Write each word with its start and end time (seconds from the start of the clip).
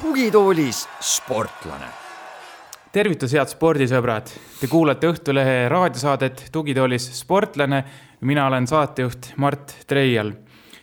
tugitoolis 0.00 0.88
sportlane. 1.00 1.86
tervitus, 2.92 3.32
head 3.32 3.48
spordisõbrad, 3.48 4.28
te 4.60 4.68
kuulate 4.68 5.08
Õhtulehe 5.08 5.68
raadiosaadet 5.68 6.48
Tugitoolis 6.52 7.08
sportlane. 7.20 7.84
mina 8.20 8.46
olen 8.46 8.66
saatejuht 8.66 9.32
Mart 9.36 9.74
Treial. 9.86 10.32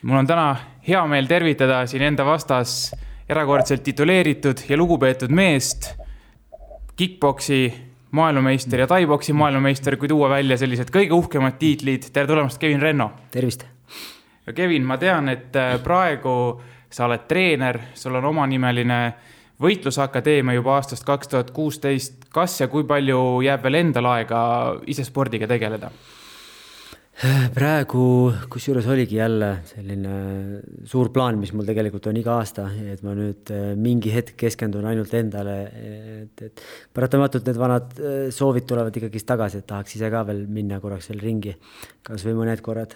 mul 0.02 0.18
on 0.18 0.28
täna 0.28 0.56
hea 0.88 1.06
meel 1.08 1.28
tervitada 1.28 1.86
siin 1.88 2.02
enda 2.02 2.26
vastas 2.26 2.92
erakordselt 3.30 3.84
tituleeritud 3.84 4.58
ja 4.70 4.78
lugupeetud 4.78 5.30
meest, 5.30 5.94
kick-poksi 6.98 7.74
maailmameister 8.11 8.79
ja 8.79 8.87
tai-poksi 8.87 9.33
maailmameister, 9.33 9.97
kui 9.97 10.07
tuua 10.07 10.29
välja 10.29 10.57
sellised 10.57 10.89
kõige 10.93 11.14
uhkemad 11.14 11.60
tiitlid. 11.60 12.10
tere 12.14 12.28
tulemast, 12.28 12.57
Kevin 12.57 12.82
Renno. 12.82 13.11
tervist. 13.32 13.65
Kevin, 14.55 14.83
ma 14.83 14.97
tean, 14.97 15.29
et 15.29 15.55
äh, 15.55 15.78
praegu 15.83 16.61
sa 16.89 17.05
oled 17.05 17.28
treener, 17.28 17.79
sul 17.93 18.15
on 18.15 18.25
omanimeline 18.25 19.14
võitlusakadeemia 19.61 20.55
juba 20.55 20.75
aastast 20.75 21.05
kaks 21.05 21.28
tuhat 21.28 21.52
kuusteist. 21.52 22.25
kas 22.33 22.61
ja 22.61 22.68
kui 22.68 22.83
palju 22.83 23.41
jääb 23.46 23.64
veel 23.64 23.75
endal 23.83 24.05
aega 24.05 24.41
ise 24.88 25.04
spordiga 25.04 25.47
tegeleda? 25.47 25.91
Praegu, 27.18 28.02
kusjuures 28.54 28.86
oligi 28.94 29.18
jälle 29.18 29.48
selline 29.66 30.18
suur 30.86 31.10
plaan, 31.14 31.39
mis 31.42 31.50
mul 31.56 31.66
tegelikult 31.66 32.06
on 32.12 32.20
iga 32.20 32.36
aasta, 32.38 32.67
et 32.92 33.02
ma 33.06 33.16
nüüd 33.17 33.50
äh, 33.53 33.72
mingi 33.73 34.12
hetk 34.14 34.36
keskendun 34.38 34.86
ainult 34.86 35.16
endale, 35.17 35.56
et, 35.81 36.44
et 36.45 36.61
paratamatult 36.94 37.50
need 37.50 37.58
vanad 37.58 37.98
äh, 37.98 38.20
soovid 38.34 38.67
tulevad 38.70 39.00
ikkagist 39.00 39.25
tagasi, 39.31 39.64
et 39.64 39.69
tahaks 39.69 39.97
ise 39.97 40.11
ka 40.14 40.22
veel 40.28 40.44
minna 40.59 40.78
korraks 40.83 41.09
veel 41.09 41.23
ringi, 41.25 41.56
kasvõi 42.06 42.36
mõned 42.38 42.61
korrad. 42.66 42.94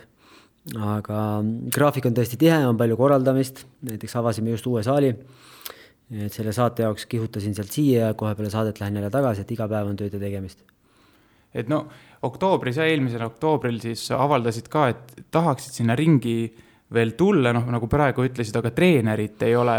aga 0.77 1.41
graafik 1.73 2.05
on 2.05 2.13
tõesti 2.13 2.37
tihe, 2.37 2.59
on 2.69 2.77
palju 2.77 2.99
korraldamist, 2.99 3.65
näiteks 3.89 4.15
avasime 4.21 4.53
just 4.53 4.67
uue 4.69 4.83
saali. 4.85 5.15
et 6.11 6.33
selle 6.33 6.51
saate 6.53 6.83
jaoks 6.83 7.05
kihutasin 7.07 7.55
sealt 7.55 7.71
siia 7.71 8.05
ja 8.05 8.13
kohe 8.13 8.35
peale 8.35 8.49
saadet 8.51 8.79
lähen 8.79 8.95
jälle 8.95 9.09
tagasi, 9.09 9.41
et 9.41 9.51
iga 9.51 9.67
päev 9.67 9.87
on 9.87 9.97
tööd 9.97 10.13
ja 10.13 10.19
tegemist. 10.19 10.61
et 11.53 11.67
no 11.67 11.87
oktoobris 12.27 12.77
ja 12.77 12.89
eelmisel 12.89 13.23
oktoobril 13.25 13.79
siis 13.81 14.03
avaldasid 14.15 14.67
ka, 14.71 14.89
et 14.93 15.23
tahaksid 15.33 15.81
sinna 15.81 15.95
ringi 15.97 16.51
veel 16.91 17.15
tulla, 17.17 17.53
noh, 17.55 17.65
nagu 17.71 17.87
praegu 17.91 18.25
ütlesid, 18.27 18.57
aga 18.59 18.73
treenerit 18.75 19.41
ei 19.47 19.55
ole. 19.55 19.77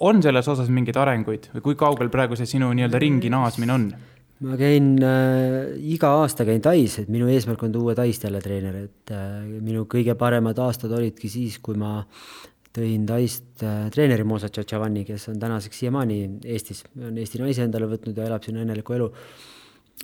on 0.00 0.22
selles 0.22 0.46
osas 0.48 0.68
mingeid 0.72 0.96
arenguid 0.96 1.50
või 1.54 1.64
kui 1.64 1.76
kaugel 1.76 2.08
praegu 2.12 2.36
see 2.36 2.48
sinu 2.48 2.70
nii-öelda 2.72 3.00
ringi 3.00 3.32
naasmine 3.32 3.72
on? 3.72 3.90
ma 4.40 4.56
käin 4.56 4.94
äh,, 5.04 5.74
iga 5.92 6.14
aasta 6.22 6.46
käin 6.48 6.62
Tais, 6.64 6.98
et 7.02 7.10
minu 7.12 7.28
eesmärk 7.28 7.62
on 7.66 7.72
tuua 7.74 7.94
Taist 7.96 8.24
jälle 8.24 8.40
treener, 8.40 8.78
et 8.86 9.12
äh, 9.12 9.42
minu 9.60 9.84
kõige 9.90 10.14
paremad 10.20 10.58
aastad 10.64 10.94
olidki 10.96 11.28
siis, 11.28 11.58
kui 11.60 11.76
ma 11.80 11.98
tõin 12.76 13.04
Taist 13.08 13.64
äh, 13.66 13.88
treeneri 13.92 14.24
Mosa 14.24 14.48
Tšatšavani, 14.48 15.04
kes 15.08 15.28
on 15.32 15.40
tänaseks 15.42 15.82
siiamaani 15.84 16.20
Eestis, 16.54 16.84
on 16.96 17.18
Eesti 17.20 17.42
naise 17.42 17.66
endale 17.66 17.88
võtnud 17.90 18.16
ja 18.16 18.30
elab 18.30 18.46
siin 18.46 18.60
õnnelikku 18.62 18.96
elu 18.96 19.10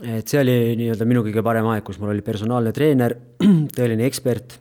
et 0.05 0.29
see 0.29 0.43
oli 0.43 0.77
nii-öelda 0.77 1.09
minu 1.09 1.25
kõige 1.25 1.45
parem 1.45 1.69
aeg, 1.73 1.85
kus 1.87 2.01
mul 2.03 2.13
oli 2.13 2.25
personaalne 2.25 2.73
treener, 2.77 3.17
tõeline 3.77 4.05
ekspert, 4.09 4.59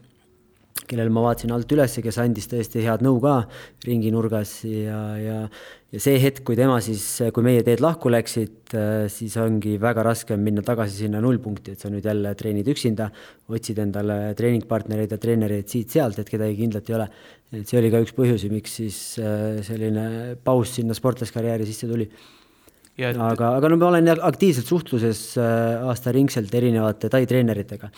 kellele 0.86 1.10
ma 1.10 1.24
vaatasin 1.26 1.54
alt 1.56 1.72
üles, 1.74 1.98
kes 2.04 2.20
andis 2.22 2.48
tõesti 2.52 2.84
head 2.86 3.02
nõu 3.04 3.18
ka 3.24 3.40
ringinurgas 3.88 4.60
ja, 4.70 5.00
ja 5.18 5.40
ja 5.96 6.02
see 6.04 6.18
hetk, 6.20 6.44
kui 6.48 6.58
tema 6.60 6.76
siis, 6.84 7.04
kui 7.34 7.46
meie 7.46 7.64
teed 7.66 7.80
lahku 7.84 8.12
läksid, 8.12 8.74
siis 9.12 9.36
ongi 9.40 9.78
väga 9.82 10.04
raske 10.04 10.36
minna 10.40 10.64
tagasi 10.66 11.06
sinna 11.06 11.22
nullpunkti, 11.24 11.76
et 11.76 11.84
sa 11.84 11.92
nüüd 11.92 12.06
jälle 12.06 12.34
treenid 12.36 12.68
üksinda, 12.74 13.08
otsid 13.48 13.80
endale 13.84 14.34
treeningpartnereid 14.36 15.16
ja 15.16 15.20
treenereid 15.22 15.72
siit-sealt, 15.72 16.20
et 16.20 16.32
kedagi 16.32 16.58
kindlat 16.60 16.92
ei 16.92 16.98
ole. 16.98 17.10
et 17.56 17.70
see 17.70 17.80
oli 17.80 17.92
ka 17.94 18.02
üks 18.04 18.12
põhjusi, 18.18 18.50
miks 18.52 18.80
siis 18.82 18.98
äh, 19.22 19.62
selline 19.64 20.36
paus 20.44 20.74
sinna 20.76 20.98
sportlaskarjääri 20.98 21.68
sisse 21.70 21.88
tuli 21.88 22.10
Et... 22.96 23.18
aga, 23.20 23.50
aga 23.58 23.70
no 23.72 23.76
ma 23.76 23.90
olen 23.90 24.08
aktiivselt 24.14 24.70
suhtluses 24.72 25.22
äh, 25.42 25.84
aastaringselt 25.84 26.54
erinevate 26.56 27.10
tai 27.12 27.26
treeneritega. 27.28 27.90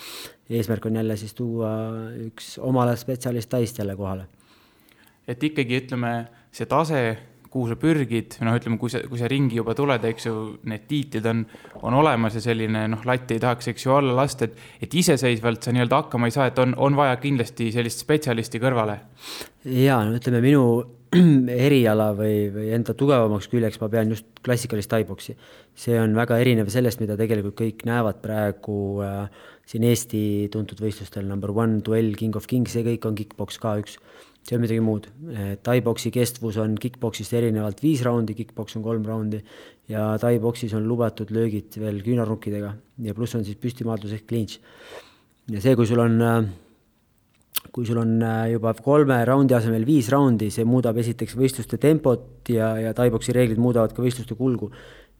eesmärk 0.49 0.87
on 0.89 0.97
jälle 0.97 1.17
siis 1.17 1.37
tuua 1.37 1.69
üks 2.25 2.55
omale 2.57 2.95
spetsialist 2.97 3.49
taist 3.49 3.77
jälle 3.77 3.95
kohale. 3.95 4.25
et 5.27 5.43
ikkagi 5.43 5.83
ütleme, 5.83 6.13
see 6.51 6.65
tase, 6.65 7.01
kuhu 7.53 7.69
sa 7.69 7.77
pürgid, 7.79 8.39
noh, 8.41 8.57
ütleme, 8.57 8.79
kui 8.81 8.89
sa, 8.89 9.03
kui 9.05 9.19
sa 9.21 9.29
ringi 9.29 9.59
juba 9.59 9.75
tuled, 9.77 10.03
eks 10.09 10.27
ju, 10.27 10.35
need 10.67 10.87
tiitlid 10.89 11.29
on, 11.29 11.45
on 11.85 11.97
olemas 12.01 12.37
ja 12.37 12.41
selline 12.43 12.87
noh, 12.91 13.05
latti 13.05 13.37
ei 13.37 13.43
tahaks, 13.43 13.69
eks 13.71 13.85
ju, 13.85 13.93
alla 13.99 14.15
lasta, 14.17 14.49
et, 14.49 14.57
et 14.81 14.97
iseseisvalt 15.01 15.67
sa 15.67 15.75
nii-öelda 15.75 16.03
hakkama 16.03 16.29
ei 16.29 16.35
saa, 16.35 16.49
et 16.49 16.59
on, 16.63 16.73
on 16.73 16.97
vaja 16.97 17.19
kindlasti 17.21 17.69
sellist 17.75 18.01
spetsialisti 18.01 18.61
kõrvale. 18.63 18.99
ja 19.77 20.01
no 20.07 20.17
ütleme, 20.17 20.41
minu 20.41 20.63
eriala 21.67 22.09
või, 22.17 22.47
või 22.53 22.71
enda 22.75 22.95
tugevamaks 22.97 23.47
küljeks 23.51 23.79
ma 23.81 23.89
pean 23.91 24.11
just 24.11 24.41
klassikalist 24.45 24.91
taiboksi. 24.91 25.37
see 25.77 25.99
on 25.99 26.15
väga 26.17 26.39
erinev 26.41 26.71
sellest, 26.73 26.99
mida 26.99 27.17
tegelikult 27.19 27.57
kõik 27.59 27.85
näevad 27.87 28.19
praegu 28.23 28.77
äh, 29.05 29.29
siin 29.67 29.83
Eesti 29.87 30.21
tuntud 30.51 30.79
võistlustel, 30.83 31.27
number 31.27 31.51
one, 31.51 31.81
duell, 31.83 32.13
king 32.19 32.35
of 32.39 32.47
kings, 32.47 32.75
see 32.75 32.85
kõik 32.85 33.07
on 33.07 33.15
kick-poks 33.19 33.59
ka 33.61 33.77
üks. 33.81 33.97
see 34.47 34.55
on 34.55 34.61
midagi 34.63 34.79
muud. 34.79 35.09
Taiboksi 35.63 36.07
kestvus 36.15 36.55
on 36.63 36.77
kick-poksist 36.79 37.33
erinevalt 37.35 37.81
viis 37.83 37.99
raundi, 38.05 38.35
kick-poks 38.37 38.77
on 38.79 38.85
kolm 38.85 39.03
raundi 39.03 39.41
ja 39.91 40.13
taiboksis 40.21 40.75
on 40.77 40.87
lubatud 40.87 41.31
löögid 41.35 41.75
veel 41.79 41.99
küünarnukkidega 42.03 42.71
ja 43.03 43.15
pluss 43.15 43.35
on 43.35 43.43
siis 43.47 43.59
püstimaadlus 43.59 44.15
ehk 44.15 44.27
clinch. 44.27 44.61
ja 45.51 45.61
see, 45.63 45.75
kui 45.75 45.87
sul 45.87 45.99
on 46.03 46.21
äh, 46.21 46.47
kui 47.73 47.85
sul 47.87 47.99
on 48.01 48.15
äh, 48.23 48.51
juba 48.53 48.73
kolme 48.83 49.17
raundi 49.27 49.55
asemel 49.57 49.85
viis 49.87 50.09
raundi, 50.13 50.49
see 50.53 50.65
muudab 50.67 50.97
esiteks 51.01 51.35
võistluste 51.37 51.79
tempot 51.81 52.49
ja, 52.53 52.73
ja 52.81 52.93
taiboksi 52.97 53.35
reeglid 53.35 53.61
muudavad 53.61 53.93
ka 53.95 54.03
võistluste 54.03 54.37
kulgu. 54.39 54.71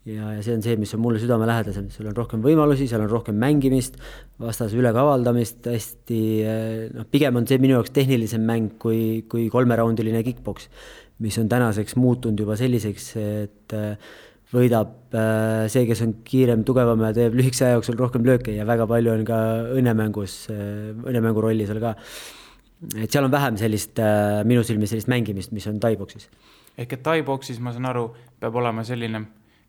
ja, 0.08 0.34
ja 0.38 0.44
see 0.46 0.56
on 0.56 0.64
see, 0.64 0.78
mis 0.80 0.94
on 0.96 1.02
mulle 1.04 1.20
südamelähedasem, 1.20 1.90
sul 1.92 2.08
on 2.08 2.16
rohkem 2.16 2.44
võimalusi, 2.44 2.88
seal 2.88 3.04
on 3.04 3.12
rohkem 3.12 3.36
mängimist, 3.42 3.98
vastase 4.40 4.78
ülekavaldamist, 4.80 5.68
hästi 5.68 6.22
äh, 6.44 6.70
noh, 6.96 7.10
pigem 7.12 7.42
on 7.42 7.50
see 7.50 7.60
minu 7.64 7.78
jaoks 7.78 7.92
tehnilisem 7.96 8.46
mäng 8.48 8.78
kui, 8.82 9.26
kui 9.30 9.50
kolmeraundiline 9.54 10.24
kick-poks, 10.28 10.70
mis 11.26 11.38
on 11.42 11.50
tänaseks 11.52 11.98
muutunud 12.00 12.40
juba 12.46 12.56
selliseks, 12.60 13.12
et 13.18 13.76
äh, 13.76 14.16
võidab 14.54 14.96
see, 15.68 15.84
kes 15.88 16.02
on 16.06 16.14
kiirem, 16.28 16.62
tugevam 16.68 17.02
ja 17.04 17.10
teeb 17.16 17.36
lühikese 17.36 17.66
aja 17.66 17.78
jooksul 17.78 17.98
rohkem 18.00 18.24
lööke 18.28 18.54
ja 18.56 18.64
väga 18.68 18.86
palju 18.88 19.12
on 19.12 19.24
ka 19.28 19.38
õnnemängus, 19.76 20.36
õnnemängu 20.52 21.44
rolli 21.44 21.68
seal 21.68 21.82
ka 21.84 21.96
et 22.98 23.12
seal 23.12 23.26
on 23.26 23.34
vähem 23.34 23.58
sellist 23.60 24.00
äh, 24.02 24.44
minu 24.48 24.64
silmis 24.66 24.92
sellist 24.94 25.10
mängimist, 25.12 25.54
mis 25.56 25.68
on 25.70 25.80
taiboksis. 25.82 26.30
ehk 26.78 26.94
et 26.94 27.04
taiboksis, 27.04 27.60
ma 27.64 27.74
saan 27.74 27.90
aru, 27.90 28.08
peab 28.40 28.56
olema 28.62 28.84
selline, 28.86 29.24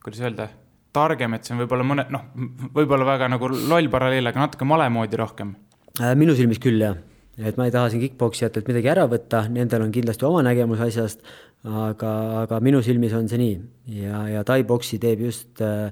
kuidas 0.04 0.20
öelda, 0.24 0.48
targem, 0.92 1.36
et 1.36 1.46
see 1.46 1.54
on 1.54 1.62
võib-olla 1.62 1.86
mõne, 1.88 2.04
noh, 2.12 2.26
võib-olla 2.74 3.06
väga 3.08 3.30
nagu 3.32 3.48
loll 3.54 3.88
paralleel, 3.92 4.28
aga 4.30 4.44
natuke 4.44 4.68
male 4.68 4.88
moodi 4.92 5.20
rohkem 5.20 5.54
äh,. 6.00 6.12
minu 6.18 6.36
silmis 6.36 6.60
küll, 6.62 6.80
jah. 6.84 6.98
Et 7.38 7.58
ma 7.58 7.68
ei 7.68 7.74
taha 7.74 7.90
siin 7.92 8.02
kick-poksijatelt 8.02 8.68
midagi 8.70 8.90
ära 8.90 9.06
võtta, 9.10 9.44
nendel 9.52 9.84
on 9.86 9.94
kindlasti 9.94 10.26
oma 10.26 10.42
nägemus 10.46 10.82
asjast, 10.88 11.22
aga, 11.64 12.12
aga 12.44 12.60
minu 12.64 12.82
silmis 12.82 13.14
on 13.18 13.28
see 13.30 13.40
nii 13.40 14.02
ja, 14.02 14.22
ja 14.36 14.44
taiboksi 14.46 14.98
teeb 15.02 15.22
just 15.26 15.62
äh, 15.64 15.90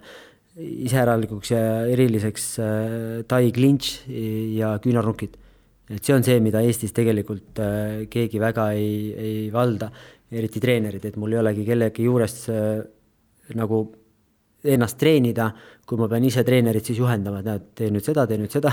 iseäralikuks 0.56 1.52
ja 1.52 1.64
eriliseks 1.92 2.52
äh, 2.62 2.78
tai 3.28 3.50
klinš 3.54 3.98
ja 4.56 4.76
küünarnukid 4.82 5.36
et 5.90 6.02
see 6.02 6.14
on 6.16 6.24
see, 6.26 6.40
mida 6.42 6.62
Eestis 6.66 6.94
tegelikult 6.94 7.60
äh, 7.62 8.06
keegi 8.10 8.40
väga 8.42 8.70
ei, 8.74 8.96
ei 9.14 9.36
valda, 9.54 9.90
eriti 10.34 10.62
treenerid, 10.62 11.04
et 11.06 11.18
mul 11.20 11.36
ei 11.36 11.42
olegi 11.42 11.66
kellegi 11.66 12.08
juures 12.08 12.34
äh, 12.50 12.80
nagu 13.54 13.84
ennast 14.66 14.98
treenida, 14.98 15.53
kui 15.86 16.00
ma 16.00 16.09
pean 16.10 16.24
ise 16.26 16.42
treenerit 16.47 16.88
siis 16.88 16.98
juhendama, 16.98 17.42
et 17.42 17.47
näed, 17.47 17.68
tee 17.78 17.92
nüüd 17.94 18.06
seda, 18.06 18.26
tee 18.26 18.41
nüüd 18.41 18.50
seda. 18.50 18.72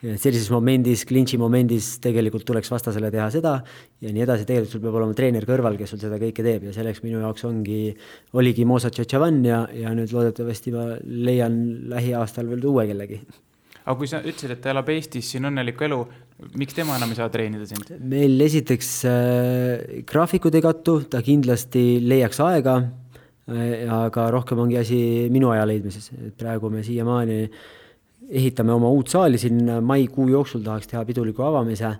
Sellises 0.00 0.48
momendis, 0.52 1.04
clinch'i 1.08 1.36
momendis 1.40 1.98
tegelikult 2.00 2.46
tuleks 2.48 2.70
vastasele 2.72 3.10
teha 3.12 3.26
seda 3.34 3.58
ja 4.00 4.12
nii 4.14 4.24
edasi, 4.24 4.46
tegelikult 4.48 4.72
sul 4.72 4.84
peab 4.84 4.96
olema 5.00 5.16
treener 5.16 5.44
kõrval, 5.48 5.76
kes 5.80 5.92
sul 5.92 6.00
seda 6.00 6.16
kõike 6.22 6.44
teeb 6.46 6.64
ja 6.68 6.72
selleks 6.76 7.02
minu 7.04 7.20
jaoks 7.20 7.44
ongi, 7.48 7.82
oligi 8.40 8.64
Mosa 8.68 8.88
Tšetšavan 8.94 9.44
ja, 9.44 9.60
ja 9.76 9.92
nüüd 9.96 10.14
loodetavasti 10.16 10.72
ma 10.72 10.88
leian 11.04 11.60
lähiaastal 11.92 12.48
veel 12.48 12.64
uue 12.72 12.86
kellegi 12.88 13.20
aga 13.90 13.96
kui 13.98 14.08
sa 14.10 14.20
ütlesid, 14.22 14.54
et 14.54 14.62
ta 14.62 14.72
elab 14.72 14.88
Eestis 14.92 15.28
siin 15.32 15.48
õnnelikku 15.48 15.86
elu, 15.86 15.98
miks 16.60 16.76
tema 16.76 16.96
enam 16.98 17.12
ei 17.12 17.18
saa 17.18 17.28
treenida 17.32 17.66
sind? 17.68 17.92
meil 18.00 18.40
esiteks 18.44 18.90
äh, 19.08 20.00
graafikud 20.08 20.56
ei 20.56 20.64
kattu, 20.64 20.96
ta 21.12 21.20
kindlasti 21.26 21.84
leiaks 22.04 22.40
aega 22.44 22.78
äh,. 22.80 23.84
aga 23.84 24.30
rohkem 24.32 24.64
ongi 24.64 24.80
asi 24.80 25.02
minu 25.32 25.52
aja 25.52 25.66
leidmises, 25.68 26.08
et 26.16 26.36
praegu 26.40 26.70
me 26.72 26.84
siiamaani 26.86 27.40
ehitame 28.30 28.72
oma 28.72 28.90
uut 28.94 29.10
saali 29.10 29.38
siin 29.38 29.64
maikuu 29.82 30.28
jooksul 30.30 30.62
tahaks 30.64 30.90
teha 30.90 31.04
piduliku 31.08 31.42
avamise 31.46 31.90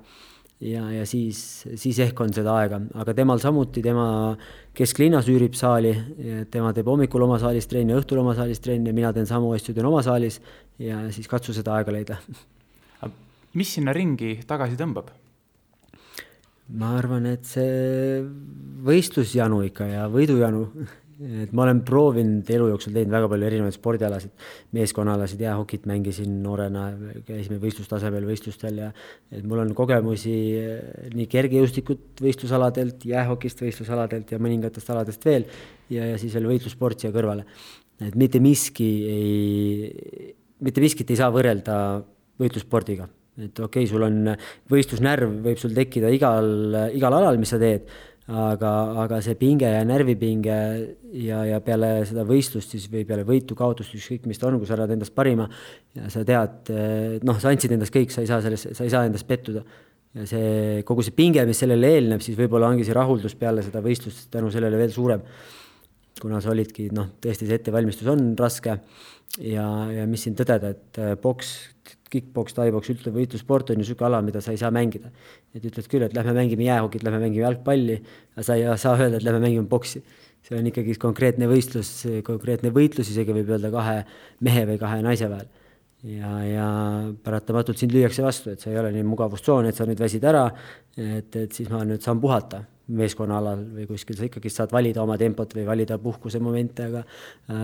ja, 0.61 0.85
ja 0.93 1.07
siis, 1.09 1.41
siis 1.75 1.99
ehk 2.05 2.21
on 2.21 2.33
seda 2.37 2.55
aega, 2.61 2.81
aga 3.03 3.15
temal 3.17 3.41
samuti, 3.43 3.83
tema 3.85 4.37
kesklinnas 4.77 5.29
üürib 5.33 5.57
saali, 5.59 5.93
tema 6.53 6.75
teeb 6.77 6.91
hommikul 6.91 7.25
oma 7.27 7.41
saalis 7.43 7.69
trenni, 7.71 7.97
õhtul 7.97 8.23
oma 8.23 8.37
saalis 8.39 8.63
trenni, 8.63 8.93
mina 8.97 9.13
teen 9.17 9.29
samu 9.29 9.55
asju, 9.57 9.75
teen 9.77 9.89
oma 9.89 10.05
saalis 10.07 10.41
ja 10.81 11.03
siis 11.15 11.29
katsu 11.31 11.57
seda 11.57 11.79
aega 11.79 11.95
leida. 11.95 12.21
mis 13.55 13.75
sinna 13.75 13.93
ringi 13.97 14.39
tagasi 14.47 14.79
tõmbab? 14.79 15.11
ma 16.71 16.93
arvan, 17.01 17.25
et 17.27 17.49
see 17.51 18.21
võistlusjanu 18.87 19.65
ikka 19.67 19.89
ja 19.91 20.05
võidujanu 20.13 20.69
et 21.21 21.53
ma 21.53 21.67
olen 21.67 21.83
proovinud 21.85 22.49
elu 22.55 22.69
jooksul 22.71 22.95
teinud 22.97 23.13
väga 23.13 23.29
palju 23.29 23.47
erinevaid 23.49 23.77
spordialasid, 23.77 24.33
meeskonnaalasid, 24.77 25.43
jäähokit 25.45 25.85
mängisin 25.91 26.39
noorena, 26.45 26.87
käisime 27.27 27.59
võistlustasemel 27.61 28.25
võistlustel 28.29 28.81
ja 28.87 28.89
et 29.29 29.45
mul 29.45 29.61
on 29.67 29.75
kogemusi 29.77 30.35
eh, 30.57 30.81
nii 31.13 31.29
kergejõustikut 31.31 32.25
võistlusaladelt, 32.25 33.05
jäähokist 33.13 33.61
võistlusaladelt 33.67 34.33
ja 34.33 34.41
mõningatest 34.41 34.93
aladest 34.95 35.29
veel 35.29 35.45
ja, 35.93 36.09
ja 36.15 36.19
siis 36.21 36.35
veel 36.39 36.49
võitlussport 36.55 37.05
siia 37.05 37.13
kõrvale. 37.15 37.45
et 38.01 38.17
mitte 38.17 38.41
miski 38.41 38.91
ei, 39.13 40.35
mitte 40.65 40.81
miskit 40.81 41.11
ei 41.13 41.21
saa 41.21 41.29
võrrelda 41.35 41.75
võitlusspordiga 42.41 43.11
et 43.41 43.61
okei 43.61 43.85
okay,, 43.85 43.89
sul 43.89 44.05
on 44.05 44.33
võistlusnärv, 44.73 45.41
võib 45.45 45.61
sul 45.61 45.73
tekkida 45.77 46.11
igal, 46.13 46.49
igal 46.97 47.15
alal, 47.17 47.39
mis 47.41 47.53
sa 47.53 47.61
teed 47.61 47.89
aga, 48.31 48.71
aga 49.05 49.19
see 49.25 49.37
pinge 49.39 49.69
ja 49.69 49.83
närvipinge 49.87 50.57
ja, 51.19 51.43
ja 51.49 51.61
peale 51.65 52.05
seda 52.09 52.25
võistlust 52.29 52.75
siis 52.77 52.87
või 52.93 53.05
peale 53.09 53.25
võitu-kaotust, 53.29 53.95
ükskõik 53.99 54.29
mis 54.31 54.39
ta 54.39 54.49
on, 54.49 54.59
kui 54.61 54.69
sa 54.69 54.77
annad 54.77 54.95
endast 54.95 55.15
parima 55.17 55.49
ja 55.97 56.11
sa 56.13 56.23
tead, 56.27 56.71
noh, 57.27 57.39
sa 57.43 57.51
andsid 57.51 57.75
endast 57.75 57.95
kõik, 57.95 58.15
sa 58.15 58.23
ei 58.23 58.31
saa 58.31 58.43
selles, 58.45 58.69
sa 58.77 58.87
ei 58.87 58.93
saa 58.93 59.09
endast 59.09 59.27
pettuda. 59.27 59.65
ja 60.15 60.27
see, 60.27 60.83
kogu 60.87 61.03
see 61.07 61.15
pinge, 61.15 61.43
mis 61.47 61.59
sellele 61.63 61.95
eelneb, 61.97 62.23
siis 62.23 62.39
võib-olla 62.39 62.71
ongi 62.71 62.87
see 62.87 62.95
rahuldus 62.97 63.37
peale 63.39 63.63
seda 63.67 63.83
võistlust 63.83 64.31
tänu 64.31 64.51
sellele 64.51 64.79
veel 64.79 64.95
suurem. 64.95 65.23
Kuna 66.23 66.41
sa 66.45 66.53
olidki, 66.53 66.91
noh, 66.97 67.13
tõesti 67.23 67.49
see 67.49 67.59
ettevalmistus 67.61 68.09
on 68.13 68.33
raske 68.39 68.77
ja, 69.39 69.67
ja 69.95 70.07
mis 70.11 70.27
siin 70.27 70.37
tõdeda, 70.39 70.75
et 70.75 71.01
poks 71.23 71.55
kick-poks, 72.11 72.55
tai-poks, 72.57 72.91
üldse 72.93 73.13
võitlussport 73.15 73.71
on 73.71 73.79
ju 73.79 73.85
niisugune 73.85 74.09
ala, 74.09 74.21
mida 74.25 74.43
sa 74.43 74.55
ei 74.55 74.59
saa 74.61 74.73
mängida. 74.75 75.13
et 75.55 75.65
ütled 75.67 75.87
küll, 75.91 76.03
et 76.07 76.15
lähme 76.15 76.35
mängime 76.35 76.67
jäähokit, 76.67 77.05
lähme 77.07 77.21
mängime 77.23 77.45
jalgpalli, 77.45 78.01
aga 78.35 78.45
sa 78.47 78.57
ei 78.59 78.67
saa 78.79 78.97
öelda, 78.99 79.19
et 79.19 79.27
lähme 79.27 79.41
mängime 79.43 79.69
boksi. 79.69 80.03
see 80.43 80.57
on 80.57 80.67
ikkagi 80.67 80.95
konkreetne 80.97 81.47
võistlus, 81.47 81.89
konkreetne 82.25 82.71
võitlus 82.73 83.11
isegi 83.13 83.35
võib 83.37 83.51
öelda 83.53 83.69
kahe 83.71 83.99
mehe 84.41 84.65
või 84.71 84.79
kahe 84.81 85.03
naise 85.05 85.29
vahel. 85.31 85.49
ja, 86.03 86.31
ja 86.49 86.67
paratamatult 87.23 87.79
sind 87.79 87.93
lüüakse 87.93 88.25
vastu, 88.25 88.51
et 88.51 88.61
see 88.61 88.73
ei 88.73 88.79
ole 88.81 88.91
nii 88.97 89.05
mugavustsoon, 89.07 89.69
et 89.69 89.77
sa 89.77 89.87
nüüd 89.87 90.01
väsid 90.01 90.25
ära, 90.25 90.49
et, 90.97 91.37
et 91.37 91.53
siis 91.53 91.69
ma 91.71 91.85
nüüd 91.85 92.03
saan 92.03 92.21
puhata 92.21 92.65
meeskonnaalal 92.91 93.63
või 93.77 93.87
kuskil 93.89 94.19
sa 94.19 94.27
ikkagi 94.27 94.51
saad 94.53 94.73
valida 94.75 95.03
oma 95.03 95.17
tempot 95.21 95.55
või 95.57 95.65
valida 95.69 95.99
puhkuse 96.03 96.41
momente, 96.43 96.89
aga 96.89 97.05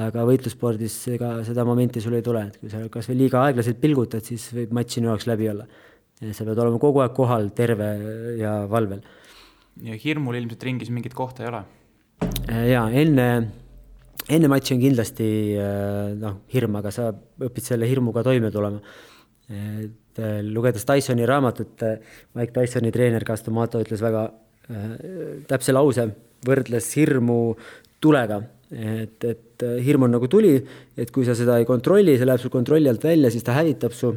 aga 0.06 0.25
võitlusspordis 0.28 0.96
ega 1.14 1.32
seda 1.46 1.64
momenti 1.67 2.02
sul 2.02 2.17
ei 2.19 2.25
tule, 2.26 2.46
et 2.50 2.58
kui 2.61 2.70
sa 2.73 2.82
kas 2.93 3.11
või 3.11 3.20
liiga 3.25 3.43
aeglaselt 3.46 3.81
pilgutad, 3.82 4.25
siis 4.26 4.46
võib 4.55 4.75
matš 4.76 4.99
sinu 4.99 5.11
jaoks 5.12 5.28
läbi 5.31 5.50
olla. 5.52 5.67
sa 6.32 6.44
pead 6.44 6.58
olema 6.58 6.78
kogu 6.81 7.02
aeg 7.05 7.12
kohal, 7.17 7.50
terve 7.50 7.90
ja 8.40 8.55
valvel. 8.70 9.02
ja 9.82 9.99
hirmul 10.05 10.38
ilmselt 10.38 10.62
ringis 10.62 10.90
mingit 10.90 11.14
kohta 11.14 11.44
ei 11.44 11.49
ole? 11.50 11.62
jaa, 12.70 12.87
enne, 12.90 13.28
enne 14.28 14.49
matši 14.49 14.75
on 14.75 14.81
kindlasti 14.81 15.28
noh, 16.23 16.40
hirm, 16.55 16.81
aga 16.81 16.90
sa 16.90 17.11
õpid 17.12 17.73
selle 17.73 17.88
hirmuga 17.90 18.23
toime 18.23 18.50
tulema. 18.50 18.81
et 19.50 20.25
lugedes 20.43 20.87
Tysoni 20.88 21.26
raamatut, 21.28 21.82
Mike 22.34 22.52
Tysoni 22.52 22.90
treener 22.93 23.25
Castomato 23.25 23.82
ütles 23.82 24.00
väga 24.00 24.31
Äh, 24.31 24.46
täpse 25.47 25.75
lause, 25.75 26.09
võrdles 26.47 26.89
hirmu 26.99 27.41
tulega, 28.03 28.41
et, 28.71 29.25
et 29.25 29.65
äh, 29.65 29.79
hirm 29.85 30.07
on 30.07 30.17
nagu 30.17 30.29
tuli, 30.31 30.57
et 30.99 31.13
kui 31.15 31.27
sa 31.27 31.37
seda 31.39 31.59
ei 31.61 31.69
kontrolli, 31.69 32.17
see 32.19 32.27
läheb 32.27 32.43
sul 32.43 32.53
kontrolli 32.55 32.91
alt 32.91 33.05
välja, 33.07 33.31
siis 33.33 33.47
ta 33.47 33.57
hävitab 33.57 33.95
su, 33.97 34.13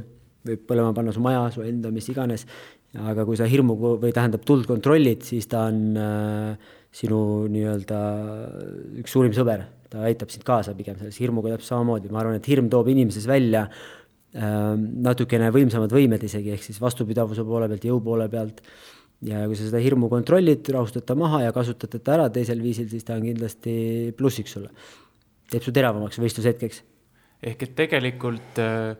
võib 0.48 0.66
põlema 0.68 0.94
panna 0.96 1.14
su 1.16 1.24
maja, 1.24 1.48
su 1.54 1.64
enda, 1.66 1.94
mis 1.94 2.10
iganes. 2.12 2.46
aga 2.90 3.22
kui 3.22 3.38
sa 3.38 3.46
hirmu 3.46 3.76
või 4.02 4.10
tähendab 4.10 4.42
tuld 4.42 4.66
kontrollid, 4.66 5.22
siis 5.22 5.46
ta 5.46 5.68
on 5.70 5.98
äh, 6.02 6.72
sinu 6.90 7.46
nii-öelda 7.54 8.00
üks 9.04 9.14
suurim 9.14 9.36
sõber, 9.36 9.68
ta 9.94 10.08
aitab 10.10 10.32
sind 10.34 10.46
kaasa 10.48 10.74
pigem 10.74 10.98
selles 10.98 11.20
hirmuga 11.22 11.54
täpselt 11.54 11.76
samamoodi, 11.76 12.10
ma 12.10 12.24
arvan, 12.24 12.40
et 12.40 12.50
hirm 12.50 12.70
toob 12.74 12.90
inimeses 12.90 13.28
välja 13.30 13.68
äh, 13.70 14.74
natukene 15.06 15.52
võimsamad 15.54 15.94
võimed 15.94 16.26
isegi, 16.26 16.56
ehk 16.56 16.66
siis 16.66 16.82
vastupidavuse 16.82 17.46
poole 17.46 17.70
pealt, 17.70 17.86
jõu 17.92 18.02
poole 18.02 18.26
pealt 18.32 18.64
ja 19.26 19.44
kui 19.48 19.58
sa 19.60 19.68
seda 19.68 19.82
hirmu 19.84 20.10
kontrollid, 20.12 20.64
rahustad 20.74 21.06
ta 21.08 21.16
maha 21.20 21.44
ja 21.48 21.56
kasutad 21.56 21.92
teda 21.92 22.16
ära 22.16 22.30
teisel 22.34 22.62
viisil, 22.64 22.88
siis 22.92 23.06
ta 23.08 23.18
on 23.18 23.28
kindlasti 23.28 23.74
plussiks 24.18 24.56
sulle. 24.56 24.72
teeb 25.50 25.66
su 25.66 25.74
teravamaks 25.76 26.20
võistlushetkeks. 26.22 26.82
ehk 27.44 27.64
et 27.66 27.76
tegelikult 27.76 28.62
äh, 28.64 28.96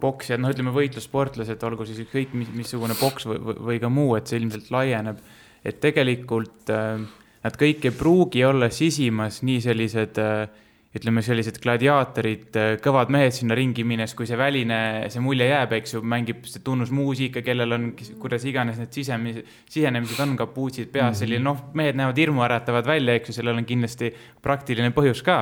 poksijad, 0.00 0.42
noh, 0.42 0.52
ütleme 0.54 0.74
võitlussportlased, 0.74 1.62
olgu 1.66 1.86
siis 1.86 2.02
ükskõik 2.04 2.34
mis, 2.34 2.50
missugune 2.54 2.96
poks 2.98 3.28
või, 3.30 3.38
või, 3.38 3.58
või 3.68 3.82
ka 3.82 3.90
muu, 3.92 4.16
et 4.18 4.30
see 4.30 4.40
ilmselt 4.42 4.70
laieneb, 4.74 5.20
et 5.64 5.80
tegelikult 5.82 6.72
äh, 6.74 7.04
nad 7.44 7.58
kõik 7.60 7.86
ei 7.86 7.94
pruugi 7.94 8.44
olla 8.46 8.70
sisimas 8.74 9.42
nii 9.46 9.60
sellised 9.64 10.20
äh, 10.22 10.48
ütleme, 10.94 11.22
sellised 11.26 11.58
gladiaatorid, 11.62 12.48
äh, 12.54 12.72
kõvad 12.82 13.10
mehed 13.14 13.34
sinna 13.34 13.56
ringi 13.58 13.84
minnes, 13.86 14.14
kui 14.14 14.28
see 14.30 14.38
väline, 14.38 14.78
see 15.10 15.22
mulje 15.22 15.48
jääb, 15.50 15.74
eks 15.80 15.96
ju, 15.96 16.02
mängib 16.14 16.44
see 16.50 16.62
tunnusmuusika, 16.66 17.42
kellel 17.46 17.76
on, 17.76 17.88
kuidas 18.22 18.46
iganes 18.46 18.78
need 18.78 18.94
sisemised, 18.94 19.54
sisenemised 19.74 20.20
on, 20.22 20.36
kapuutsid 20.38 20.92
peas 20.92 21.10
-hmm., 21.10 21.20
selline 21.24 21.44
noh, 21.44 21.64
mehed 21.74 21.98
näevad 21.98 22.20
hirmuäratavad 22.22 22.86
välja, 22.86 23.18
eks 23.18 23.32
ju, 23.32 23.40
sellel 23.40 23.58
on 23.58 23.66
kindlasti 23.66 24.12
praktiline 24.42 24.94
põhjus 24.94 25.24
ka 25.26 25.40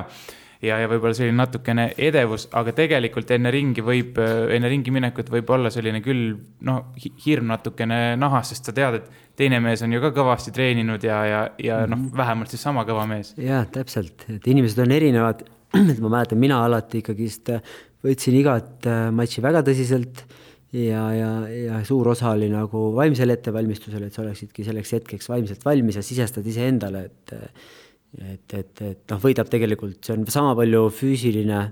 ja, 0.62 0.78
ja 0.78 0.88
võib-olla 0.90 1.16
selline 1.16 1.37
natukene 1.37 1.88
edevus, 1.99 2.46
aga 2.56 2.75
tegelikult 2.76 3.31
enne 3.34 3.50
ringi 3.54 3.84
võib, 3.84 4.19
enne 4.56 4.70
ringi 4.70 4.94
minekut 4.94 5.31
võib 5.32 5.50
olla 5.52 5.72
selline 5.75 6.00
küll 6.04 6.37
noh, 6.69 6.94
hirm 7.26 7.50
natukene 7.50 8.16
nahas, 8.20 8.52
sest 8.52 8.70
sa 8.70 8.76
tead, 8.76 9.00
et 9.00 9.22
teine 9.38 9.61
mees 9.64 9.82
on 9.84 9.94
ju 9.94 10.02
ka 10.02 10.12
kõvasti 10.17 10.52
treeninud 10.55 11.02
ja, 11.06 11.23
ja, 11.29 11.40
ja 11.62 11.81
noh, 11.87 11.99
mhm. 11.99 12.12
vähemalt 12.19 12.52
siis 12.52 12.62
sama 12.64 12.87
kõva 12.88 13.06
mees. 13.11 13.34
jah, 13.40 13.67
täpselt, 13.73 14.26
et 14.32 14.46
inimesed 14.52 14.82
on 14.84 14.94
erinevad. 14.94 15.44
et 15.93 16.00
ma 16.05 16.11
mäletan, 16.12 16.40
mina 16.40 16.61
alati 16.67 17.00
ikkagist 17.00 17.49
võtsin 18.05 18.37
igat 18.37 18.88
äh, 18.90 19.06
matši 19.14 19.44
väga 19.44 19.62
tõsiselt 19.64 20.25
ja, 20.76 21.05
ja, 21.17 21.31
ja 21.49 21.79
suur 21.87 22.12
osa 22.12 22.32
oli 22.37 22.50
nagu 22.52 22.90
vaimsel 22.96 23.32
ettevalmistusel, 23.32 24.05
et 24.06 24.17
sa 24.17 24.25
oleksidki 24.25 24.67
selleks 24.67 24.96
hetkeks 24.99 25.31
vaimselt 25.32 25.64
valmis 25.64 25.96
ja 26.00 26.05
sisestad 26.05 26.46
iseendale, 26.49 27.06
et 27.08 27.38
et, 28.12 28.55
et, 28.58 28.81
et 28.85 29.05
noh, 29.08 29.20
võidab 29.23 29.49
tegelikult, 29.49 30.02
see 30.05 30.12
on 30.12 30.26
sama 30.28 30.50
palju 30.58 30.82
füüsiline 30.93 31.62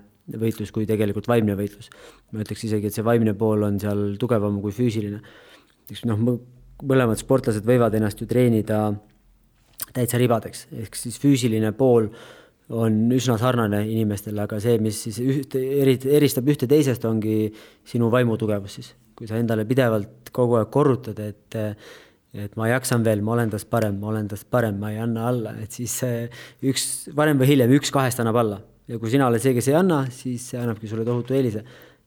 võitlus 0.40 0.70
kui 0.72 0.86
tegelikult 0.88 1.28
vaimne 1.28 1.56
võitlus. 1.58 1.90
ma 2.32 2.44
ütleks 2.44 2.64
isegi, 2.64 2.88
et 2.88 2.96
see 2.96 3.04
vaimne 3.04 3.34
pool 3.36 3.66
on 3.66 3.76
seal 3.82 4.16
tugevam 4.20 4.60
kui 4.62 4.72
füüsiline. 4.72 5.20
eks 5.90 6.06
noh, 6.08 6.22
mõlemad 6.86 7.20
sportlased 7.20 7.66
võivad 7.66 7.94
ennast 7.96 8.20
ju 8.20 8.28
treenida 8.30 8.90
täitsa 9.94 10.20
ribadeks, 10.20 10.66
ehk 10.84 10.98
siis 10.98 11.18
füüsiline 11.20 11.72
pool 11.76 12.10
on 12.70 13.00
üsna 13.14 13.34
sarnane 13.40 13.82
inimestele, 13.90 14.44
aga 14.44 14.60
see, 14.62 14.76
mis 14.82 15.00
siis 15.06 15.18
ühte, 15.24 15.58
eri, 15.58 15.96
eristab 16.18 16.46
ühte 16.52 16.68
teisest, 16.70 17.04
ongi 17.08 17.48
sinu 17.88 18.10
vaimu 18.12 18.38
tugevus 18.38 18.78
siis. 18.78 18.94
kui 19.20 19.28
sa 19.28 19.36
endale 19.36 19.66
pidevalt 19.68 20.30
kogu 20.32 20.56
aeg 20.56 20.70
korrutad, 20.72 21.18
et 21.20 21.58
et 22.30 22.54
ma 22.56 22.68
jaksan 22.70 23.02
veel, 23.02 23.24
ma 23.26 23.34
olen 23.34 23.50
tast 23.50 23.66
parem, 23.70 23.96
ma 23.98 24.12
olen 24.12 24.28
tast 24.30 24.46
parem, 24.50 24.76
ma 24.78 24.92
ei 24.92 25.00
anna 25.02 25.26
alla, 25.28 25.56
et 25.58 25.74
siis 25.74 25.96
üks, 26.62 27.10
varem 27.16 27.40
või 27.40 27.48
hiljem 27.50 27.74
üks 27.74 27.90
kahest 27.90 28.22
annab 28.22 28.38
alla. 28.38 28.60
ja 28.86 28.98
kui 28.98 29.10
sina 29.10 29.26
oled 29.26 29.42
see, 29.42 29.54
kes 29.54 29.68
ei 29.68 29.74
anna, 29.78 30.04
siis 30.14 30.46
see 30.52 30.60
annabki 30.60 30.88
sulle 30.90 31.04
tohutu 31.04 31.34
eelise 31.34 31.64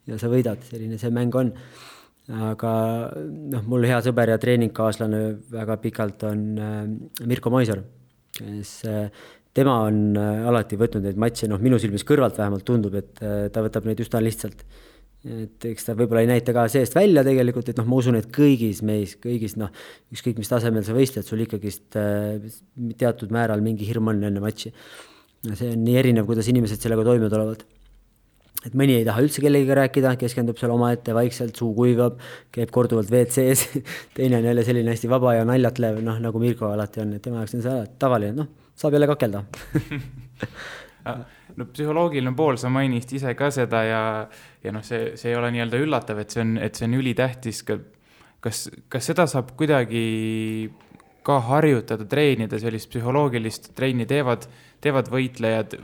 ja 0.08 0.20
sa 0.20 0.32
võidad, 0.32 0.64
selline 0.70 0.98
see 1.00 1.12
mäng 1.14 1.36
on. 1.36 1.52
Aga 2.32 2.74
noh, 3.52 3.66
mul 3.68 3.88
hea 3.88 4.00
sõber 4.04 4.32
ja 4.32 4.40
treeningkaaslane 4.40 5.22
väga 5.52 5.78
pikalt 5.84 6.24
on 6.30 6.46
äh, 6.56 7.28
Mirko 7.28 7.52
Moisar, 7.52 7.82
kes 8.38 8.72
äh, 8.88 9.28
tema 9.54 9.82
on 9.90 10.16
äh, 10.16 10.48
alati 10.48 10.80
võtnud 10.80 11.04
neid 11.04 11.20
matše, 11.20 11.50
noh, 11.52 11.60
minu 11.64 11.80
silmis 11.82 12.08
kõrvalt 12.08 12.40
vähemalt 12.40 12.66
tundub, 12.68 12.96
et 12.96 13.20
ta 13.20 13.66
võtab 13.66 13.90
neid 13.90 14.00
üsna 14.04 14.24
lihtsalt 14.24 14.64
et 15.24 15.66
eks 15.70 15.86
ta 15.88 15.94
võib-olla 15.96 16.26
ei 16.26 16.28
näita 16.28 16.52
ka 16.52 16.66
seest 16.68 16.96
välja 16.98 17.22
tegelikult, 17.24 17.70
et 17.72 17.78
noh, 17.80 17.86
ma 17.88 18.00
usun, 18.02 18.18
et 18.20 18.26
kõigis 18.36 18.82
meis, 18.84 19.14
kõigis 19.24 19.56
noh, 19.56 19.70
ükskõik 20.12 20.42
mis 20.42 20.52
tasemel 20.52 20.84
sa 20.84 20.96
võistled, 20.96 21.24
sul 21.24 21.46
ikkagist 21.46 21.96
teatud 23.00 23.32
määral 23.32 23.64
mingi 23.64 23.88
hirm 23.88 24.12
on 24.12 24.20
enne 24.20 24.44
matši. 24.44 24.74
see 25.54 25.72
on 25.78 25.80
nii 25.86 25.96
erinev, 26.02 26.28
kuidas 26.28 26.52
inimesed 26.52 26.84
sellega 26.84 27.08
toime 27.08 27.32
tulevad. 27.32 27.64
Et 28.68 28.78
mõni 28.78 28.98
ei 29.00 29.08
taha 29.08 29.24
üldse 29.24 29.44
kellegagi 29.44 29.78
rääkida, 29.80 30.16
keskendub 30.22 30.60
seal 30.60 30.74
omaette 30.76 31.16
vaikselt, 31.16 31.56
suu 31.60 31.72
kuivab, 31.78 32.20
käib 32.54 32.72
korduvalt 32.74 33.12
WC-s 33.12 33.80
teine 34.18 34.40
on 34.40 34.50
jälle 34.52 34.66
selline 34.68 34.94
hästi 34.94 35.12
vaba 35.12 35.36
ja 35.38 35.48
naljatlev, 35.48 36.00
noh 36.06 36.20
nagu 36.24 36.42
Mirko 36.44 36.72
alati 36.74 37.04
on, 37.04 37.16
et 37.18 37.26
tema 37.26 37.42
jaoks 37.42 37.58
on 37.60 37.66
see 37.66 37.80
tavaline, 38.02 38.38
noh, 38.44 38.52
saab 38.80 38.98
jälle 38.98 39.10
kakelda 39.12 39.44
no 41.58 41.68
psühholoogiline 41.72 42.36
pool, 42.38 42.60
sa 42.62 42.72
mainisid 42.74 43.18
ise 43.20 43.34
ka 43.40 43.52
seda 43.54 43.84
ja, 43.88 44.04
ja 44.64 44.76
noh, 44.76 44.86
see, 44.86 45.14
see 45.20 45.34
ei 45.34 45.40
ole 45.40 45.52
nii-öelda 45.56 45.82
üllatav, 45.84 46.24
et 46.24 46.34
see 46.34 46.46
on, 46.46 46.56
et 46.64 46.80
see 46.80 46.88
on 46.90 46.98
ülitähtis 47.02 47.66
ka 47.68 47.80
kas, 48.44 48.68
kas 48.92 49.08
seda 49.12 49.26
saab 49.30 49.54
kuidagi 49.60 50.04
ka 51.26 51.40
harjutada, 51.48 52.06
treenida, 52.10 52.60
sellist 52.62 52.92
psühholoogilist 52.92 53.72
trenni 53.78 54.08
teevad, 54.10 54.46
teevad 54.84 55.10
võitlejad 55.14 55.78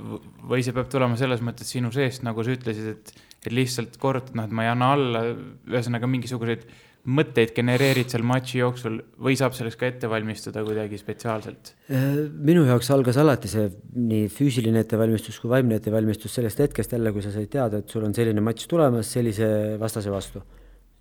või 0.49 0.65
see 0.65 0.75
peab 0.75 0.91
tulema 0.91 1.17
selles 1.19 1.43
mõttes 1.45 1.71
sinu 1.71 1.91
seest, 1.95 2.25
nagu 2.27 2.43
sa 2.43 2.53
ütlesid, 2.55 2.91
et, 2.97 3.25
et 3.45 3.55
lihtsalt 3.55 3.97
kord, 4.01 4.33
noh, 4.35 4.49
et 4.49 4.55
ma 4.55 4.67
ei 4.67 4.73
anna 4.73 4.93
alla, 4.97 5.23
ühesõnaga 5.69 6.09
mingisuguseid 6.11 6.67
mõtteid 7.09 7.53
genereerid 7.55 8.11
seal 8.11 8.25
matši 8.27 8.59
jooksul 8.59 8.99
või 9.23 9.37
saab 9.39 9.55
selleks 9.55 9.77
ka 9.79 9.87
ette 9.87 10.09
valmistuda 10.11 10.65
kuidagi 10.67 10.99
spetsiaalselt? 10.99 11.73
minu 11.89 12.65
jaoks 12.67 12.91
algas 12.93 13.17
alati 13.21 13.51
see 13.51 13.69
nii 13.95 14.27
füüsiline 14.33 14.83
ettevalmistus 14.83 15.39
kui 15.39 15.51
vaimne 15.51 15.79
ettevalmistus 15.79 16.35
sellest 16.35 16.59
hetkest 16.65 16.97
jälle, 16.97 17.13
kui 17.15 17.23
sa 17.23 17.31
said 17.33 17.49
teada, 17.55 17.79
et 17.79 17.89
sul 17.89 18.03
on 18.03 18.15
selline 18.15 18.43
matš 18.43 18.67
tulemas 18.69 19.15
sellise 19.15 19.47
vastase 19.79 20.11
vastu 20.11 20.43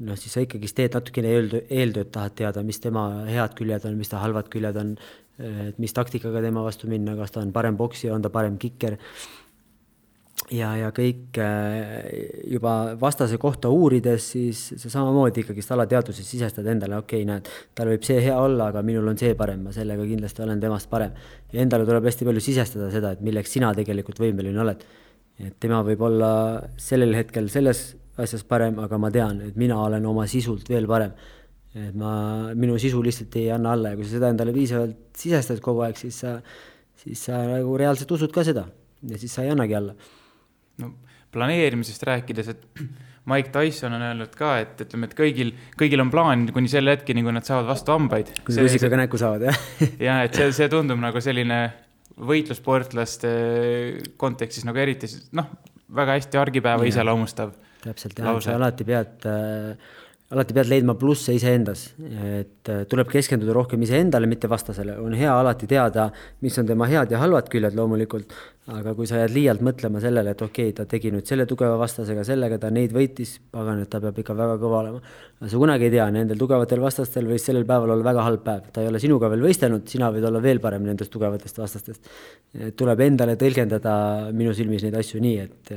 noh, 0.07 0.19
siis 0.19 0.35
sa 0.35 0.43
ikkagist 0.45 0.77
teed 0.79 0.95
natukene 0.95 1.33
eeltöö, 1.35 1.65
eeltööd, 1.81 2.13
tahad 2.15 2.37
teada, 2.39 2.63
mis 2.67 2.79
tema 2.83 3.09
head 3.29 3.57
küljed 3.59 3.89
on, 3.89 3.99
mis 3.99 4.13
ta 4.13 4.23
halvad 4.23 4.51
küljed 4.53 4.79
on, 4.79 4.95
et 5.43 5.83
mis 5.83 5.95
taktikaga 5.95 6.43
tema 6.45 6.63
vastu 6.67 6.91
minna, 6.91 7.17
kas 7.19 7.35
ta 7.35 7.43
on 7.43 7.53
parem 7.55 7.79
poksija, 7.79 8.15
on 8.15 8.23
ta 8.23 8.31
parem 8.35 8.59
kikker. 8.63 8.99
ja, 10.55 10.71
ja 10.79 10.93
kõik 10.95 11.39
äh, 11.43 12.47
juba 12.55 12.95
vastase 13.01 13.37
kohta 13.43 13.69
uurides, 13.75 14.31
siis 14.37 14.63
sa 14.79 14.91
samamoodi 14.91 15.43
ikkagist 15.43 15.75
alateadvuses 15.75 16.31
sisestad 16.31 16.67
endale, 16.67 16.97
okei 17.03 17.25
okay,, 17.25 17.29
näed, 17.29 17.51
tal 17.75 17.91
võib 17.91 18.07
see 18.07 18.23
hea 18.23 18.39
olla, 18.39 18.71
aga 18.71 18.83
minul 18.87 19.11
on 19.11 19.19
see 19.19 19.35
parem, 19.39 19.67
ma 19.67 19.75
sellega 19.75 20.07
kindlasti 20.07 20.47
olen 20.47 20.63
temast 20.63 20.91
parem. 20.91 21.13
ja 21.53 21.63
endale 21.63 21.87
tuleb 21.89 22.07
hästi 22.07 22.31
palju 22.31 22.45
sisestada 22.45 22.91
seda, 22.95 23.13
et 23.13 23.21
milleks 23.21 23.53
sina 23.59 23.75
tegelikult 23.75 24.23
võimeline 24.23 24.63
oled. 24.63 24.87
et 25.39 25.55
tema 25.61 25.83
võib 25.83 26.07
olla 26.07 26.31
sellel 26.79 27.19
hetkel 27.19 27.51
selles 27.51 27.97
asjas 28.23 28.45
parem, 28.49 28.79
aga 28.83 28.99
ma 29.01 29.11
tean, 29.15 29.43
et 29.49 29.59
mina 29.59 29.79
olen 29.85 30.07
oma 30.11 30.27
sisult 30.31 30.69
veel 30.71 30.89
parem. 30.91 31.13
et 31.79 31.95
ma, 31.95 32.13
minu 32.57 32.79
sisu 32.81 33.03
lihtsalt 33.05 33.37
ei 33.39 33.51
anna 33.55 33.75
alla 33.77 33.93
ja 33.93 33.99
kui 33.99 34.07
sa 34.07 34.17
seda 34.17 34.31
endale 34.33 34.55
piisavalt 34.57 35.19
sisestad 35.21 35.61
kogu 35.63 35.85
aeg, 35.85 35.99
siis 36.01 36.17
sa, 36.25 36.39
siis 36.99 37.27
sa 37.29 37.43
nagu 37.47 37.77
reaalselt 37.79 38.11
usud 38.17 38.33
ka 38.35 38.43
seda 38.47 38.65
ja 39.07 39.19
siis 39.21 39.35
sa 39.37 39.45
ei 39.45 39.53
annagi 39.53 39.77
alla. 39.79 39.95
no 40.83 40.95
planeerimisest 41.33 42.03
rääkides, 42.09 42.49
et 42.49 42.65
Mike 43.29 43.53
Tyson 43.53 43.93
on 43.93 44.03
öelnud 44.03 44.33
ka, 44.37 44.55
et 44.63 44.81
ütleme, 44.81 45.11
et 45.11 45.15
kõigil, 45.17 45.53
kõigil 45.79 46.01
on 46.01 46.11
plaan 46.13 46.47
kuni 46.55 46.71
selle 46.73 46.95
hetkeni, 46.97 47.21
kui 47.27 47.35
nad 47.37 47.45
saavad 47.45 47.69
vastu 47.69 47.93
hambaid. 47.93 48.33
kui 48.47 48.57
rusikaga 48.57 49.03
näkku 49.03 49.21
saavad, 49.21 49.51
jah 49.51 49.61
ja 50.09 50.23
et 50.25 50.39
see, 50.39 50.49
see 50.57 50.71
tundub 50.73 51.01
nagu 51.03 51.21
selline 51.23 51.61
võitlussportlaste 52.19 53.31
kontekstis 54.19 54.65
nagu 54.67 54.81
eriti 54.83 55.11
noh, 55.37 55.53
väga 55.95 56.17
hästi 56.19 56.41
argipäeva 56.41 56.89
iseloomustav 56.89 57.53
täpselt 57.85 58.19
jah, 58.19 58.39
sa 58.43 58.59
alati 58.59 58.87
pead 58.89 59.27
äh, 59.29 59.89
alati 60.29 60.53
pead 60.53 60.69
leidma 60.69 60.93
plusse 61.01 61.33
iseendas, 61.33 61.87
et 61.97 62.69
äh, 62.69 62.83
tuleb 62.91 63.09
keskenduda 63.09 63.55
rohkem 63.57 63.81
iseendale, 63.87 64.29
mitte 64.29 64.49
vastasele. 64.51 64.99
on 65.01 65.15
hea 65.17 65.33
alati 65.33 65.67
teada, 65.67 66.11
mis 66.45 66.59
on 66.61 66.67
tema 66.69 66.89
head 66.91 67.15
ja 67.15 67.21
halvad 67.23 67.49
küljed 67.49 67.77
loomulikult, 67.77 68.35
aga 68.77 68.93
kui 68.97 69.09
sa 69.09 69.23
jääd 69.23 69.33
liialt 69.33 69.65
mõtlema 69.65 70.03
sellele, 70.05 70.35
et 70.37 70.43
okei 70.45 70.69
okay,, 70.69 70.77
ta 70.77 70.85
tegi 70.91 71.15
nüüd 71.15 71.25
selle 71.25 71.47
tugeva 71.49 71.79
vastasega, 71.81 72.27
sellega 72.29 72.59
ta 72.61 72.69
neid 72.69 72.93
võitis, 72.93 73.39
pagan, 73.55 73.81
et 73.81 73.89
ta 73.89 74.03
peab 74.05 74.21
ikka 74.21 74.37
väga 74.37 74.59
kõva 74.61 74.83
olema. 74.83 75.01
sa 75.47 75.63
kunagi 75.65 75.89
ei 75.89 75.95
tea, 75.97 76.11
nendel 76.13 76.45
tugevatel 76.45 76.85
vastastel 76.85 77.33
võis 77.33 77.49
sellel 77.49 77.65
päeval 77.65 77.97
olla 77.97 78.09
väga 78.11 78.29
halb 78.29 78.45
päev, 78.45 78.69
ta 78.75 78.85
ei 78.85 78.93
ole 78.93 79.01
sinuga 79.01 79.33
veel 79.33 79.49
võistelnud, 79.49 79.89
sina 79.89 80.13
võid 80.13 80.29
olla 80.29 80.45
veel 80.45 80.61
parem 80.61 80.85
nendest 80.85 81.15
tugevatest 81.15 81.65
vastastest. 81.65 82.13
tuleb 82.77 83.01
endale 83.01 83.41
tõlgendada 83.41 83.97
minu 84.37 84.53
silmis 84.53 84.85
neid 84.85 85.01
asju 85.01 85.25
nii, 85.25 85.49
et 85.49 85.75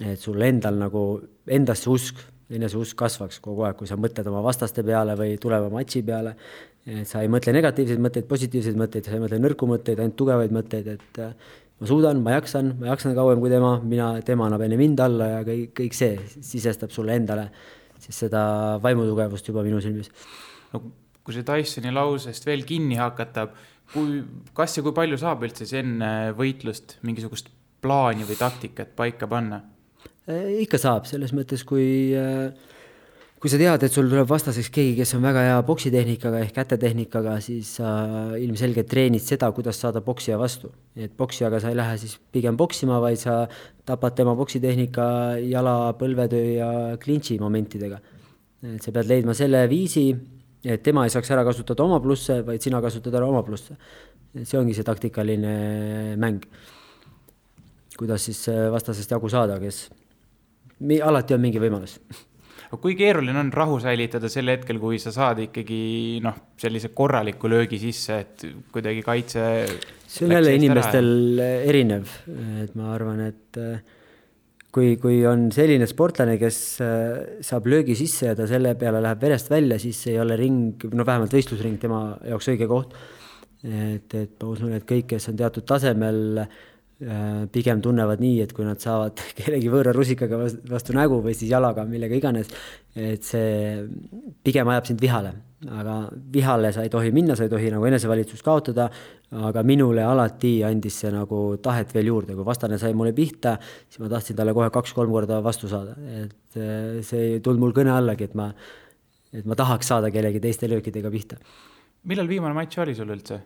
et 0.00 0.20
sul 0.20 0.42
endal 0.44 0.78
nagu 0.80 1.04
endasse 1.46 1.90
usk, 1.90 2.22
eneseusk 2.52 2.96
kasvaks 2.98 3.40
kogu 3.42 3.64
aeg, 3.66 3.78
kui 3.78 3.88
sa 3.90 3.96
mõtled 3.98 4.26
oma 4.30 4.42
vastaste 4.44 4.84
peale 4.86 5.16
või 5.18 5.36
tuleva 5.42 5.70
matši 5.72 6.02
peale. 6.06 6.36
et 6.86 7.08
sa 7.08 7.22
ei 7.22 7.28
mõtle 7.28 7.52
negatiivseid 7.52 7.98
mõtteid, 7.98 8.26
positiivseid 8.30 8.76
mõtteid, 8.78 9.06
sa 9.06 9.16
ei 9.16 9.22
mõtle 9.22 9.40
nõrku 9.42 9.66
mõtteid, 9.66 9.98
ainult 9.98 10.16
tugevaid 10.16 10.52
mõtteid, 10.54 10.86
et 10.86 11.18
äh, 11.18 11.32
ma 11.80 11.88
suudan, 11.90 12.20
ma 12.22 12.36
jaksan, 12.36 12.76
ma 12.78 12.92
jaksan 12.92 13.16
kauem 13.16 13.40
kui 13.42 13.50
tema, 13.50 13.72
mina, 13.82 14.12
tema 14.22 14.46
annab 14.46 14.62
enne 14.62 14.78
mind 14.78 15.02
alla 15.02 15.32
ja 15.32 15.40
kõik, 15.48 15.72
kõik 15.80 15.98
see 15.98 16.14
sisestab 16.38 16.94
sulle 16.94 17.16
endale 17.18 17.50
siis 18.02 18.22
seda 18.26 18.42
vaimutugevust 18.82 19.48
juba 19.48 19.64
minu 19.66 19.80
silmis. 19.82 20.10
no 20.72 20.82
kui 21.26 21.34
see 21.34 21.46
Dysoni 21.46 21.90
lausest 21.90 22.46
veel 22.46 22.62
kinni 22.66 22.98
hakata, 23.00 23.48
kui, 23.92 24.20
kas 24.54 24.76
ja 24.78 24.84
kui 24.86 24.94
palju 24.94 25.18
saab 25.18 25.42
üldse 25.46 25.64
siis 25.64 25.80
enne 25.82 26.10
võitlust 26.38 26.98
mingisugust 27.06 27.50
plaani 27.82 28.26
või 28.28 28.38
taktikat 28.38 28.94
paika 28.98 29.28
panna? 29.30 29.62
Äh, 30.26 30.64
ikka 30.64 30.78
saab, 30.82 31.04
selles 31.06 31.30
mõttes, 31.30 31.62
kui, 31.62 32.10
äh, 32.18 32.50
kui 33.38 33.50
sa 33.52 33.58
tead, 33.60 33.84
et 33.86 33.94
sul 33.94 34.08
tuleb 34.10 34.26
vastaseks 34.26 34.72
keegi, 34.74 34.96
kes 34.98 35.12
on 35.14 35.22
väga 35.22 35.44
hea 35.46 35.58
poksitehnikaga 35.68 36.40
ehk 36.42 36.54
kätetehnikaga, 36.56 37.36
siis 37.44 37.76
sa 37.78 37.92
ilmselgelt 38.34 38.88
treenid 38.90 39.22
seda, 39.22 39.52
kuidas 39.54 39.78
saada 39.78 40.00
poksija 40.02 40.34
vastu. 40.40 40.72
et 40.96 41.12
poksijaga 41.16 41.60
sa 41.60 41.70
ei 41.70 41.76
lähe 41.76 41.98
siis 41.98 42.18
pigem 42.32 42.56
poksima, 42.56 42.98
vaid 42.98 43.20
sa 43.20 43.46
tapad 43.86 44.16
tema 44.16 44.34
poksitehnika 44.34 45.38
jala, 45.46 45.94
põlvetöö 45.94 46.48
ja 46.56 46.70
klintši 46.98 47.38
momentidega. 47.38 48.00
et 48.74 48.82
sa 48.82 48.90
pead 48.90 49.06
leidma 49.06 49.34
selle 49.34 49.68
viisi, 49.70 50.10
et 50.64 50.82
tema 50.82 51.04
ei 51.04 51.10
saaks 51.10 51.30
ära 51.30 51.44
kasutada 51.44 51.84
oma 51.84 52.00
plusse, 52.00 52.42
vaid 52.42 52.60
sina 52.60 52.80
kasutad 52.82 53.14
ära 53.14 53.28
oma 53.28 53.44
plusse. 53.44 53.76
see 54.42 54.58
ongi 54.58 54.74
see 54.74 54.82
taktikaline 54.82 56.16
mäng. 56.16 56.42
kuidas 57.96 58.24
siis 58.24 58.48
vastasest 58.72 59.10
jagu 59.10 59.28
saada, 59.28 59.60
kes 59.60 59.86
alati 61.02 61.36
on 61.36 61.44
mingi 61.44 61.62
võimalus 61.62 61.98
aga 62.66 62.78
kui 62.82 62.96
keeruline 62.98 63.38
on 63.40 63.50
rahu 63.54 63.78
säilitada 63.82 64.28
sel 64.32 64.50
hetkel, 64.50 64.80
kui 64.82 64.98
sa 65.02 65.12
saad 65.14 65.44
ikkagi 65.46 66.20
noh, 66.24 66.38
sellise 66.60 66.90
korraliku 66.96 67.50
löögi 67.50 67.78
sisse, 67.80 68.18
et 68.24 68.46
kuidagi 68.74 69.04
kaitse. 69.06 69.44
see 70.06 70.26
on 70.26 70.34
jälle 70.36 70.56
inimestel 70.58 71.12
ära. 71.38 71.60
erinev, 71.70 72.16
et 72.64 72.74
ma 72.78 72.90
arvan, 72.94 73.22
et 73.28 73.60
äh, 73.62 73.78
kui, 74.74 74.96
kui 75.00 75.20
on 75.28 75.48
selline 75.54 75.86
sportlane, 75.88 76.36
kes 76.42 76.60
äh, 76.84 77.40
saab 77.46 77.68
löögi 77.70 77.96
sisse 77.98 78.32
ja 78.32 78.38
ta 78.38 78.48
selle 78.50 78.74
peale 78.78 79.02
läheb 79.04 79.22
verest 79.22 79.50
välja, 79.52 79.78
siis 79.82 80.02
ei 80.10 80.18
ole 80.20 80.38
ring, 80.40 80.88
no 80.92 81.06
vähemalt 81.06 81.36
võistlusring 81.36 81.78
tema 81.82 82.08
jaoks 82.26 82.50
õige 82.54 82.70
koht. 82.70 82.96
et, 83.66 84.10
et 84.14 84.42
ma 84.42 84.48
usun, 84.52 84.74
et 84.76 84.84
kõik, 84.86 85.12
kes 85.14 85.30
on 85.30 85.38
teatud 85.38 85.64
tasemel 85.66 86.42
pigem 87.52 87.82
tunnevad 87.84 88.22
nii, 88.24 88.38
et 88.40 88.52
kui 88.56 88.64
nad 88.64 88.80
saavad 88.80 89.20
kellegi 89.36 89.68
võõra 89.68 89.92
rusikaga 89.92 90.38
vastu 90.70 90.94
nägu 90.96 91.18
või 91.24 91.34
siis 91.36 91.50
jalaga, 91.50 91.84
millega 91.88 92.16
iganes, 92.16 92.48
et 92.96 93.26
see 93.26 93.82
pigem 94.46 94.68
ajab 94.72 94.88
sind 94.88 95.02
vihale. 95.04 95.34
aga 95.66 95.96
vihale 96.32 96.70
sa 96.72 96.82
ei 96.84 96.90
tohi 96.92 97.10
minna, 97.12 97.36
sa 97.36 97.44
ei 97.44 97.50
tohi 97.52 97.70
nagu 97.72 97.84
enesevalitsust 97.88 98.44
kaotada, 98.44 98.88
aga 99.32 99.62
minule 99.62 100.04
alati 100.04 100.62
andis 100.64 101.00
see 101.02 101.10
nagu 101.12 101.56
tahet 101.62 101.92
veel 101.92 102.08
juurde, 102.12 102.36
kui 102.36 102.44
vastane 102.44 102.78
sai 102.78 102.94
mulle 102.94 103.12
pihta, 103.12 103.56
siis 103.88 104.00
ma 104.00 104.08
tahtsin 104.12 104.36
talle 104.36 104.54
kohe 104.56 104.70
kaks-kolm 104.72 105.12
korda 105.12 105.42
vastu 105.44 105.68
saada, 105.68 105.96
et 106.22 106.56
äh, 106.56 107.02
see 107.04 107.34
ei 107.34 107.40
tulnud 107.40 107.60
mul 107.60 107.76
kõne 107.76 107.92
allagi, 107.92 108.30
et 108.30 108.38
ma, 108.38 108.48
et 109.36 109.44
ma 109.44 109.58
tahaks 109.58 109.92
saada 109.92 110.12
kellegi 110.14 110.40
teiste 110.40 110.68
löökidega 110.70 111.12
pihta. 111.12 111.36
millal 112.04 112.28
viimane 112.28 112.56
matš 112.56 112.80
oli 112.86 112.96
sul 112.96 113.12
üldse? 113.12 113.42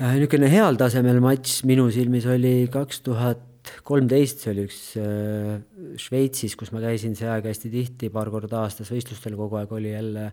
Niisugune 0.00 0.48
heal 0.48 0.78
tasemel 0.80 1.18
matš 1.20 1.58
minu 1.68 1.90
silmis 1.92 2.24
oli 2.24 2.70
kaks 2.72 3.02
tuhat 3.04 3.72
kolmteist, 3.84 4.40
see 4.40 4.52
oli 4.54 4.62
üks 4.64 4.78
äh, 4.96 5.58
Šveitsis, 6.00 6.54
kus 6.56 6.70
ma 6.72 6.80
käisin 6.80 7.12
see 7.18 7.28
aeg 7.28 7.44
hästi 7.50 7.68
tihti, 7.68 8.08
paar 8.12 8.30
korda 8.32 8.62
aastas 8.64 8.88
võistlustel 8.94 9.36
kogu 9.36 9.58
aeg 9.60 9.74
oli 9.76 9.92
jälle 9.92 10.30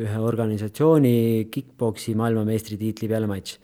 ühe 0.00 0.20
organisatsiooni 0.24 1.50
kick-poksi 1.52 2.14
maailmameistritiitli 2.16 3.10
peale 3.10 3.28
matš. 3.28 3.58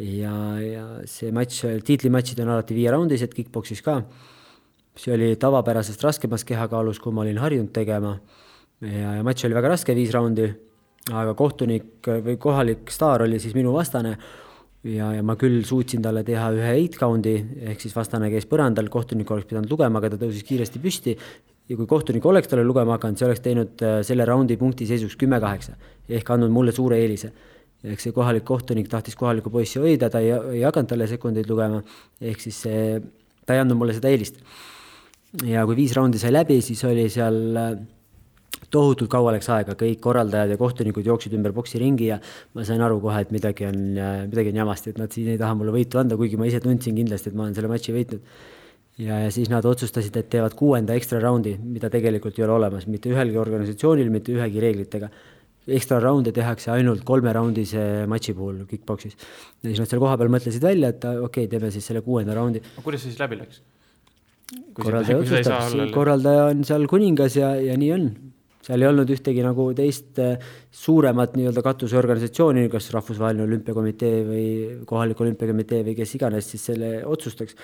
ja, 0.00 0.32
ja 0.64 0.86
see 1.04 1.28
matš, 1.34 1.66
tiitlimatšid 1.84 2.40
on 2.40 2.54
alati 2.54 2.78
viieraundised, 2.78 3.36
kick-poksis 3.36 3.84
ka. 3.84 4.00
see 4.96 5.12
oli 5.12 5.34
tavapärasest 5.36 6.02
raskemas 6.08 6.48
kehakaalus, 6.48 7.02
kui 7.04 7.12
ma 7.12 7.26
olin 7.26 7.44
harjunud 7.44 7.74
tegema. 7.76 8.16
ja, 8.80 9.18
ja 9.20 9.28
matš 9.28 9.44
oli 9.44 9.60
väga 9.60 9.76
raske, 9.76 9.94
viis 9.94 10.16
raundi 10.16 10.48
aga 11.08 11.32
kohtunik 11.34 12.08
või 12.24 12.36
kohalik 12.40 12.90
staar 12.92 13.24
oli 13.24 13.38
siis 13.40 13.54
minu 13.56 13.72
vastane 13.72 14.16
ja, 14.86 15.10
ja 15.16 15.24
ma 15.26 15.36
küll 15.38 15.62
suutsin 15.66 16.02
talle 16.04 16.22
teha 16.26 16.50
ühe 16.54 16.70
eight 16.76 16.98
count'i 17.00 17.34
ehk 17.72 17.82
siis 17.82 17.94
vastane 17.96 18.30
käis 18.32 18.46
põrandal, 18.50 18.90
kohtunik 18.92 19.30
oleks 19.34 19.48
pidanud 19.50 19.70
lugema, 19.72 20.00
aga 20.00 20.14
ta 20.14 20.20
tõusis 20.22 20.46
kiiresti 20.46 20.82
püsti. 20.82 21.16
ja 21.68 21.76
kui 21.76 21.86
kohtunik 21.86 22.24
oleks 22.24 22.48
talle 22.48 22.64
lugema 22.64 22.96
hakanud, 22.96 23.18
see 23.18 23.26
oleks 23.26 23.44
teinud 23.44 23.84
äh, 23.84 24.00
selle 24.06 24.24
raundi 24.28 24.56
punkti 24.56 24.86
seisuks 24.88 25.18
kümme-kaheksa 25.20 25.76
ehk 26.08 26.30
andnud 26.30 26.52
mulle 26.52 26.72
suure 26.72 27.00
eelise. 27.00 27.32
ehk 27.84 28.00
see 28.00 28.12
kohalik 28.12 28.44
kohtunik 28.44 28.88
tahtis 28.88 29.16
kohalikku 29.16 29.50
poissi 29.50 29.78
hoida, 29.78 30.10
ta 30.10 30.20
ei, 30.20 30.32
ei 30.58 30.64
hakanud 30.66 30.88
talle 30.88 31.06
sekundeid 31.06 31.50
lugema, 31.50 31.82
ehk 32.20 32.40
siis 32.40 32.62
see, 32.66 32.98
ta 33.46 33.54
ei 33.54 33.64
andnud 33.64 33.78
mulle 33.78 33.94
seda 33.96 34.08
eelist. 34.08 34.40
ja 35.44 35.66
kui 35.66 35.76
viis 35.76 35.94
raundi 35.96 36.18
sai 36.18 36.32
läbi, 36.32 36.60
siis 36.62 36.84
oli 36.84 37.08
seal 37.12 37.56
äh, 37.56 37.78
tohutult 38.74 39.10
kaua 39.12 39.32
läks 39.36 39.48
aega, 39.52 39.74
kõik 39.78 40.00
korraldajad 40.04 40.52
ja 40.52 40.58
kohtunikud 40.60 41.06
jooksid 41.06 41.34
ümber 41.38 41.54
poksiringi 41.56 42.10
ja 42.10 42.18
ma 42.56 42.66
sain 42.68 42.82
aru 42.84 43.00
kohe, 43.04 43.22
et 43.24 43.32
midagi 43.34 43.68
on, 43.68 43.78
midagi 44.28 44.52
on 44.52 44.60
jamasti, 44.62 44.92
et 44.92 45.00
nad 45.00 45.14
siin 45.14 45.32
ei 45.32 45.40
taha 45.40 45.56
mulle 45.58 45.74
võitu 45.74 46.00
anda, 46.00 46.18
kuigi 46.20 46.40
ma 46.40 46.48
ise 46.48 46.60
tundsin 46.64 46.98
kindlasti, 46.98 47.32
et 47.32 47.38
ma 47.38 47.46
olen 47.46 47.56
selle 47.56 47.70
matši 47.72 47.94
võitnud. 47.96 48.36
ja, 49.04 49.22
ja 49.24 49.32
siis 49.32 49.48
nad 49.52 49.64
otsustasid, 49.68 50.16
et 50.20 50.28
teevad 50.34 50.56
kuuenda 50.58 50.96
ekstra 50.98 51.22
raundi, 51.22 51.56
mida 51.62 51.90
tegelikult 51.92 52.38
ei 52.38 52.44
ole 52.44 52.58
olemas 52.58 52.86
mitte 52.90 53.12
ühelgi 53.12 53.40
organisatsioonil, 53.40 54.12
mitte 54.12 54.36
ühegi 54.36 54.64
reeglitega. 54.64 55.10
ekstra 55.68 55.98
raunde 56.00 56.32
tehakse 56.32 56.70
ainult 56.72 57.02
kolmeraundise 57.04 58.06
matši 58.08 58.34
puhul 58.34 58.62
kick-poksis. 58.68 59.16
ja 59.62 59.70
siis 59.70 59.80
nad 59.80 59.88
seal 59.88 60.00
kohapeal 60.04 60.28
mõtlesid 60.28 60.62
välja, 60.62 60.92
et 60.92 61.04
okei 61.04 61.24
okay,, 61.24 61.48
teeme 61.48 61.70
siis 61.70 61.86
selle 61.86 62.04
kuuenda 62.04 62.36
raundi. 62.36 62.60
kuidas 62.84 63.00
see 63.00 63.12
siis 63.12 63.20
läbi 63.20 63.40
läks? 63.40 63.62
korraldaja 64.72 65.18
otsustab, 65.18 65.92
korraldaja 65.92 66.48
on 66.52 66.64
seal 66.64 66.86
kuningas 66.88 67.36
ja, 67.36 67.54
ja 67.60 67.76
nii 67.76 67.92
on 67.92 68.08
seal 68.68 68.84
ei 68.84 68.88
olnud 68.90 69.08
ühtegi 69.12 69.44
nagu 69.44 69.66
teist 69.76 70.20
äh, 70.20 70.36
suuremat 70.74 71.36
nii-öelda 71.38 71.62
katuseorganisatsiooni, 71.64 72.66
kas 72.72 72.90
Rahvusvaheline 72.94 73.46
Olümpiakomitee 73.46 74.14
või 74.28 74.46
kohalik 74.88 75.20
olümpiakomitee 75.24 75.82
või 75.86 75.96
kes 75.98 76.14
iganes 76.18 76.50
siis 76.52 76.66
selle 76.70 76.92
otsustaks. 77.08 77.56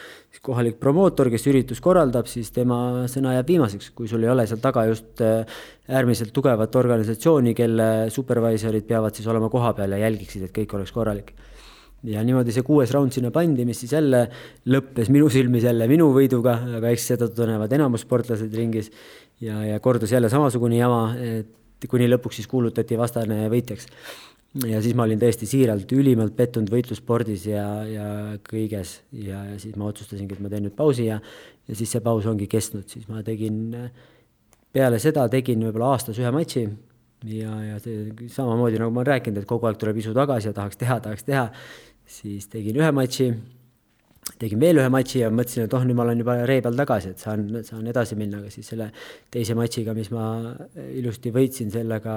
kohalik 0.44 0.80
promootor, 0.80 1.30
kes 1.32 1.46
üritust 1.52 1.84
korraldab, 1.84 2.28
siis 2.30 2.50
tema 2.56 3.06
sõna 3.10 3.36
jääb 3.36 3.52
viimaseks, 3.52 3.92
kui 3.96 4.08
sul 4.08 4.24
ei 4.24 4.32
ole 4.32 4.46
seal 4.48 4.62
taga 4.64 4.86
just 4.88 5.20
äh, 5.24 5.44
äärmiselt 5.88 6.32
tugevat 6.32 6.76
organisatsiooni, 6.80 7.54
kelle 7.54 7.90
supervisorid 8.10 8.88
peavad 8.88 9.14
siis 9.14 9.28
olema 9.28 9.52
kohapeal 9.52 9.96
ja 9.96 10.06
jälgiksid, 10.06 10.48
et 10.48 10.56
kõik 10.56 10.78
oleks 10.78 10.94
korralik 10.94 11.34
ja 12.08 12.22
niimoodi 12.24 12.52
see 12.54 12.64
kuues 12.66 12.92
round 12.94 13.14
sinna 13.14 13.30
pandi, 13.34 13.64
mis 13.68 13.80
siis 13.84 13.94
jälle 13.96 14.26
lõppes 14.70 15.10
minu 15.12 15.30
silmis 15.32 15.64
jälle 15.64 15.88
minu 15.90 16.10
võiduga, 16.14 16.58
aga 16.78 16.92
eks 16.92 17.08
seda 17.14 17.28
tunnevad 17.32 17.72
enamus 17.72 18.04
sportlased 18.04 18.52
ringis. 18.54 18.90
Ja, 19.42 19.58
ja 19.66 19.80
kordus 19.82 20.12
jälle 20.14 20.28
samasugune 20.30 20.78
jama, 20.78 21.08
et 21.18 21.88
kuni 21.90 22.06
lõpuks 22.08 22.38
siis 22.40 22.48
kuulutati 22.48 22.98
vastane 22.98 23.48
võitjaks. 23.52 23.88
ja 24.70 24.78
siis 24.82 24.94
ma 24.94 25.02
olin 25.08 25.18
tõesti 25.18 25.48
siiralt 25.50 25.90
ülimalt 25.92 26.36
pettunud 26.36 26.70
võitlusspordis 26.70 27.48
ja, 27.50 27.66
ja 27.88 28.08
kõiges. 28.48 29.00
Ja, 29.12 29.42
ja 29.50 29.58
siis 29.58 29.76
ma 29.76 29.88
otsustasingi, 29.90 30.36
et 30.36 30.44
ma 30.44 30.52
teen 30.52 30.68
nüüd 30.68 30.76
pausi 30.76 31.08
ja, 31.08 31.20
ja 31.68 31.76
siis 31.76 31.90
see 31.90 32.04
paus 32.04 32.26
ongi 32.30 32.46
kestnud, 32.46 32.86
siis 32.88 33.08
ma 33.08 33.24
tegin, 33.26 33.74
peale 34.72 35.00
seda 35.02 35.26
tegin 35.32 35.64
võib-olla 35.66 35.96
aastas 35.96 36.20
ühe 36.22 36.30
matši 36.34 36.68
ja, 37.24 37.54
ja 37.72 37.80
see 37.82 38.28
samamoodi 38.32 38.80
nagu 38.80 38.92
ma 38.92 39.02
olen 39.02 39.12
rääkinud, 39.14 39.42
et 39.42 39.48
kogu 39.48 39.68
aeg 39.68 39.78
tuleb 39.80 39.98
isu 40.00 40.14
tagasi 40.16 40.50
ja 40.50 40.56
tahaks 40.56 40.80
teha, 40.80 40.98
tahaks 41.04 41.26
teha, 41.26 41.48
siis 42.06 42.48
tegin 42.52 42.76
ühe 42.80 42.90
matši 42.94 43.28
tegin 44.40 44.60
veel 44.60 44.80
ühe 44.80 44.90
matši 44.92 45.20
ja 45.20 45.30
mõtlesin, 45.32 45.66
et 45.66 45.74
oh, 45.76 45.84
nüüd 45.84 45.98
ma 45.98 46.04
olen 46.06 46.20
juba 46.22 46.36
ree 46.48 46.62
peal 46.64 46.76
tagasi, 46.78 47.12
et 47.12 47.22
saan, 47.22 47.44
saan 47.66 47.86
edasi 47.90 48.16
minna, 48.18 48.40
aga 48.40 48.52
siis 48.52 48.70
selle 48.72 48.90
teise 49.32 49.56
matšiga, 49.58 49.94
mis 49.96 50.10
ma 50.14 50.26
ilusti 50.96 51.32
võitsin, 51.34 51.72
sellega 51.72 52.14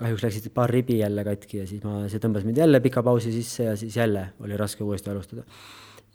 kahjuks 0.00 0.24
läksid 0.24 0.48
paar 0.56 0.72
ribi 0.72 0.98
jälle 1.00 1.24
katki 1.26 1.62
ja 1.62 1.68
siis 1.68 1.82
ma, 1.84 2.04
see 2.12 2.22
tõmbas 2.22 2.46
mind 2.46 2.60
jälle 2.60 2.80
pika 2.84 3.02
pausi 3.04 3.32
sisse 3.34 3.68
ja 3.68 3.76
siis 3.76 3.96
jälle 3.96 4.30
oli 4.44 4.56
raske 4.60 4.84
uuesti 4.84 5.10
alustada. 5.12 5.44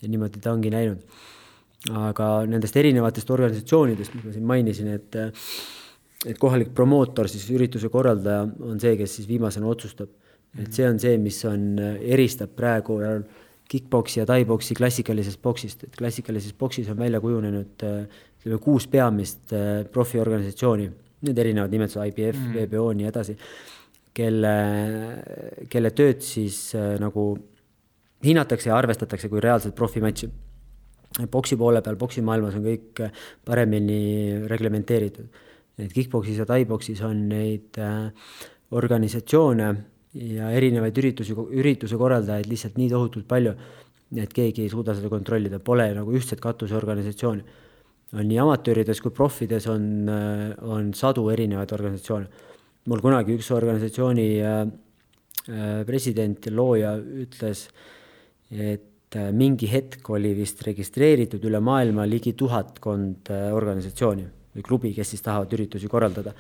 ja 0.01 0.09
niimoodi 0.09 0.41
ta 0.41 0.51
ongi 0.51 0.69
näinud. 0.69 1.01
aga 1.93 2.27
nendest 2.49 2.77
erinevatest 2.77 3.29
organisatsioonidest, 3.29 4.15
mis 4.15 4.25
ma 4.25 4.31
siin 4.33 4.45
mainisin, 4.45 4.87
et 4.93 5.17
et 6.25 6.37
kohalik 6.41 6.71
promootor, 6.73 7.29
siis 7.29 7.45
ürituse 7.53 7.89
korraldaja 7.93 8.47
on 8.65 8.79
see, 8.81 8.95
kes 8.97 9.19
siis 9.19 9.27
viimasena 9.29 9.67
otsustab. 9.69 10.09
Et 10.61 10.71
see 10.73 10.85
on 10.87 10.99
see, 10.99 11.17
mis 11.21 11.41
on, 11.49 11.79
eristab 11.99 12.53
praegu 12.55 12.99
kick-poksi 13.69 14.21
ja 14.21 14.25
tai-poksi 14.29 14.75
klassikalisest 14.77 15.41
poksist, 15.41 15.83
et 15.87 15.95
klassikalises 15.97 16.53
boksis 16.53 16.89
on 16.93 16.99
välja 16.99 17.19
kujunenud 17.19 17.83
ütleme 18.45 18.61
kuus 18.61 18.85
peamist 18.87 19.53
äh, 19.53 19.83
profiorganisatsiooni, 19.91 20.85
need 21.25 21.39
erinevad 21.41 21.73
nimetused, 21.73 22.11
IBF 22.11 22.37
mm., 22.37 22.57
WBO, 22.61 22.91
nii 22.93 23.07
edasi, 23.09 23.35
kelle, 24.15 24.55
kelle 25.71 25.91
tööd 25.97 26.21
siis 26.21 26.59
äh, 26.77 26.93
nagu 27.01 27.31
hinnatakse 28.25 28.69
ja 28.69 28.77
arvestatakse 28.77 29.29
kui 29.29 29.41
reaalset 29.41 29.75
profimatši. 29.75 30.29
boksi 31.31 31.55
poole 31.57 31.81
peal, 31.81 31.95
boksimaailmas 31.95 32.59
on 32.59 32.67
kõik 32.67 33.01
äh, 33.01 33.25
paremini 33.45 34.45
reglementeeritud. 34.45 35.41
et 35.77 35.91
kick-poksis 35.91 36.37
ja 36.37 36.45
tai-poksis 36.45 37.01
on 37.01 37.27
neid 37.29 37.75
organisatsioone 38.71 39.73
ja 40.15 40.49
erinevaid 40.55 40.97
üritusi, 41.01 41.35
ürituse 41.35 41.97
korraldajaid 41.99 42.47
lihtsalt 42.49 42.79
nii 42.79 42.89
tohutult 42.91 43.27
palju, 43.27 43.53
et 44.21 44.33
keegi 44.33 44.63
ei 44.63 44.71
suuda 44.71 44.95
seda 44.95 45.09
kontrollida, 45.11 45.59
pole 45.59 45.89
nagu 45.95 46.13
ühtset 46.15 46.41
katuseorganisatsiooni. 46.43 47.43
on 48.15 48.27
nii 48.29 48.37
amatöörides 48.39 49.01
kui 49.01 49.11
profides 49.11 49.65
on, 49.67 50.07
on 50.61 50.93
sadu 50.93 51.27
erinevaid 51.33 51.71
organisatsioone. 51.73 52.27
mul 52.85 53.01
kunagi 53.01 53.35
üks 53.35 53.51
organisatsiooni 53.51 54.27
äh, 54.39 54.61
äh, 55.49 55.85
president 55.85 56.45
ja 56.45 56.51
looja 56.51 56.95
ütles, 56.97 57.67
et 58.51 59.15
äh, 59.15 59.31
mingi 59.33 59.67
hetk 59.67 60.09
oli 60.09 60.35
vist 60.37 60.61
registreeritud 60.63 61.43
üle 61.43 61.59
maailma 61.59 62.05
ligi 62.05 62.33
tuhatkond 62.33 63.33
organisatsiooni 63.51 64.27
või 64.55 64.63
klubi, 64.63 64.93
kes 64.95 65.13
siis 65.13 65.23
tahavad 65.25 65.51
üritusi 65.53 65.89
korraldada 65.91 66.33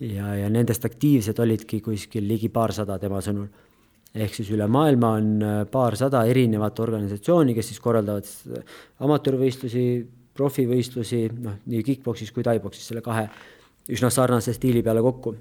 ja, 0.00 0.34
ja 0.42 0.50
nendest 0.52 0.84
aktiivsed 0.86 1.38
olidki 1.42 1.80
kuskil 1.84 2.26
ligi 2.28 2.50
paarsada 2.52 2.98
tema 3.02 3.20
sõnul. 3.24 3.48
ehk 4.16 4.34
siis 4.34 4.50
üle 4.54 4.66
maailma 4.66 5.10
on 5.18 5.26
äh, 5.42 5.56
paarsada 5.70 6.24
erinevat 6.24 6.78
organisatsiooni, 6.80 7.54
kes 7.54 7.72
siis 7.72 7.80
korraldavad 7.84 8.24
äh, 8.24 8.78
amatöörvõistlusi, 9.04 10.06
profivõistlusi, 10.36 11.26
noh, 11.40 11.58
nii 11.66 11.82
kick-poksis 11.82 12.32
kui 12.32 12.44
tai-poksis, 12.44 12.86
selle 12.88 13.02
kahe 13.04 13.26
üsna 13.92 14.10
sarnase 14.10 14.52
stiili 14.56 14.82
peale 14.82 15.02
kokku. 15.02 15.34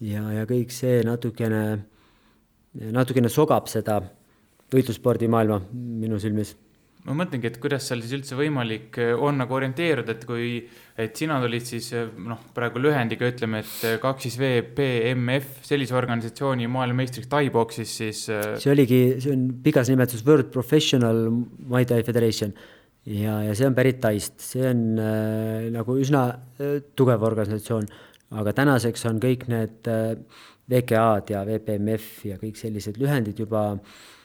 ja, 0.00 0.22
ja 0.32 0.46
kõik 0.46 0.72
see 0.72 1.02
natukene, 1.04 1.62
natukene 2.92 3.28
sogab 3.28 3.68
seda 3.68 4.00
võitlusspordimaailma 4.72 5.62
minu 5.72 6.18
silmis 6.20 6.54
ma 7.08 7.16
mõtlengi, 7.22 7.48
et 7.48 7.58
kuidas 7.62 7.86
seal 7.88 8.02
siis 8.04 8.14
üldse 8.18 8.36
võimalik 8.38 8.98
äh, 9.00 9.12
on 9.14 9.40
nagu 9.40 9.56
orienteeruda, 9.56 10.14
et 10.14 10.24
kui, 10.28 10.48
et 10.98 11.18
sina 11.18 11.38
tulid 11.42 11.66
siis 11.66 11.90
äh, 11.96 12.08
noh, 12.28 12.40
praegu 12.54 12.82
lühendiga 12.82 13.28
ütleme, 13.30 13.62
et 13.64 13.84
äh, 13.88 13.98
kaks 14.02 14.26
siis 14.28 14.38
VPMF, 14.40 15.60
sellise 15.66 15.96
organisatsiooni 15.98 16.68
maailmameistriks 16.72 17.30
tai-boksis, 17.32 17.94
siis. 18.02 18.24
see 18.28 18.74
oligi, 18.74 19.00
see 19.24 19.32
on 19.34 19.46
pigas 19.64 19.90
nimetus 19.92 20.24
World 20.26 20.52
Professional 20.54 21.28
Muay 21.30 21.88
Thai 21.88 22.02
Federation 22.06 22.52
ja, 23.08 23.38
ja 23.46 23.56
see 23.56 23.68
on 23.68 23.78
pärit 23.78 24.02
Taist, 24.04 24.36
see 24.44 24.66
on 24.68 24.84
äh, 25.00 25.70
nagu 25.74 25.96
üsna 26.00 26.26
äh, 26.60 26.78
tugev 26.98 27.24
organisatsioon, 27.28 27.88
aga 28.38 28.54
tänaseks 28.56 29.08
on 29.08 29.22
kõik 29.22 29.48
need 29.52 29.88
äh, 29.88 30.12
VKA-d 30.68 31.32
ja 31.32 31.46
VPMF 31.48 32.28
ja 32.28 32.36
kõik 32.40 32.60
sellised 32.60 33.00
lühendid 33.00 33.40
juba 33.40 33.70
Äh, 33.78 34.17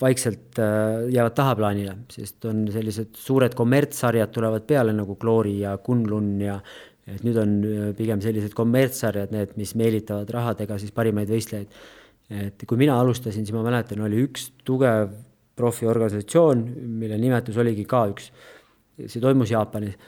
vaikselt 0.00 0.58
äh, 0.58 1.04
jäävad 1.12 1.34
tahaplaanile, 1.36 1.96
sest 2.10 2.44
on 2.48 2.64
sellised 2.72 3.18
suured 3.20 3.54
kommertssarjad 3.54 4.32
tulevad 4.32 4.64
peale 4.66 4.94
nagu 4.96 5.18
Glory 5.20 5.58
ja 5.60 5.76
Kunlun 5.78 6.40
ja 6.40 6.56
et 7.06 7.20
nüüd 7.26 7.36
on 7.38 7.52
äh, 7.68 7.90
pigem 7.96 8.22
sellised 8.24 8.56
kommertssarjad, 8.56 9.34
need, 9.34 9.52
mis 9.60 9.74
meelitavad 9.78 10.32
rahadega 10.32 10.78
siis 10.80 10.94
parimaid 10.96 11.30
võistlejaid. 11.30 11.76
et 12.32 12.64
kui 12.66 12.80
mina 12.80 12.96
alustasin, 12.98 13.44
siis 13.44 13.52
ma 13.52 13.62
mäletan, 13.66 14.00
oli 14.00 14.22
üks 14.24 14.48
tugev 14.64 15.12
profiorganisatsioon, 15.60 16.64
mille 16.98 17.18
nimetus 17.20 17.58
oligi 17.60 17.84
K1. 17.84 18.30
see 19.06 19.20
toimus 19.20 19.52
Jaapanis 19.52 19.98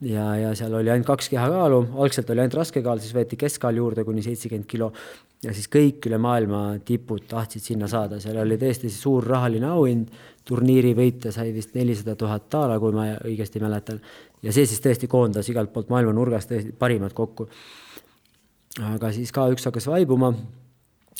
ja, 0.00 0.26
ja 0.36 0.54
seal 0.58 0.74
oli 0.76 0.90
ainult 0.92 1.08
kaks 1.08 1.30
kehakaalu, 1.32 1.80
algselt 2.02 2.30
oli 2.30 2.42
ainult 2.44 2.58
raske 2.58 2.82
kaal, 2.84 3.00
siis 3.00 3.14
võeti 3.16 3.38
keskkaal 3.40 3.78
juurde 3.80 4.04
kuni 4.04 4.24
seitsekümmend 4.24 4.68
kilo 4.68 4.90
ja 5.44 5.54
siis 5.56 5.68
kõik 5.72 6.06
üle 6.08 6.18
maailma 6.22 6.62
tipud 6.86 7.26
tahtsid 7.28 7.64
sinna 7.64 7.88
saada, 7.90 8.20
seal 8.22 8.38
oli 8.42 8.58
tõesti 8.60 8.90
suur 8.92 9.26
rahaline 9.26 9.68
auhind, 9.70 10.12
turniiri 10.46 10.92
võitja 10.96 11.32
sai 11.34 11.52
vist 11.54 11.74
nelisada 11.76 12.16
tuhat 12.18 12.46
daala, 12.52 12.78
kui 12.82 12.94
ma 12.94 13.08
õigesti 13.16 13.62
mäletan. 13.62 14.00
ja 14.42 14.52
see 14.52 14.66
siis 14.66 14.82
tõesti 14.84 15.08
koondas 15.10 15.48
igalt 15.50 15.72
poolt 15.72 15.90
maailma 15.90 16.12
nurgast 16.16 16.52
parimad 16.78 17.12
kokku. 17.12 17.48
aga 18.94 19.12
siis 19.12 19.32
K1 19.32 19.70
hakkas 19.70 19.86
vaibuma. 19.86 20.32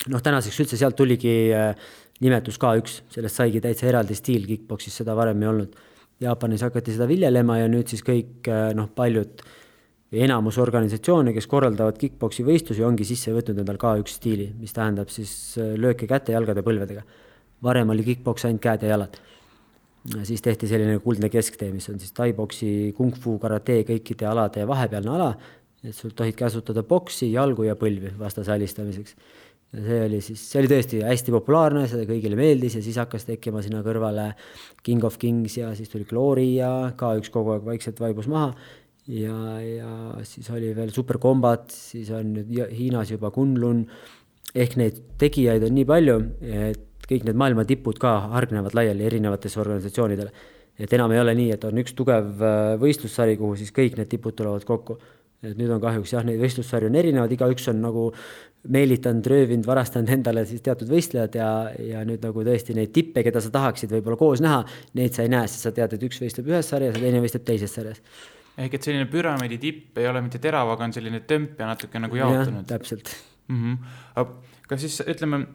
noh, 0.07 0.21
tänaseks 0.21 0.59
üldse 0.59 0.77
sealt 0.77 0.95
tuligi 0.95 1.53
äh, 1.53 1.75
nimetus 2.19 2.57
K1, 2.57 3.01
sellest 3.09 3.35
saigi 3.35 3.61
täitsa 3.61 3.87
eraldi 3.87 4.15
stiil 4.15 4.47
kick-poksis, 4.47 5.01
seda 5.01 5.15
varem 5.15 5.41
ei 5.41 5.47
olnud. 5.47 5.75
Jaapanis 6.23 6.63
hakati 6.65 6.95
seda 6.95 7.05
viljelema 7.09 7.59
ja 7.59 7.69
nüüd 7.69 7.91
siis 7.91 8.01
kõik 8.05 8.47
äh, 8.49 8.71
noh, 8.77 8.89
paljud 8.95 9.43
enamus 10.23 10.57
organisatsioone, 10.63 11.33
kes 11.35 11.45
korraldavad 11.51 11.97
kick-poksi 11.99 12.45
võistlusi, 12.47 12.81
ongi 12.85 13.05
sisse 13.05 13.33
võtnud 13.35 13.59
endal 13.61 13.77
K1 13.81 14.09
stiili, 14.15 14.47
mis 14.57 14.73
tähendab 14.73 15.11
siis 15.13 15.31
äh, 15.61 15.75
lööke 15.77 16.09
käte, 16.09 16.33
jalgade, 16.33 16.63
põlvedega. 16.65 17.03
varem 17.63 17.89
oli 17.89 18.05
kick-poks 18.05 18.47
ainult 18.47 18.61
käed 18.61 18.85
ja 18.85 18.95
jalad. 18.95 19.17
siis 20.23 20.41
tehti 20.41 20.67
selline 20.67 20.99
kuldne 21.03 21.29
kesktee, 21.29 21.71
mis 21.71 21.89
on 21.89 21.99
siis 21.99 22.13
tai-poksi, 22.15 22.93
kung-fu, 22.97 23.37
karate 23.39 23.83
kõikide 23.83 24.25
alade 24.25 24.67
vahepealne 24.67 25.11
ala, 25.11 25.31
et 25.83 25.95
sul 25.95 26.11
tohid 26.15 26.35
käsutada 26.35 26.83
boksi, 26.83 27.31
jalgu 27.31 27.63
ja 27.67 27.75
põlvi 27.75 28.13
vastase 28.17 28.51
alistamiseks. 28.51 29.15
See 29.73 30.01
oli 30.05 30.21
siis, 30.23 30.41
see 30.51 30.61
oli 30.61 30.71
tõesti 30.71 31.03
hästi 31.03 31.33
populaarne, 31.35 31.85
seda 31.91 32.07
kõigile 32.07 32.39
meeldis 32.39 32.77
ja 32.79 32.81
siis 32.85 32.97
hakkas 33.01 33.27
tekkima 33.27 33.61
sinna 33.65 33.83
kõrvale 33.85 34.31
King 34.83 35.03
of 35.07 35.19
Kings 35.21 35.57
ja 35.59 35.73
siis 35.75 35.91
tuli 35.91 36.07
Glory 36.07 36.53
ja 36.55 36.91
K1 36.97 37.31
kogu 37.33 37.55
aeg 37.55 37.65
vaikselt 37.67 37.99
vaibus 38.03 38.29
maha 38.31 38.53
ja, 39.07 39.37
ja 39.61 39.91
siis 40.27 40.49
oli 40.51 40.73
veel 40.75 40.91
Super 40.95 41.19
Combat, 41.21 41.71
siis 41.71 42.11
on 42.15 42.33
nüüd 42.35 42.51
Hiinas 42.75 43.11
juba 43.13 43.31
Kunlun, 43.35 43.85
ehk 44.55 44.77
neid 44.79 44.99
tegijaid 45.21 45.65
on 45.67 45.75
nii 45.77 45.87
palju, 45.87 46.19
et 46.41 46.83
kõik 47.07 47.27
need 47.27 47.39
maailma 47.39 47.63
tipud 47.67 47.99
ka 48.01 48.17
hargnevad 48.33 48.75
laiali 48.75 49.05
erinevatesse 49.07 49.59
organisatsioonidele. 49.63 50.31
et 50.77 50.91
enam 50.93 51.11
ei 51.11 51.19
ole 51.19 51.33
nii, 51.33 51.51
et 51.55 51.63
on 51.65 51.79
üks 51.81 51.95
tugev 51.97 52.41
äh, 52.45 52.75
võistlussari, 52.77 53.37
kuhu 53.37 53.55
siis 53.57 53.71
kõik 53.73 53.95
need 53.97 54.11
tipud 54.11 54.35
tulevad 54.37 54.65
kokku. 54.67 54.99
Et 55.45 55.57
nüüd 55.57 55.71
on 55.73 55.81
kahjuks 55.81 56.13
jah, 56.15 56.25
neid 56.25 56.39
võistlussarju 56.41 56.89
on 56.89 56.97
erinevad, 56.97 57.33
igaüks 57.33 57.67
on 57.71 57.81
nagu 57.83 58.07
meelitanud, 58.73 59.27
röövinud, 59.31 59.67
varastanud 59.67 60.09
endale 60.11 60.43
siis 60.49 60.63
teatud 60.65 60.89
võistlejad 60.91 61.37
ja, 61.37 61.49
ja 61.79 62.01
nüüd 62.07 62.23
nagu 62.25 62.43
tõesti 62.47 62.75
neid 62.75 62.91
tippe, 62.95 63.23
keda 63.25 63.41
sa 63.43 63.51
tahaksid 63.53 63.93
võib-olla 63.93 64.17
koos 64.19 64.41
näha, 64.43 64.63
neid 64.97 65.15
sa 65.15 65.23
ei 65.23 65.31
näe, 65.31 65.47
sest 65.47 65.67
sa 65.67 65.73
tead, 65.75 65.93
et 65.95 66.03
üks 66.09 66.19
võistleb 66.23 66.49
ühes 66.51 66.73
sarjas 66.73 66.97
ja 66.97 67.03
teine 67.03 67.21
võistleb 67.23 67.45
teises 67.47 67.77
sarjas. 67.77 68.01
ehk 68.57 68.73
et 68.73 68.89
selline 68.89 69.07
püramiidi 69.11 69.61
tipp 69.61 70.01
ei 70.01 70.09
ole 70.09 70.25
mitte 70.25 70.41
terav, 70.43 70.73
aga 70.73 70.89
on 70.89 70.97
selline 70.97 71.21
tömp 71.29 71.59
ja 71.61 71.69
natuke 71.69 72.01
nagu 72.01 72.19
jaotunud. 72.19 72.65
täpselt 72.67 73.13
mm. 73.47 73.63
-hmm. 73.63 74.35
kas 74.67 74.81
siis 74.81 75.01
ütleme 75.05 75.45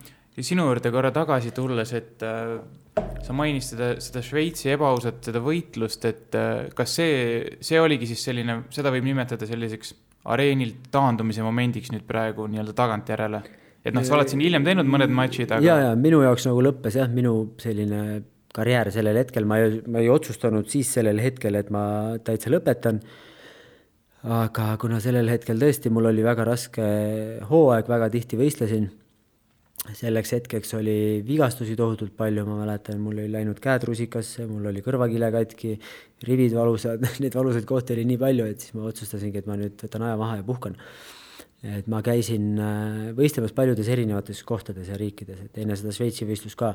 sinu 0.41 0.65
juurde 0.71 0.93
korra 0.93 1.11
tagasi 1.13 1.53
tulles, 1.53 1.93
et 1.97 2.23
äh, 2.25 2.55
sa 3.25 3.35
mainisid 3.37 3.77
seda, 3.77 3.91
seda 4.01 4.23
Šveitsi 4.25 4.73
ebaausat, 4.73 5.21
seda 5.29 5.43
võitlust, 5.45 6.07
et 6.09 6.39
äh, 6.39 6.71
kas 6.77 6.97
see, 7.01 7.59
see 7.65 7.81
oligi 7.81 8.09
siis 8.13 8.25
selline, 8.31 8.63
seda 8.73 8.93
võib 8.95 9.07
nimetada 9.11 9.49
selliseks 9.49 9.95
areenilt 10.33 10.89
taandumise 10.95 11.45
momendiks 11.45 11.93
nüüd 11.93 12.07
praegu 12.09 12.47
nii-öelda 12.49 12.77
tagantjärele? 12.79 13.43
et 13.83 13.97
noh, 13.97 14.05
sa 14.07 14.15
oled 14.15 14.31
siin 14.31 14.45
hiljem 14.45 14.63
teinud 14.63 14.87
mõned 14.87 15.11
matšid, 15.11 15.57
aga. 15.57 15.67
ja, 15.67 15.75
ja 15.89 15.95
minu 15.99 16.21
jaoks 16.23 16.47
nagu 16.47 16.63
lõppes 16.63 16.97
jah, 17.01 17.11
minu 17.11 17.35
selline 17.59 18.23
karjäär 18.55 18.93
sellel 18.95 19.19
hetkel, 19.19 19.49
ma 19.49 19.59
ei, 19.59 19.81
ma 19.91 20.01
ei 20.05 20.11
otsustanud 20.13 20.69
siis 20.71 20.93
sellel 20.95 21.19
hetkel, 21.25 21.57
et 21.59 21.73
ma 21.75 21.83
täitsa 22.25 22.53
lõpetan. 22.53 23.01
aga 24.23 24.77
kuna 24.79 25.01
sellel 25.03 25.27
hetkel 25.33 25.59
tõesti 25.59 25.91
mul 25.91 26.13
oli 26.13 26.23
väga 26.23 26.47
raske 26.47 26.89
hooaeg, 27.49 27.89
väga 27.91 28.11
tihti 28.13 28.39
võistlesin 28.39 28.87
selleks 29.91 30.31
hetkeks 30.37 30.77
oli 30.79 30.97
vigastusi 31.27 31.75
tohutult 31.79 32.15
palju, 32.19 32.45
ma 32.47 32.61
mäletan, 32.61 33.01
mul 33.03 33.19
oli 33.19 33.31
läinud 33.33 33.59
käed 33.63 33.83
rusikasse, 33.89 34.47
mul 34.47 34.69
oli 34.71 34.83
kõrvakile 34.85 35.31
katki, 35.35 35.73
rivid 36.29 36.55
valusad, 36.55 37.03
neid 37.23 37.35
valusaid 37.35 37.67
kohti 37.69 37.97
oli 37.97 38.07
nii 38.13 38.21
palju, 38.21 38.47
et 38.53 38.63
siis 38.63 38.77
ma 38.79 38.87
otsustasingi, 38.91 39.43
et 39.43 39.51
ma 39.51 39.59
nüüd 39.59 39.83
võtan 39.83 40.07
aja 40.07 40.21
maha 40.21 40.39
ja 40.39 40.47
puhkan. 40.47 40.79
et 41.63 41.87
ma 41.87 42.01
käisin 42.03 42.57
äh, 42.59 43.11
võistlemas 43.15 43.53
paljudes 43.55 43.87
erinevates 43.87 44.41
kohtades 44.43 44.89
ja 44.91 44.97
riikides, 44.99 45.45
et 45.45 45.59
enne 45.63 45.77
seda 45.79 45.93
Šveitsi 45.95 46.27
võistlust 46.27 46.59
ka. 46.59 46.73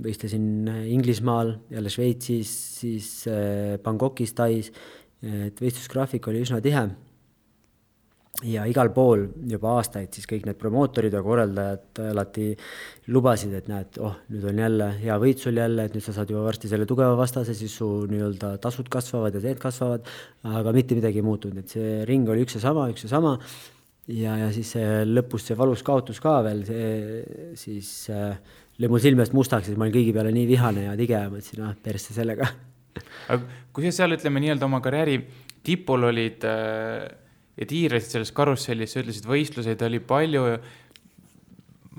Võistlesin 0.00 0.68
äh, 0.68 0.82
Inglismaal, 0.92 1.54
jälle 1.72 1.92
Šveitsis, 1.92 2.50
siis 2.80 3.08
äh, 3.28 3.78
Bangkokis, 3.84 4.34
Tais, 4.36 4.72
et 5.20 5.60
võistlusgraafik 5.60 6.28
oli 6.28 6.44
üsna 6.44 6.60
tihe 6.64 6.84
ja 8.46 8.62
igal 8.70 8.88
pool 8.94 9.26
juba 9.50 9.74
aastaid 9.78 10.14
siis 10.14 10.28
kõik 10.28 10.46
need 10.48 10.58
promootorid 10.60 11.12
ja 11.12 11.20
korraldajad 11.24 12.00
alati 12.12 12.46
lubasid, 13.12 13.52
et 13.58 13.66
näed, 13.68 13.98
oh, 14.00 14.14
nüüd 14.32 14.46
on 14.52 14.62
jälle 14.62 14.86
hea 15.02 15.16
võit 15.20 15.42
sul 15.42 15.58
jälle, 15.60 15.84
et 15.88 15.96
nüüd 15.96 16.04
sa 16.04 16.14
saad 16.16 16.30
juba 16.32 16.46
varsti 16.46 16.70
selle 16.70 16.86
tugeva 16.88 17.18
vastase, 17.18 17.56
siis 17.58 17.74
su 17.76 17.88
nii-öelda 18.10 18.54
tasud 18.62 18.88
kasvavad 18.92 19.36
ja 19.36 19.42
teed 19.44 19.60
kasvavad, 19.60 20.08
aga 20.48 20.74
mitte 20.76 20.96
midagi 20.96 21.20
ei 21.20 21.26
muutunud, 21.26 21.60
et 21.60 21.74
see 21.74 22.00
ring 22.08 22.30
oli 22.32 22.46
üks 22.46 22.56
ja 22.56 22.64
sama, 22.64 22.88
üks 22.94 23.04
ja 23.04 23.12
sama. 23.12 23.36
ja, 24.10 24.38
ja 24.46 24.48
siis 24.54 24.72
lõpus 25.10 25.50
see 25.50 25.58
valus 25.58 25.84
kaotus 25.86 26.22
ka 26.22 26.40
veel, 26.46 26.64
see 26.66 27.54
siis 27.58 27.92
äh, 28.14 28.38
lõi 28.80 28.88
mul 28.94 29.02
silme 29.02 29.26
eest 29.26 29.36
mustaks, 29.36 29.68
siis 29.68 29.78
ma 29.78 29.88
olin 29.88 29.98
kõigi 29.98 30.14
peale 30.16 30.32
nii 30.34 30.48
vihane 30.48 30.86
ja 30.86 30.96
tige 30.98 31.18
ja 31.18 31.28
mõtlesin, 31.32 31.66
ah, 31.66 31.74
persse 31.82 32.16
sellega. 32.16 32.48
aga 33.28 33.42
kui 33.74 33.90
sa 33.90 34.00
seal, 34.00 34.16
ütleme 34.16 34.40
nii-öelda 34.42 34.70
oma 34.70 34.80
karjääri 34.84 35.18
tipul 35.66 36.08
olid 36.08 36.46
äh 36.46 37.26
ja 37.60 37.68
tiirasid 37.68 38.16
selles 38.16 38.32
karussellis, 38.36 38.94
sa 38.94 39.02
ütlesid, 39.02 39.28
võistluseid 39.28 39.82
oli 39.86 40.00
palju. 40.00 40.46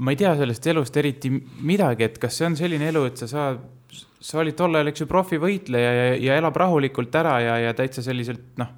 ma 0.01 0.13
ei 0.13 0.17
tea 0.17 0.33
sellest 0.39 0.67
elust 0.71 0.97
eriti 0.97 1.29
midagi, 1.61 2.07
et 2.07 2.17
kas 2.21 2.39
see 2.39 2.47
on 2.47 2.57
selline 2.57 2.87
elu, 2.89 3.05
et 3.11 3.21
sa 3.21 3.27
saad, 3.29 3.59
sa 4.21 4.39
olid 4.41 4.55
tol 4.57 4.75
ajal, 4.75 4.89
eks 4.89 5.03
ju, 5.03 5.09
profivõitleja 5.09 5.91
ja, 5.97 6.05
ja 6.17 6.37
elab 6.41 6.57
rahulikult 6.57 7.15
ära 7.19 7.35
ja, 7.43 7.57
ja 7.67 7.73
täitsa 7.77 8.01
selliselt 8.05 8.55
noh, 8.61 8.71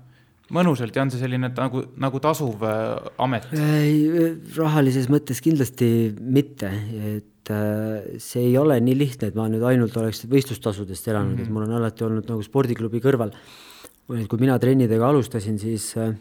mõnusalt 0.54 0.96
ja 0.96 1.06
on 1.06 1.14
see 1.14 1.22
selline 1.22 1.52
nagu, 1.54 1.86
nagu 2.02 2.22
tasuv 2.24 2.66
äh, 2.68 3.12
amet? 3.24 3.48
rahalises 4.58 5.08
mõttes 5.12 5.40
kindlasti 5.44 5.88
mitte, 6.20 6.74
et 7.14 7.54
äh, 7.54 8.18
see 8.24 8.50
ei 8.50 8.58
ole 8.60 8.80
nii 8.84 8.98
lihtne, 9.00 9.32
et 9.32 9.40
ma 9.40 9.48
nüüd 9.52 9.64
ainult 9.70 9.96
oleks 10.02 10.26
võistlustasudest 10.28 11.08
elanud 11.14 11.38
mm, 11.38 11.40
-hmm. 11.40 11.48
et 11.48 11.56
mul 11.56 11.70
on 11.70 11.80
alati 11.80 12.08
olnud 12.10 12.28
nagu 12.34 12.44
spordiklubi 12.44 13.00
kõrval. 13.04 13.32
kui 14.28 14.40
mina 14.40 14.60
trennidega 14.60 15.08
alustasin, 15.08 15.60
siis 15.60 15.94
äh, 15.96 16.12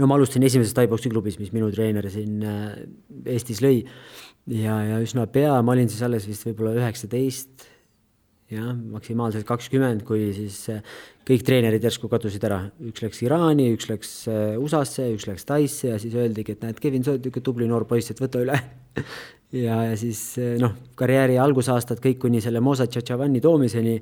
no 0.00 0.08
ma 0.08 0.18
alustasin 0.18 0.44
esimeses 0.46 0.74
tai-poksi 0.76 1.10
klubis, 1.12 1.38
mis 1.40 1.52
minu 1.54 1.70
treener 1.74 2.08
siin 2.12 2.42
äh, 2.44 2.74
Eestis 3.36 3.62
lõi. 3.64 3.80
Ja, 4.46 4.76
ja 4.86 5.00
üsna 5.02 5.24
pea, 5.30 5.56
ma 5.66 5.74
olin 5.74 5.88
siis 5.90 6.04
alles 6.06 6.26
vist 6.28 6.44
võib-olla 6.46 6.76
üheksateist, 6.78 7.64
jah, 8.52 8.68
maksimaalselt 8.92 9.46
kakskümmend, 9.48 10.04
kui 10.06 10.28
siis 10.36 10.60
äh, 10.70 10.82
kõik 11.26 11.42
treenerid 11.46 11.82
järsku 11.82 12.10
kadusid 12.12 12.44
ära, 12.46 12.60
üks 12.86 13.02
läks 13.02 13.24
Iraani, 13.24 13.72
üks 13.74 13.88
läks 13.90 14.12
äh, 14.30 14.52
USA-sse, 14.62 15.08
üks 15.16 15.26
läks 15.30 15.48
Taisse 15.48 15.90
ja 15.90 15.98
siis 16.02 16.14
öeldigi, 16.14 16.54
et 16.54 16.62
näed, 16.66 16.78
Kevin, 16.82 17.02
sa 17.02 17.14
oled 17.14 17.26
niisugune 17.26 17.48
tubli 17.48 17.70
noor 17.70 17.88
poiss, 17.90 18.12
et 18.12 18.22
võta 18.22 18.44
üle. 18.44 18.60
Ja, 19.54 19.76
ja 19.86 19.92
siis 19.94 20.18
noh, 20.58 20.72
karjääri 20.98 21.36
algusaastad 21.38 22.00
kõik 22.02 22.18
kuni 22.24 22.40
selle 22.42 22.58
Mosa 22.60 22.88
Tšatšavani 22.90 23.38
toomiseni 23.40 23.92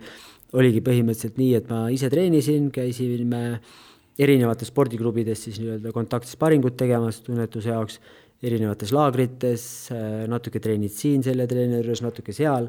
oligi 0.57 0.81
põhimõtteliselt 0.83 1.37
nii, 1.37 1.51
et 1.59 1.69
ma 1.69 1.83
ise 1.93 2.09
treenisin, 2.11 2.71
käisime 2.73 3.43
äh, 3.51 3.75
erinevates 4.21 4.71
spordiklubides 4.71 5.47
siis 5.49 5.59
nii-öelda 5.63 5.93
kontaktsparingut 5.95 6.77
tegemas 6.79 7.21
tunnetuse 7.27 7.73
jaoks, 7.73 7.99
erinevates 8.45 8.93
laagrites, 8.95 9.65
äh, 9.95 10.25
natuke 10.31 10.61
treenid 10.63 10.93
siin 10.95 11.25
selle 11.25 11.49
treeneri 11.51 11.87
juures, 11.87 12.05
natuke 12.05 12.35
seal, 12.37 12.69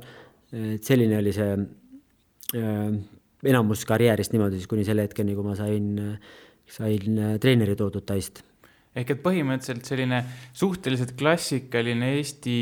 et 0.56 0.88
selline 0.88 1.20
oli 1.20 1.34
see 1.36 1.52
äh, 2.56 2.98
enamus 3.52 3.86
karjäärist 3.90 4.34
niimoodi 4.34 4.62
siis 4.62 4.72
kuni 4.72 4.86
selle 4.88 5.06
hetkeni, 5.06 5.36
kui 5.38 5.46
ma 5.46 5.58
sain, 5.60 5.92
sain 6.72 7.22
äh, 7.22 7.38
treeneri 7.44 7.76
toodud 7.78 8.08
Taist. 8.08 8.42
ehk 8.96 9.12
et 9.12 9.24
põhimõtteliselt 9.26 9.86
selline 9.90 10.24
suhteliselt 10.56 11.14
klassikaline 11.20 12.16
Eesti 12.16 12.58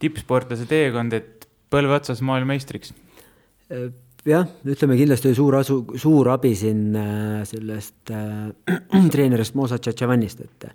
tippsportlase 0.00 0.66
teekond, 0.70 1.14
et 1.14 1.46
põlve 1.70 1.98
otsas 2.00 2.24
maailmameistriks 2.24 2.94
jah, 4.28 4.46
ütleme 4.68 4.96
kindlasti 4.98 5.32
suur 5.36 5.58
asu, 5.58 5.80
suur 5.98 6.30
abi 6.34 6.54
siin 6.58 6.96
äh, 6.98 7.42
sellest 7.48 8.12
äh, 8.14 8.48
treenerist 9.12 9.56
Mosa 9.58 9.78
Tšatšavanist, 9.80 10.46
et 10.46 10.72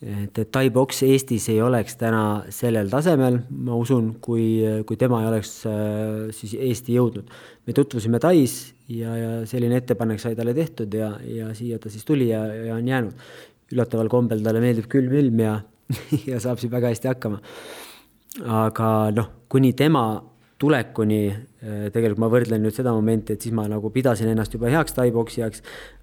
et, 0.00 0.38
et 0.38 0.48
tai-poks 0.48 1.02
Eestis 1.04 1.50
ei 1.52 1.58
oleks 1.60 1.98
täna 2.00 2.46
sellel 2.48 2.88
tasemel, 2.88 3.36
ma 3.52 3.76
usun, 3.76 4.14
kui, 4.24 4.62
kui 4.88 4.96
tema 5.00 5.18
ei 5.20 5.28
oleks 5.28 5.50
äh, 5.68 6.30
siis 6.32 6.54
Eesti 6.56 6.96
jõudnud. 6.96 7.28
me 7.66 7.76
tutvusime 7.76 8.18
Tais 8.18 8.54
ja, 8.88 9.16
ja 9.16 9.30
selline 9.46 9.76
ettepanek 9.76 10.22
sai 10.22 10.36
talle 10.38 10.54
tehtud 10.56 10.94
ja, 10.96 11.12
ja 11.20 11.52
siia 11.54 11.78
ta 11.78 11.92
siis 11.92 12.04
tuli 12.08 12.30
ja, 12.30 12.46
ja 12.54 12.78
on 12.78 12.88
jäänud. 12.88 13.28
üllataval 13.72 14.08
kombel 14.08 14.40
talle 14.42 14.60
meeldib 14.60 14.88
külm 14.90 15.12
ilm 15.14 15.44
ja, 15.44 15.60
ja 16.30 16.40
saab 16.40 16.58
siin 16.58 16.72
väga 16.72 16.94
hästi 16.94 17.12
hakkama. 17.12 17.42
aga 18.46 19.10
noh, 19.12 19.30
kuni 19.52 19.74
tema 19.76 20.22
tulekuni 20.60 21.20
äh, 21.30 21.86
tegelikult 21.92 22.22
ma 22.22 22.30
võrdlen 22.32 22.62
nüüd 22.64 22.76
seda 22.76 22.92
momenti, 22.96 23.34
et 23.34 23.44
siis 23.46 23.54
ma 23.56 23.66
nagu 23.70 23.90
pidasin 23.94 24.30
ennast 24.32 24.54
juba 24.56 24.70
heaks 24.72 24.96
taiboksijaks, 24.96 25.62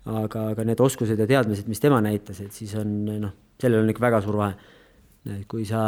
aga, 0.10 0.48
aga 0.54 0.66
need 0.68 0.82
oskused 0.84 1.20
ja 1.20 1.28
teadmised, 1.30 1.70
mis 1.70 1.84
tema 1.84 2.00
näitas, 2.04 2.42
et 2.44 2.56
siis 2.56 2.74
on 2.80 2.96
noh, 3.08 3.36
sellel 3.62 3.86
on 3.86 3.94
ikka 3.94 4.08
väga 4.08 4.24
suur 4.26 4.40
vahe. 4.40 4.56
kui 5.48 5.66
sa 5.68 5.82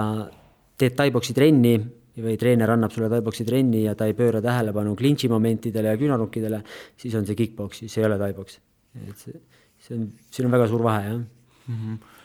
teed 0.79 0.95
taiboksi 0.99 1.33
trenni 1.33 1.77
või 2.19 2.35
treener 2.39 2.73
annab 2.73 2.91
sulle 2.91 3.07
taiboksi 3.09 3.45
trenni 3.47 3.85
ja 3.85 3.93
ta 3.95 4.09
ei 4.09 4.15
pööra 4.17 4.41
tähelepanu 4.43 4.95
klintši 4.99 5.29
momentidele 5.31 5.93
ja 5.93 5.99
küünarnukkidele, 5.99 6.59
siis 6.99 7.15
on 7.15 7.25
see 7.25 7.37
kick-poks, 7.39 7.85
siis 7.85 7.97
ei 7.97 8.05
ole 8.05 8.17
taiboks. 8.19 8.59
et 9.07 9.17
see, 9.17 9.41
see 9.79 9.95
on, 9.95 10.07
siin 10.29 10.49
on 10.49 10.57
väga 10.57 10.67
suur 10.67 10.83
vahe, 10.83 11.03
jah 11.07 11.19
mm. 11.19 11.75
-hmm 11.75 12.17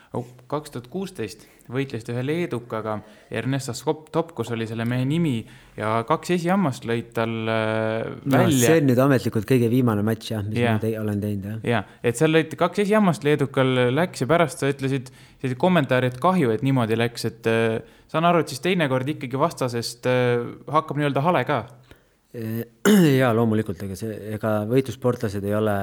kaks 0.47 0.71
tuhat 0.71 0.87
kuusteist 0.93 1.47
võitles 1.73 2.05
ta 2.05 2.13
ühe 2.13 2.23
leedukaga, 2.25 2.99
Ernestas 3.35 3.83
Topkos 3.85 4.51
oli 4.55 4.67
selle 4.69 4.85
mehe 4.89 5.05
nimi 5.09 5.39
ja 5.79 6.03
kaks 6.09 6.35
esihammast 6.37 6.85
lõid 6.89 7.13
tal 7.17 7.33
äh, 7.51 8.09
välja 8.25 8.49
no,. 8.49 8.65
see 8.67 8.81
on 8.83 8.91
nüüd 8.91 9.03
ametlikult 9.07 9.49
kõige 9.49 9.71
viimane 9.73 10.05
matš 10.07 10.33
jah, 10.35 10.45
mis 10.47 10.61
yeah. 10.61 10.77
ma 10.77 10.85
te 10.85 10.93
olen 11.01 11.23
teinud 11.23 11.49
jah. 11.49 11.63
ja, 11.71 11.83
et 12.05 12.21
seal 12.21 12.35
lõid 12.35 12.57
kaks 12.61 12.85
esihammast, 12.85 13.25
leedukal 13.27 13.73
läks 13.95 14.25
ja 14.25 14.31
pärast 14.31 14.65
sa 14.65 14.73
ütlesid 14.73 15.13
sellise 15.13 15.61
kommentaari, 15.61 16.13
et 16.13 16.21
kahju, 16.23 16.53
et 16.55 16.65
niimoodi 16.67 16.99
läks, 16.99 17.29
et 17.31 17.49
äh, 17.51 17.81
saan 18.13 18.29
aru, 18.29 18.45
et 18.45 18.53
siis 18.53 18.63
teinekord 18.65 19.09
ikkagi 19.17 19.41
vastasest 19.41 20.11
äh, 20.11 20.45
hakkab 20.73 21.01
nii-öelda 21.01 21.25
hale 21.25 21.47
ka 21.49 21.65
ja 23.21 23.29
loomulikult, 23.37 23.85
ega 23.87 23.97
see, 23.99 24.15
ega 24.35 24.55
võitlussportlased 24.67 25.45
ei 25.47 25.55
ole 25.55 25.75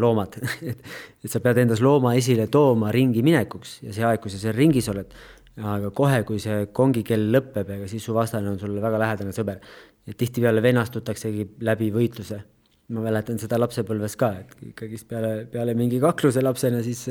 loomad 0.00 0.34
et, 0.70 0.82
et 1.24 1.32
sa 1.32 1.40
pead 1.40 1.62
endas 1.62 1.80
looma 1.84 2.12
esile 2.18 2.50
tooma 2.52 2.90
ringi 2.92 3.22
minekuks 3.24 3.78
ja 3.86 3.94
see 3.96 4.04
aeg, 4.04 4.20
kui 4.20 4.32
sa 4.32 4.40
seal 4.42 4.56
ringis 4.56 4.90
oled, 4.92 5.14
aga 5.56 5.90
kohe, 5.96 6.18
kui 6.28 6.42
see 6.42 6.66
kongikell 6.76 7.30
lõpeb, 7.32 7.70
ega 7.78 7.88
siis 7.88 8.04
su 8.04 8.12
vastane 8.16 8.50
on 8.52 8.58
sulle 8.60 8.82
väga 8.84 9.00
lähedane 9.00 9.32
sõber. 9.32 9.62
et 10.06 10.16
tihtipeale 10.16 10.62
venastutaksegi 10.62 11.48
läbi 11.64 11.90
võitluse. 11.90 12.42
ma 12.88 13.00
mäletan 13.00 13.38
seda 13.38 13.58
lapsepõlves 13.58 14.16
ka, 14.16 14.30
et 14.40 14.68
ikkagist 14.68 15.08
peale, 15.08 15.46
peale 15.50 15.74
mingi 15.74 15.98
kakluse 16.00 16.42
lapsena 16.42 16.82
siis, 16.82 17.08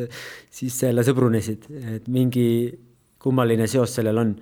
siis 0.49 0.83
jälle 0.83 1.03
sõbrunesid, 1.03 1.65
et 1.95 2.07
mingi 2.07 2.77
kummaline 3.17 3.67
seos 3.67 3.95
sellel 3.95 4.17
on. 4.17 4.35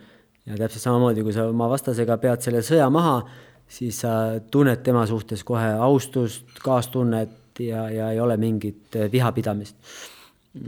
ja 0.45 0.57
täpselt 0.59 0.83
samamoodi, 0.83 1.23
kui 1.23 1.31
sa 1.31 1.47
oma 1.47 1.69
vastasega 1.71 2.17
pead 2.19 2.43
selle 2.43 2.59
sõja 2.59 2.89
maha 2.91 3.23
siis 3.67 4.01
sa 4.03 4.39
tunned 4.51 4.83
tema 4.85 5.05
suhtes 5.09 5.43
kohe 5.43 5.73
austust, 5.81 6.59
kaastunnet 6.63 7.59
ja, 7.59 7.87
ja 7.89 8.11
ei 8.11 8.19
ole 8.19 8.37
mingit 8.37 8.97
vihapidamist. 9.11 9.75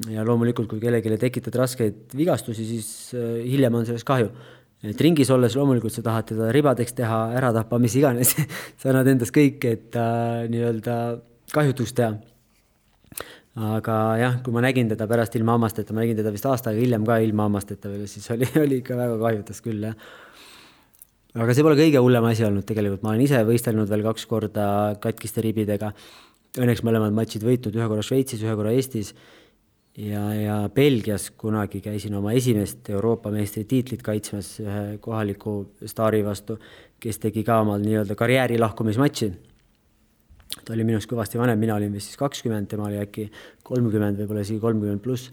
ja 0.09 0.23
loomulikult, 0.25 0.67
kui 0.69 0.79
kellelegi 0.81 1.17
tekitad 1.21 1.55
raskeid 1.61 2.15
vigastusi, 2.17 2.65
siis 2.65 2.87
hiljem 3.45 3.75
on 3.75 3.85
sellest 3.85 4.07
kahju 4.07 4.31
et 4.91 5.01
ringis 5.01 5.31
olles 5.33 5.55
loomulikult 5.57 5.93
sa 5.93 6.03
tahad 6.05 6.29
teda 6.29 6.51
ribadeks 6.53 6.95
teha, 6.97 7.19
ära 7.37 7.51
tappa, 7.55 7.79
mis 7.81 7.95
iganes 7.97 8.35
sa 8.79 8.91
annad 8.91 9.09
endast 9.13 9.33
kõik, 9.35 9.63
et 9.69 9.89
ta 9.93 10.05
äh, 10.41 10.47
nii-öelda 10.51 10.97
kahjutuks 11.53 11.95
teha. 11.97 12.13
aga 13.55 13.95
jah, 14.19 14.37
kui 14.43 14.51
ma 14.51 14.65
nägin 14.65 14.89
teda 14.91 15.07
pärast 15.07 15.35
ilma 15.39 15.55
hammasteta, 15.55 15.95
ma 15.95 16.03
nägin 16.03 16.19
teda 16.19 16.33
vist 16.35 16.45
aasta 16.49 16.71
aega 16.71 16.83
hiljem 16.83 17.05
ka 17.07 17.21
ilma 17.23 17.47
hammasteta 17.47 17.91
veel, 17.91 18.07
siis 18.11 18.27
oli, 18.35 18.49
oli 18.65 18.81
ikka 18.83 18.97
väga 18.99 19.19
kahjutas 19.21 19.63
küll, 19.65 19.87
jah. 19.87 19.95
Aga 21.35 21.55
see 21.55 21.65
pole 21.67 21.75
kõige 21.79 22.01
hullem 22.03 22.27
asi 22.29 22.45
olnud 22.47 22.65
tegelikult, 22.67 23.03
ma 23.03 23.11
olen 23.11 23.25
ise 23.25 23.41
võistelnud 23.47 23.89
veel 23.91 24.05
kaks 24.05 24.27
korda 24.29 24.67
katkiste 25.03 25.43
ribidega. 25.43 25.91
Õnneks 26.55 26.85
mõlemad 26.87 27.11
matšid 27.15 27.43
võitnud, 27.43 27.75
ühe 27.75 27.87
korra 27.91 28.03
Šveitsis, 28.05 28.43
ühe 28.45 28.53
korra 28.55 28.71
Eestis 28.71 29.11
ja, 29.99 30.21
ja 30.35 30.55
Belgias 30.71 31.27
kunagi 31.35 31.81
käisin 31.83 32.15
oma 32.15 32.31
esimest 32.35 32.87
Euroopa 32.89 33.33
meistritiitlit 33.35 34.05
kaitsmas 34.05 34.53
ühe 34.63 34.85
kohaliku 35.03 35.57
staari 35.83 36.23
vastu, 36.23 36.55
kes 37.03 37.19
tegi 37.23 37.43
ka 37.43 37.59
omal 37.65 37.83
nii-öelda 37.83 38.15
karjääri 38.15 38.59
lahkumismatši. 38.61 39.31
ta 40.63 40.73
oli 40.73 40.87
minust 40.87 41.09
kõvasti 41.11 41.39
vanem, 41.39 41.59
mina 41.59 41.75
olin 41.75 41.91
vist 41.91 42.13
siis 42.13 42.21
kakskümmend, 42.21 42.69
tema 42.71 42.87
oli 42.87 43.01
äkki 43.01 43.27
kolmkümmend, 43.63 44.21
võib-olla 44.21 44.47
isegi 44.47 44.59
kolmkümmend 44.63 45.03
pluss. 45.03 45.31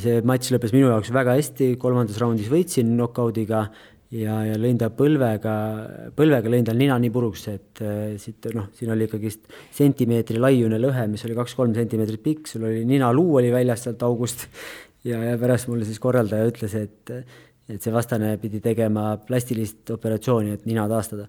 see 0.00 0.20
matš 0.26 0.50
lõppes 0.50 0.72
minu 0.74 0.88
jaoks 0.90 1.12
väga 1.12 1.38
hästi, 1.38 1.76
kolmandas 1.78 2.18
raundis 2.18 2.50
võitsin 2.50 2.96
knock-out'iga 2.96 3.68
ja, 4.14 4.36
ja 4.46 4.58
lõin 4.60 4.78
ta 4.80 4.90
põlvega, 4.94 5.54
põlvega 6.16 6.52
lõin 6.52 6.66
tal 6.66 6.78
nina 6.78 6.96
nii 7.00 7.12
puruks, 7.14 7.46
et 7.52 7.82
äh, 7.84 8.14
siit 8.20 8.50
noh, 8.54 8.68
siin 8.76 8.92
oli 8.94 9.08
ikkagist 9.08 9.48
sentimeetri 9.74 10.40
laiune 10.42 10.78
lõhe, 10.80 11.06
mis 11.10 11.24
oli 11.26 11.36
kaks-kolm 11.38 11.74
sentimeetrit 11.76 12.22
pikk, 12.24 12.50
sul 12.50 12.68
oli 12.68 12.84
ninaluu 12.88 13.40
oli 13.40 13.50
väljas 13.54 13.86
sealt 13.86 14.04
august 14.06 14.46
ja, 15.08 15.18
ja 15.18 15.34
pärast 15.40 15.70
mulle 15.70 15.88
siis 15.88 16.00
korraldaja 16.02 16.46
ütles, 16.50 16.76
et, 16.78 17.14
et 17.70 17.82
see 17.82 17.94
vastane 17.94 18.36
pidi 18.42 18.62
tegema 18.64 19.14
plastilist 19.26 19.94
operatsiooni, 19.96 20.54
et 20.54 20.66
nina 20.70 20.86
taastada. 20.90 21.26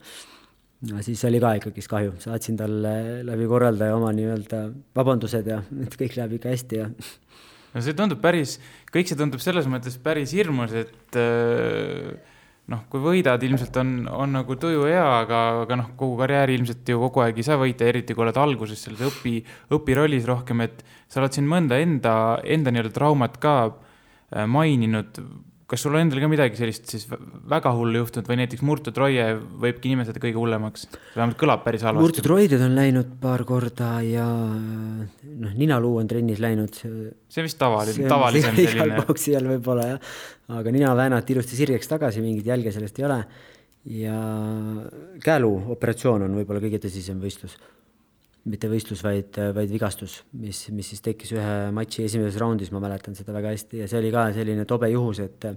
no 0.86 1.02
siis 1.06 1.24
oli 1.26 1.42
ka 1.42 1.56
ikkagist 1.58 1.92
kahju, 1.92 2.16
saatsin 2.22 2.60
talle 2.60 2.96
läbi 3.26 3.50
korraldaja 3.50 3.96
oma 3.98 4.14
nii-öelda 4.14 4.68
vabandused 4.96 5.50
ja 5.50 5.64
et 5.88 5.98
kõik 5.98 6.20
läheb 6.20 6.38
ikka 6.38 6.54
hästi 6.54 6.84
ja 6.84 6.92
no 6.92 7.82
see 7.82 7.98
tundub 7.98 8.22
päris, 8.22 8.60
kõik 8.94 9.10
see 9.10 9.18
tundub 9.18 9.42
selles 9.44 9.66
mõttes 9.72 9.98
päris 10.04 10.38
hirmus, 10.38 10.78
et 10.86 11.20
äh 11.20 12.34
noh, 12.72 12.86
kui 12.90 13.02
võidad, 13.02 13.44
ilmselt 13.46 13.78
on, 13.82 13.94
on 14.10 14.32
nagu 14.40 14.58
tuju 14.60 14.88
hea, 14.90 15.06
aga, 15.22 15.42
aga 15.66 15.78
noh, 15.82 15.92
kogu 16.00 16.18
karjääri 16.22 16.58
ilmselt 16.58 16.90
ju 16.90 17.02
kogu 17.04 17.22
aeg 17.26 17.38
ei 17.38 17.46
saa 17.46 17.60
võita, 17.62 17.86
eriti 17.90 18.16
kui 18.18 18.26
oled 18.26 18.40
alguses 18.42 18.82
selles 18.88 19.04
õpi, 19.06 19.36
õpirollis 19.76 20.26
rohkem, 20.30 20.64
et 20.66 20.82
sa 21.12 21.22
oled 21.22 21.36
siin 21.36 21.50
mõnda 21.50 21.78
enda, 21.82 22.16
enda 22.42 22.74
nii-öelda 22.74 22.96
traumat 22.96 23.38
ka 23.42 23.56
äh, 23.70 24.48
maininud. 24.50 25.22
Kas 25.66 25.82
sul 25.82 25.98
endal 25.98 26.22
ka 26.22 26.30
midagi 26.30 26.60
sellist 26.60 26.92
siis 26.94 27.08
väga 27.50 27.72
hullu 27.74 28.04
juhtunud 28.04 28.28
või 28.30 28.38
näiteks 28.44 28.62
murtud 28.66 28.98
roie 29.02 29.32
võibki 29.64 29.90
nimetada 29.90 30.22
kõige 30.22 30.38
hullemaks? 30.38 30.86
vähemalt 31.16 31.40
kõlab 31.42 31.66
päris 31.66 31.86
halvasti. 31.88 32.06
murtud 32.06 32.30
roided 32.30 32.62
on 32.62 32.78
läinud 32.78 33.16
paar 33.22 33.42
korda 33.50 33.96
ja 34.06 34.28
noh, 34.28 35.58
ninaluu 35.58 35.98
on 36.04 36.12
trennis 36.12 36.44
läinud. 36.44 36.78
see 36.78 37.42
on 37.42 37.50
vist 37.50 37.58
tavaline, 37.62 38.10
tavalisem 38.10 38.54
selline. 38.56 38.94
igal 38.94 39.10
poksijal 39.10 39.50
võib-olla 39.56 39.90
jah 39.96 40.16
aga 40.48 40.72
nina 40.72 40.94
väänati 40.96 41.34
ilusti 41.34 41.58
sirgeks 41.58 41.90
tagasi, 41.90 42.22
mingeid 42.22 42.46
jälge 42.46 42.74
sellest 42.76 43.00
ei 43.00 43.06
ole. 43.06 43.20
ja 43.86 44.18
käeluu 45.22 45.58
operatsioon 45.76 46.24
on 46.26 46.38
võib-olla 46.40 46.62
kõige 46.64 46.80
tõsisem 46.86 47.20
võistlus. 47.22 47.58
Mitte 48.46 48.70
võistlus, 48.70 49.02
vaid, 49.06 49.38
vaid 49.56 49.72
vigastus, 49.74 50.20
mis, 50.38 50.68
mis 50.76 50.92
siis 50.94 51.02
tekkis 51.06 51.34
ühe 51.34 51.56
matši 51.76 52.06
esimeses 52.06 52.38
raundis, 52.42 52.70
ma 52.74 52.82
mäletan 52.84 53.18
seda 53.18 53.34
väga 53.34 53.56
hästi 53.56 53.82
ja 53.82 53.88
see 53.90 54.02
oli 54.04 54.12
ka 54.14 54.28
selline 54.36 54.68
tobe 54.70 54.92
juhus, 54.94 55.24
et 55.24 55.48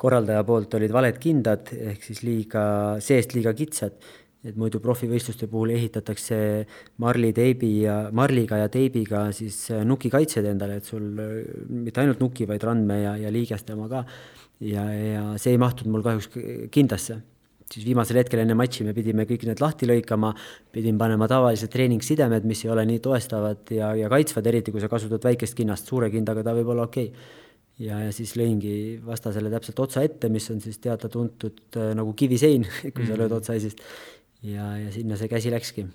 korraldaja 0.00 0.44
poolt 0.44 0.76
olid 0.76 0.92
valed 0.92 1.16
kindad 1.22 1.72
ehk 1.72 2.04
siis 2.04 2.20
liiga, 2.26 2.64
seest 3.00 3.32
liiga 3.32 3.54
kitsad 3.56 3.96
et 4.44 4.56
muidu 4.60 4.80
profivõistluste 4.84 5.48
puhul 5.48 5.72
ehitatakse 5.72 6.36
marliteibi 7.00 7.70
ja, 7.86 7.96
marliga 8.12 8.60
ja 8.60 8.70
teibiga 8.72 9.26
siis 9.32 9.56
nukikaitsed 9.88 10.44
endale, 10.50 10.78
et 10.80 10.88
sul 10.88 11.06
mitte 11.68 12.02
ainult 12.02 12.20
nuki, 12.20 12.48
vaid 12.48 12.64
randme 12.66 13.00
ja, 13.00 13.14
ja 13.20 13.32
liigeste 13.32 13.76
oma 13.76 13.88
ka. 13.88 14.04
ja, 14.60 14.84
ja 14.92 15.22
see 15.40 15.54
ei 15.56 15.60
mahtunud 15.60 15.96
mul 15.96 16.04
kahjuks 16.04 16.28
kindasse. 16.74 17.22
Siis 17.74 17.86
viimasel 17.86 18.20
hetkel 18.20 18.44
enne 18.44 18.54
matši 18.58 18.86
me 18.86 18.94
pidime 18.96 19.26
kõik 19.28 19.46
need 19.48 19.62
lahti 19.62 19.88
lõikama, 19.90 20.32
pidin 20.74 20.98
panema 21.00 21.26
tavalised 21.30 21.72
treeningsidemed, 21.72 22.46
mis 22.46 22.64
ei 22.64 22.74
ole 22.74 22.84
nii 22.88 23.00
toestavad 23.02 23.72
ja, 23.74 23.92
ja 23.98 24.10
kaitsvad, 24.12 24.46
eriti 24.50 24.74
kui 24.74 24.82
sa 24.82 24.90
kasutad 24.92 25.24
väikest 25.26 25.58
kinnast, 25.58 25.90
suure 25.90 26.10
kindaga 26.12 26.46
ta 26.46 26.54
võib 26.56 26.70
olla 26.74 26.86
okei 26.86 27.10
okay 27.10 27.42
ja, 27.82 27.98
ja 28.06 28.12
siis 28.14 28.34
lõingi 28.38 29.00
vastasele 29.04 29.50
täpselt 29.52 29.80
otsa 29.86 30.04
ette, 30.06 30.30
mis 30.32 30.46
on 30.52 30.60
siis 30.62 30.78
teada-tuntud 30.82 31.78
äh, 31.80 31.92
nagu 31.98 32.14
kivisein, 32.18 32.66
kui 32.94 33.06
sa 33.06 33.16
lööd 33.16 33.30
mhm. 33.30 33.40
otsaesist 33.40 33.82
ja, 34.46 34.74
ja 34.80 34.92
sinna 34.94 35.18
see 35.20 35.30
käsi 35.32 35.52
läkski. 35.54 35.88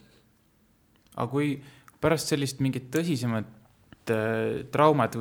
aga 1.15 1.29
kui 1.31 1.53
pärast 2.01 2.31
sellist 2.31 2.63
mingit 2.63 2.89
tõsisemat 2.93 4.13
äh, 4.13 4.65
traumat, 4.73 5.17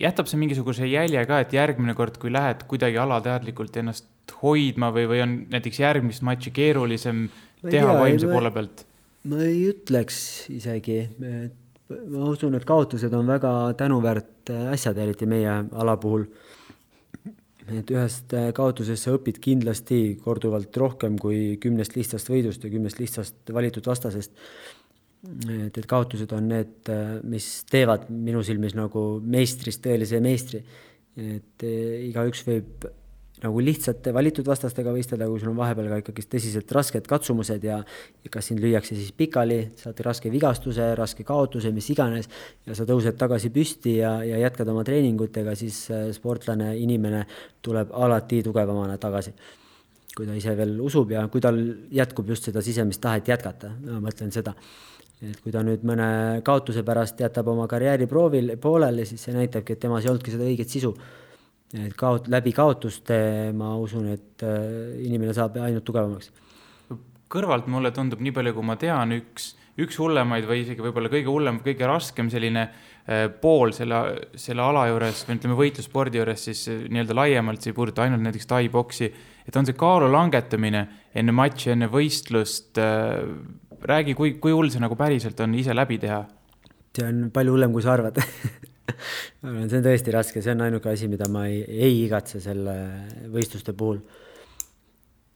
jätab 0.00 0.28
see 0.28 0.40
mingisuguse 0.40 0.88
jälje 0.90 1.24
ka, 1.28 1.40
et 1.44 1.54
järgmine 1.56 1.96
kord, 1.96 2.18
kui 2.20 2.32
lähed 2.32 2.66
kuidagi 2.68 3.00
alateadlikult 3.00 3.76
ennast 3.82 4.10
hoidma 4.42 4.90
või, 4.94 5.08
või 5.10 5.22
on 5.24 5.36
näiteks 5.52 5.80
järgmist 5.80 6.24
matši 6.26 6.52
keerulisem 6.54 7.26
teha 7.64 7.90
tea, 7.90 8.00
vaimse 8.00 8.30
poole 8.30 8.52
pealt? 8.54 8.84
ma 9.30 9.40
ei 9.44 9.62
ütleks 9.70 10.18
isegi, 10.52 10.98
ma 11.88 12.26
usun, 12.28 12.56
et 12.58 12.66
kaotused 12.68 13.12
on 13.16 13.26
väga 13.28 13.52
tänuväärt 13.80 14.52
asjad, 14.72 14.98
eriti 15.00 15.28
meie 15.28 15.62
ala 15.72 15.96
puhul 16.00 16.26
et 17.72 17.90
ühest 17.92 18.34
kaotusest 18.56 19.06
sa 19.06 19.14
õpid 19.16 19.38
kindlasti 19.42 20.18
korduvalt 20.20 20.76
rohkem 20.76 21.16
kui 21.20 21.56
kümnest 21.62 21.96
lihtsast 21.96 22.28
võidust 22.28 22.64
ja 22.64 22.72
kümnest 22.72 23.00
lihtsast 23.00 23.52
valitud 23.56 23.86
vastasest. 23.88 24.34
et, 25.48 25.78
et 25.78 25.86
kaotused 25.88 26.32
on 26.36 26.48
need, 26.52 26.90
mis 27.24 27.46
teevad 27.70 28.10
minu 28.10 28.42
silmis 28.44 28.76
nagu 28.76 29.06
meistrist 29.24 29.80
tõelise 29.84 30.20
meistri. 30.20 30.60
et 31.16 31.64
igaüks 31.64 32.44
võib 32.44 32.84
nagu 33.44 33.62
lihtsate 33.62 34.12
valitud 34.14 34.46
vastastega 34.48 34.92
võistelda, 34.94 35.26
kui 35.28 35.40
sul 35.42 35.52
on 35.52 35.58
vahepeal 35.58 35.90
ka 35.92 35.98
ikkagi 36.02 36.24
tõsiselt 36.34 36.70
rasked 36.74 37.08
katsumused 37.08 37.64
ja, 37.66 37.80
ja 38.24 38.32
kas 38.32 38.48
sind 38.50 38.62
lüüakse 38.64 38.96
siis 38.96 39.10
pikali, 39.16 39.60
saad 39.80 40.00
raske 40.06 40.32
vigastuse, 40.32 40.90
raske 40.98 41.26
kaotuse, 41.26 41.72
mis 41.74 41.90
iganes, 41.94 42.30
ja 42.66 42.76
sa 42.76 42.86
tõused 42.88 43.18
tagasi 43.20 43.50
püsti 43.54 43.98
ja, 43.98 44.16
ja 44.26 44.40
jätkad 44.44 44.70
oma 44.72 44.84
treeningutega, 44.86 45.56
siis 45.58 45.84
äh, 45.92 46.06
sportlane, 46.16 46.72
inimene 46.80 47.24
tuleb 47.64 47.92
alati 47.92 48.42
tugevamana 48.46 48.98
tagasi. 49.00 49.34
kui 50.14 50.28
ta 50.28 50.34
ise 50.38 50.52
veel 50.54 50.76
usub 50.78 51.10
ja 51.10 51.24
kui 51.26 51.40
tal 51.42 51.56
jätkub 51.90 52.28
just 52.30 52.44
seda 52.46 52.60
sisemist 52.62 53.00
tahet 53.02 53.26
jätkata, 53.28 53.72
ma 53.82 53.98
mõtlen 54.04 54.30
seda 54.30 54.52
et 55.24 55.40
kui 55.42 55.50
ta 55.50 55.62
nüüd 55.64 55.82
mõne 55.86 56.06
kaotuse 56.46 56.84
pärast 56.86 57.18
jätab 57.20 57.48
oma 57.50 57.66
karjääri 57.70 58.06
proovil 58.06 58.54
pooleli, 58.60 59.06
siis 59.08 59.24
see 59.26 59.34
näitabki, 59.34 59.74
et 59.74 59.82
temas 59.82 60.04
ei 60.04 60.12
olnudki 60.12 60.34
seda 60.34 60.46
õiget 60.46 60.70
sisu 60.70 60.92
kaot-, 61.98 62.30
läbi 62.30 62.52
kaotuste 62.54 63.18
ma 63.56 63.74
usun, 63.80 64.08
et 64.14 64.44
äh, 64.46 64.94
inimene 65.06 65.34
saab 65.36 65.58
ainult 65.62 65.84
tugevamaks. 65.86 66.30
kõrvalt 67.34 67.66
mulle 67.66 67.90
tundub, 67.90 68.20
nii 68.22 68.34
palju 68.34 68.54
kui 68.54 68.66
ma 68.66 68.76
tean, 68.78 69.10
üks, 69.16 69.54
üks 69.82 69.96
hullemaid 69.98 70.46
või 70.46 70.60
isegi 70.62 70.84
võib-olla 70.84 71.10
kõige 71.10 71.32
hullem, 71.32 71.58
kõige 71.64 71.88
raskem 71.90 72.28
selline 72.30 72.68
äh, 72.68 73.26
pool 73.40 73.74
selle, 73.74 74.02
selle 74.38 74.62
ala 74.62 74.86
juures 74.92 75.24
või 75.26 75.38
ütleme, 75.40 75.58
võitlusspordi 75.58 76.20
juures 76.20 76.46
siis 76.50 76.66
äh, 76.70 76.84
nii-öelda 76.86 77.18
laiemalt, 77.18 77.64
see 77.64 77.74
ei 77.74 77.78
puuduta 77.78 78.04
ainult 78.06 78.22
näiteks 78.26 78.50
tai-boksi, 78.52 79.10
et 79.48 79.58
on 79.58 79.66
see 79.66 79.78
kaalu 79.78 80.12
langetamine 80.12 80.86
enne 81.14 81.34
matši, 81.34 81.74
enne 81.74 81.90
võistlust. 81.90 82.78
räägi, 83.84 84.14
kui, 84.14 84.36
kui 84.40 84.54
hull 84.54 84.70
see 84.72 84.80
nagu 84.80 84.96
päriselt 84.96 85.40
on 85.44 85.58
ise 85.58 85.74
läbi 85.74 85.98
teha? 85.98 86.22
see 86.94 87.08
on 87.08 87.26
palju 87.34 87.56
hullem, 87.56 87.74
kui 87.74 87.82
sa 87.82 87.96
arvad 87.98 88.22
see 88.92 89.78
on 89.78 89.84
tõesti 89.84 90.12
raske, 90.14 90.42
see 90.44 90.54
on 90.54 90.64
ainuke 90.66 90.90
asi, 90.92 91.08
mida 91.10 91.28
ma 91.32 91.46
ei, 91.48 91.62
ei 91.64 92.02
igatse 92.04 92.40
selle 92.42 92.74
võistluste 93.32 93.74
puhul. 93.76 94.02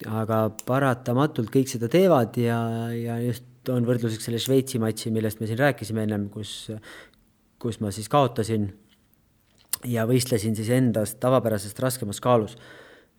aga 0.07 0.45
paratamatult 0.65 1.49
kõik 1.51 1.67
seda 1.67 1.89
teevad 1.91 2.37
ja, 2.39 2.59
ja 2.95 3.17
just 3.19 3.43
toon 3.67 3.87
võrdluseks 3.87 4.29
selle 4.29 4.39
Šveitsi 4.39 4.79
matši, 4.79 5.11
millest 5.11 5.41
me 5.41 5.49
siin 5.49 5.59
rääkisime 5.59 6.05
ennem, 6.05 6.29
kus, 6.31 6.69
kus 7.59 7.81
ma 7.83 7.91
siis 7.91 8.07
kaotasin 8.09 8.69
ja 9.89 10.05
võistlesin 10.07 10.55
siis 10.55 10.69
endast 10.75 11.19
tavapärasest 11.19 11.79
raskemas 11.83 12.21
kaalus. 12.23 12.57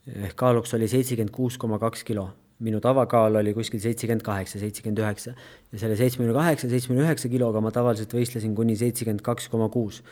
ehk 0.06 0.36
kaaluks 0.36 0.74
oli 0.74 0.88
seitsekümmend 0.88 1.34
kuus 1.34 1.58
koma 1.58 1.78
kaks 1.78 2.04
kilo 2.04 2.30
minu 2.64 2.80
tavakaal 2.84 3.40
oli 3.40 3.54
kuskil 3.56 3.80
seitsekümmend 3.82 4.24
kaheksa, 4.26 4.60
seitsekümmend 4.60 5.00
üheksa. 5.02 5.34
Ja 5.72 5.82
selle 5.82 5.96
seitsmekümne 6.00 6.36
kaheksa, 6.36 6.68
seitsmekümne 6.68 7.06
üheksa 7.06 7.30
kiloga 7.32 7.62
ma 7.64 7.72
tavaliselt 7.74 8.12
võistlesin 8.16 8.54
kuni 8.58 8.76
seitsekümmend 8.80 9.24
kaks 9.26 9.48
koma 9.52 9.70
kuus 9.72 10.02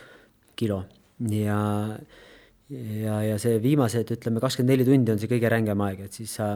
kilo. 0.59 0.83
Ja 1.33 1.59
ja, 2.69 3.17
ja 3.25 3.39
see 3.41 3.57
viimased, 3.65 4.13
ütleme, 4.19 4.43
kakskümmend 4.45 4.75
neli 4.75 4.87
tundi 4.89 5.15
on 5.15 5.21
see 5.21 5.31
kõige 5.31 5.51
rängem 5.53 5.83
aeg, 5.87 6.05
et 6.09 6.21
siis 6.21 6.37
sa 6.39 6.51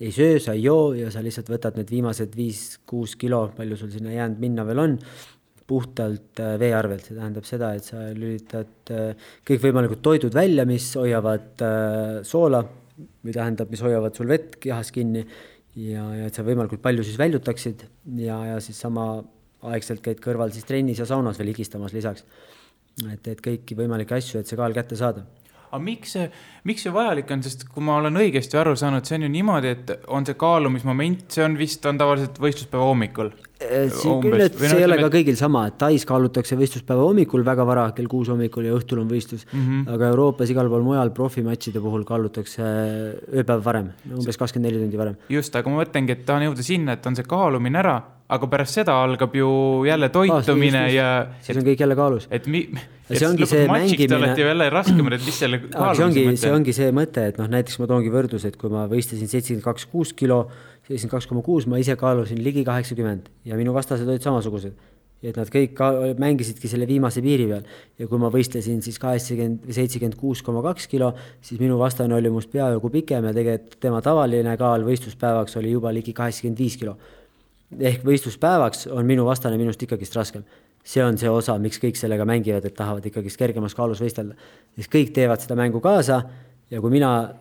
ei 0.00 0.12
söö, 0.14 0.38
sa 0.40 0.54
ei 0.56 0.64
joo 0.64 0.92
ja 0.96 1.10
sa 1.12 1.22
lihtsalt 1.24 1.50
võtad 1.52 1.76
need 1.76 1.90
viimased 1.92 2.36
viis-kuus 2.38 3.16
kilo, 3.20 3.48
palju 3.56 3.76
sul 3.76 3.90
sinna 3.92 4.14
jäänud 4.14 4.40
minna 4.40 4.64
veel 4.68 4.82
on, 4.84 4.96
puhtalt 5.70 6.40
äh, 6.42 6.56
vee 6.58 6.72
arvelt, 6.74 7.06
see 7.06 7.18
tähendab 7.18 7.46
seda, 7.46 7.74
et 7.78 7.86
sa 7.86 8.08
lülitad 8.16 8.90
äh, 8.94 9.28
kõikvõimalikud 9.46 10.00
toidud 10.02 10.34
välja, 10.34 10.64
mis 10.66 10.88
hoiavad 10.98 11.66
äh, 11.66 12.20
soola 12.26 12.62
või 13.24 13.34
tähendab, 13.34 13.70
mis 13.72 13.82
hoiavad 13.84 14.16
sul 14.16 14.30
vett 14.30 14.56
kehas 14.62 14.92
kinni 14.94 15.24
ja, 15.76 16.04
ja 16.18 16.28
et 16.28 16.36
sa 16.36 16.44
võimalikult 16.46 16.82
palju 16.84 17.04
siis 17.06 17.18
väljutaksid 17.20 17.84
ja, 18.20 18.38
ja 18.52 18.60
siis 18.64 18.80
samaaegselt 18.82 20.02
käid 20.04 20.22
kõrval 20.24 20.54
siis 20.54 20.68
trennis 20.68 21.02
ja 21.02 21.08
saunas 21.08 21.38
veel 21.40 21.52
higistamas 21.52 21.94
lisaks. 21.96 22.24
et, 23.06 23.28
et 23.28 23.44
kõiki 23.44 23.78
võimalikke 23.78 24.18
asju, 24.18 24.40
et 24.40 24.50
see 24.50 24.58
kaal 24.58 24.74
kätte 24.76 24.98
saada 24.98 25.26
aga 25.70 25.82
miks 25.82 26.16
see, 26.16 26.26
miks 26.66 26.82
see 26.84 26.94
vajalik 26.94 27.30
on, 27.30 27.44
sest 27.46 27.68
kui 27.70 27.84
ma 27.86 28.00
olen 28.00 28.18
õigesti 28.18 28.58
aru 28.58 28.74
saanud, 28.78 29.06
see 29.06 29.20
on 29.20 29.26
ju 29.26 29.30
niimoodi, 29.36 29.74
et 29.76 29.92
on 30.10 30.26
see 30.26 30.38
kaalumismoment, 30.38 31.28
see 31.30 31.44
on 31.46 31.54
vist, 31.58 31.86
on 31.86 32.00
tavaliselt 32.00 32.40
võistluspäeva 32.42 32.88
hommikul. 32.90 33.30
Eh, 33.60 33.90
siin 33.92 34.22
küll, 34.24 34.40
et 34.40 34.54
see 34.56 34.78
ei 34.78 34.86
ole 34.86 34.96
ka 34.96 35.10
kõigil 35.12 35.36
sama, 35.36 35.66
et 35.68 35.74
Tais 35.80 36.06
kaalutakse 36.08 36.56
võistluspäeva 36.56 37.04
hommikul 37.04 37.42
väga 37.44 37.66
vara, 37.68 37.82
kell 37.96 38.08
kuus 38.08 38.30
hommikul 38.32 38.64
ja 38.64 38.76
õhtul 38.76 39.02
on 39.02 39.10
võistlus 39.10 39.44
mm. 39.50 39.66
-hmm. 39.66 39.90
aga 39.96 40.08
Euroopas 40.14 40.52
igal 40.54 40.70
pool 40.72 40.86
mujal 40.86 41.12
profimatšide 41.16 41.82
puhul 41.84 42.06
kaalutakse 42.08 42.64
ööpäev 43.28 43.60
varem, 43.64 43.90
umbes 44.16 44.40
kakskümmend 44.40 44.70
neli 44.70 44.80
tundi 44.80 45.02
varem. 45.02 45.18
just, 45.28 45.56
aga 45.56 45.68
ma 45.68 45.82
mõtlengi, 45.82 46.16
et 46.16 46.24
tahan 46.24 46.48
jõuda 46.48 46.64
sinna, 46.64 46.96
et 46.96 47.06
on 47.06 47.20
see 47.20 47.28
kaalumine 47.28 47.84
ära 47.84 47.98
aga 48.30 48.48
pärast 48.50 48.78
seda 48.78 48.94
algab 49.02 49.34
ju 49.34 49.50
jälle 49.88 50.08
toitumine 50.14 50.84
Aa, 50.84 50.94
ja. 50.94 51.10
siis 51.42 51.58
on 51.58 51.66
kõik 51.66 51.82
jälle 51.82 51.96
kaalus. 51.98 52.28
et 52.30 52.46
mi-, 52.46 52.68
see 53.10 53.26
ongi 53.26 53.48
see 53.50 53.64
mängimine. 53.66 54.34
Ju 54.38 54.46
jälle 54.46 54.68
raskemad, 54.70 55.16
et 55.18 55.24
mis 55.26 55.40
selle 55.42 55.58
kaalumise 55.64 56.04
mõte 56.06 56.26
on? 56.30 56.38
see 56.44 56.52
ongi 56.54 56.74
see 56.76 56.92
mõte, 56.94 57.26
et 57.32 57.40
noh, 57.42 57.50
näiteks 57.50 57.80
ma 57.82 57.88
toongi 57.90 58.12
võrdluse, 58.14 58.52
et 58.52 58.58
kui 58.60 58.70
ma 58.72 58.86
võistlesin 58.90 59.30
seitsekümmend 59.30 59.66
kaks, 59.66 59.88
kuus 59.90 60.14
kilo, 60.16 60.44
seitsekümmend 60.88 61.16
kaks 61.16 61.28
koma 61.30 61.42
kuus, 61.46 61.66
ma 61.70 61.80
ise 61.80 61.96
kaalusin 61.96 62.40
ligi 62.44 62.64
kaheksakümmend 62.66 63.28
ja 63.44 63.58
minu 63.58 63.74
vastased 63.76 64.08
olid 64.08 64.24
samasugused. 64.24 64.88
et 65.20 65.36
nad 65.36 65.50
kõik 65.52 65.76
mängisidki 66.16 66.64
selle 66.64 66.86
viimase 66.88 67.20
piiri 67.20 67.44
peal 67.44 67.64
ja 68.00 68.06
kui 68.08 68.18
ma 68.18 68.30
võistlesin 68.32 68.78
siis 68.80 68.96
kaheksakümmend 68.98 69.66
või 69.68 69.74
seitsekümmend 69.76 70.16
kuus 70.16 70.40
koma 70.42 70.62
kaks 70.64 70.88
kilo, 70.88 71.12
siis 71.44 71.60
minu 71.60 71.76
vastane 71.78 72.14
oli 72.16 72.30
must 72.32 72.48
peaaegu 72.52 72.88
pikem 72.88 73.28
ja 73.28 73.34
tegelikult 73.36 73.76
tema 73.80 74.00
tavaline 74.00 74.56
kaal 74.56 74.86
võistluspäevaks 74.86 75.58
oli 75.60 75.74
juba 75.76 75.92
ligi 75.92 76.16
kaheksakümmend 76.16 76.64
viis 76.64 76.78
kilo 76.80 76.96
ehk 77.78 78.02
võistluspäevaks 78.06 78.88
on 78.90 79.06
minu 79.06 79.24
vastane 79.26 79.58
minust 79.60 79.82
ikkagist 79.82 80.16
raskem. 80.16 80.44
see 80.84 81.02
on 81.04 81.18
see 81.18 81.28
osa, 81.28 81.58
miks 81.60 81.76
kõik 81.78 81.98
sellega 82.00 82.24
mängivad, 82.24 82.64
et 82.64 82.74
tahavad 82.74 83.04
ikkagist 83.06 83.36
kergemas 83.36 83.74
kaalus 83.74 84.00
võistelda. 84.00 84.34
siis 84.74 84.88
kõik 84.88 85.12
teevad 85.14 85.40
seda 85.40 85.54
mängu 85.54 85.80
kaasa 85.80 86.22
ja 86.70 86.80
kui 86.80 86.90
mina 86.90 87.34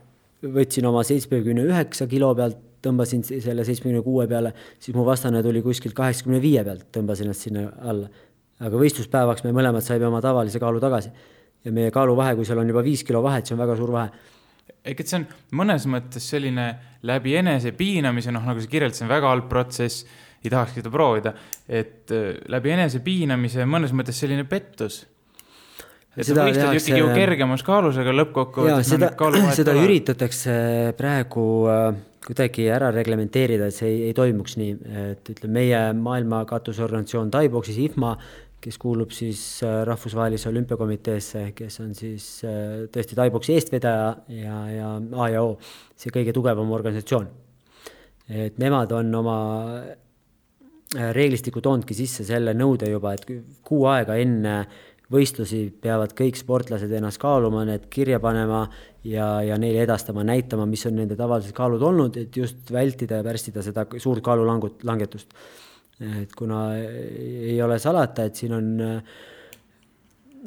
võtsin 0.43 0.86
oma 0.86 1.04
seitsmekümne 1.04 1.63
üheksa 1.63 2.08
kilo 2.08 2.34
pealt, 2.36 2.58
tõmbasin 2.86 3.26
selle 3.28 3.65
seitsmekümne 3.68 4.02
kuue 4.06 4.28
peale, 4.28 4.54
siis 4.80 4.96
mu 4.98 5.06
vastane 5.08 5.44
tuli 5.46 5.62
kuskilt 5.65 5.96
kaheksakümne 5.98 6.42
viie 6.44 6.63
pealt, 6.68 6.88
tõmbas 6.96 7.24
ennast 7.24 7.48
sinna 7.48 7.68
alla. 7.82 8.10
aga 8.60 8.80
võistluspäevaks 8.80 9.46
me 9.46 9.54
mõlemad 9.56 9.86
saime 9.86 10.08
oma 10.08 10.22
tavalise 10.22 10.60
kaalu 10.60 10.80
tagasi. 10.80 11.12
ja 11.63 11.72
meie 11.72 11.92
kaaluvahe, 11.92 12.36
kui 12.36 12.46
seal 12.46 12.60
on 12.60 12.68
juba 12.68 12.84
viis 12.84 13.04
kilo 13.04 13.24
vahet, 13.24 13.46
see 13.46 13.56
on 13.56 13.60
väga 13.60 13.76
suur 13.76 13.92
vahe 13.92 14.12
ehk 14.86 15.04
et 15.04 15.12
see 15.12 15.20
on 15.20 15.28
mõnes 15.60 15.86
mõttes 15.89 16.26
selline 16.32 16.68
läbi 17.08 17.36
enesepiinamise, 17.39 18.34
noh, 18.36 18.44
nagu 18.48 18.62
sa 18.63 18.72
kirjeldasid, 18.72 19.08
väga 19.10 19.32
halb 19.32 19.48
protsess, 19.52 20.06
ei 20.44 20.52
tahakski 20.52 20.84
seda 20.84 20.92
proovida, 20.94 21.34
et 21.68 22.12
äh, 22.15 22.36
läbi 22.52 22.74
enesepiinamise 22.76 23.68
mõnes 23.70 23.96
mõttes 23.96 24.20
selline 24.20 24.46
pettus. 24.50 25.04
et 26.15 26.26
sa 26.28 26.36
võistled 26.36 26.80
ikkagi 26.80 27.00
ju 27.00 27.10
kergemas 27.15 27.63
kaalus, 27.63 28.00
aga 28.02 28.13
lõppkokkuvõttes 28.15 28.94
seda, 28.96 29.12
seda 29.60 29.76
üritatakse 29.78 30.54
praegu 31.00 31.46
äh, 31.72 31.89
kuidagi 32.25 32.67
ära 32.71 32.91
reglementeerida, 32.91 33.69
et 33.69 33.75
see 33.75 33.89
ei, 33.89 33.99
ei 34.10 34.13
toimuks 34.17 34.58
nii, 34.60 34.75
et 35.05 35.34
ütleme, 35.34 35.53
meie 35.55 35.82
maailma 35.95 36.43
katusorganisatsioon 36.49 37.32
Taiboxis, 37.34 37.79
IFMA 37.88 38.15
kes 38.60 38.77
kuulub 38.79 39.13
siis 39.15 39.41
äh, 39.63 39.82
Rahvusvahelise 39.88 40.49
Olümpiakomiteesse, 40.49 41.45
kes 41.55 41.79
on 41.84 41.93
siis 41.95 42.25
äh, 42.47 42.84
tõesti 42.91 43.15
taiboksi 43.15 43.55
eestvedaja 43.55 44.10
ja, 44.36 44.58
ja 44.73 44.89
A 45.23 45.29
ja 45.32 45.43
O, 45.45 45.55
see 45.99 46.12
kõige 46.13 46.36
tugevam 46.36 46.71
organisatsioon. 46.75 47.29
et 48.29 48.60
nemad 48.62 48.91
on 48.93 49.15
oma 49.15 49.38
äh, 49.79 51.13
reeglistiku 51.15 51.63
toonudki 51.63 51.95
sisse 51.97 52.25
selle 52.27 52.53
nõude 52.53 52.91
juba, 52.91 53.15
et 53.15 53.25
kuu 53.63 53.88
aega 53.89 54.19
enne 54.19 54.60
võistlusi 55.10 55.63
peavad 55.82 56.13
kõik 56.17 56.38
sportlased 56.38 56.91
ennast 56.93 57.22
kaaluma, 57.22 57.63
need 57.65 57.88
kirja 57.89 58.19
panema 58.22 58.65
ja, 59.04 59.39
ja 59.41 59.58
neile 59.58 59.82
edastama, 59.88 60.26
näitama, 60.28 60.67
mis 60.69 60.86
on 60.86 61.00
nende 61.02 61.17
tavalised 61.17 61.56
kaalud 61.58 61.82
olnud, 61.82 62.19
et 62.22 62.38
just 62.38 62.69
vältida 62.72 63.22
ja 63.22 63.26
pärssida 63.26 63.65
seda 63.65 63.88
suurt 63.98 64.24
kaalulangut, 64.26 64.86
langetust 64.86 65.34
et 66.00 66.32
kuna 66.38 66.78
ei 66.80 67.58
ole 67.62 67.76
salata, 67.80 68.24
et 68.30 68.39
siin 68.39 68.54
on 68.56 68.69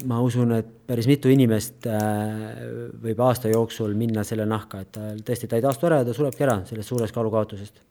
ma 0.09 0.20
usun, 0.25 0.55
et 0.57 0.68
päris 0.88 1.07
mitu 1.11 1.31
inimest 1.33 1.87
äh, 1.90 2.62
võib 3.03 3.20
aasta 3.20 3.51
jooksul 3.53 3.92
minna 3.98 4.25
selle 4.25 4.46
nahka, 4.48 4.81
et 4.81 4.92
ta 4.94 5.11
tõesti, 5.20 5.48
ta 5.51 5.59
ei 5.59 5.64
taastu 5.64 5.88
ära 5.88 6.01
ja 6.01 6.09
ta 6.09 6.14
surebki 6.16 6.46
ära 6.46 6.62
sellest 6.68 6.88
suurest 6.88 7.14
kaalukaotusest. 7.14 7.83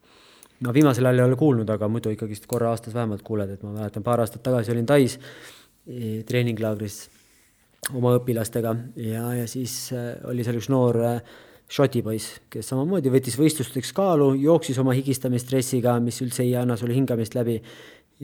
ma 0.65 0.73
viimasel 0.73 1.05
ajal 1.05 1.21
ei 1.21 1.25
ole 1.25 1.37
kuulnud, 1.37 1.69
aga 1.69 1.87
muidu 1.89 2.11
ikkagist 2.13 2.47
korra 2.49 2.69
aastas 2.73 2.93
vähemalt 2.93 3.21
kuuled, 3.25 3.49
et 3.49 3.63
ma 3.63 3.75
mäletan, 3.77 4.03
paar 4.03 4.21
aastat 4.21 4.43
tagasi 4.43 4.73
olin 4.73 4.85
Tais 4.85 5.19
treeninglaagris 6.27 6.97
oma 7.97 8.13
õpilastega 8.19 8.75
ja, 9.01 9.23
ja 9.39 9.47
siis 9.49 9.87
äh, 9.95 10.13
oli 10.29 10.45
seal 10.45 10.59
üks 10.59 10.69
noor 10.71 10.99
äh, 11.01 11.39
Šoti 11.71 12.01
poiss, 12.03 12.33
kes 12.51 12.67
samamoodi 12.67 13.07
võttis 13.13 13.37
võistlusteks 13.39 13.93
kaalu, 13.95 14.33
jooksis 14.43 14.75
oma 14.81 14.91
higistamisstressiga, 14.91 15.93
mis 16.03 16.17
üldse 16.19 16.43
ei 16.43 16.51
anna 16.59 16.75
sulle 16.75 16.97
hingamist 16.97 17.37
läbi 17.37 17.61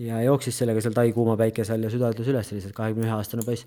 ja 0.03 0.19
jooksis 0.25 0.57
sellega 0.59 0.83
seal 0.83 0.97
tai 0.97 1.13
kuuma 1.15 1.37
päikese 1.39 1.71
all 1.77 1.87
ja 1.87 1.91
süda 1.93 2.09
ütles 2.11 2.27
üles 2.27 2.51
lihtsalt, 2.51 2.75
kahekümne 2.75 3.07
ühe 3.07 3.15
aastane 3.15 3.45
poiss. 3.47 3.63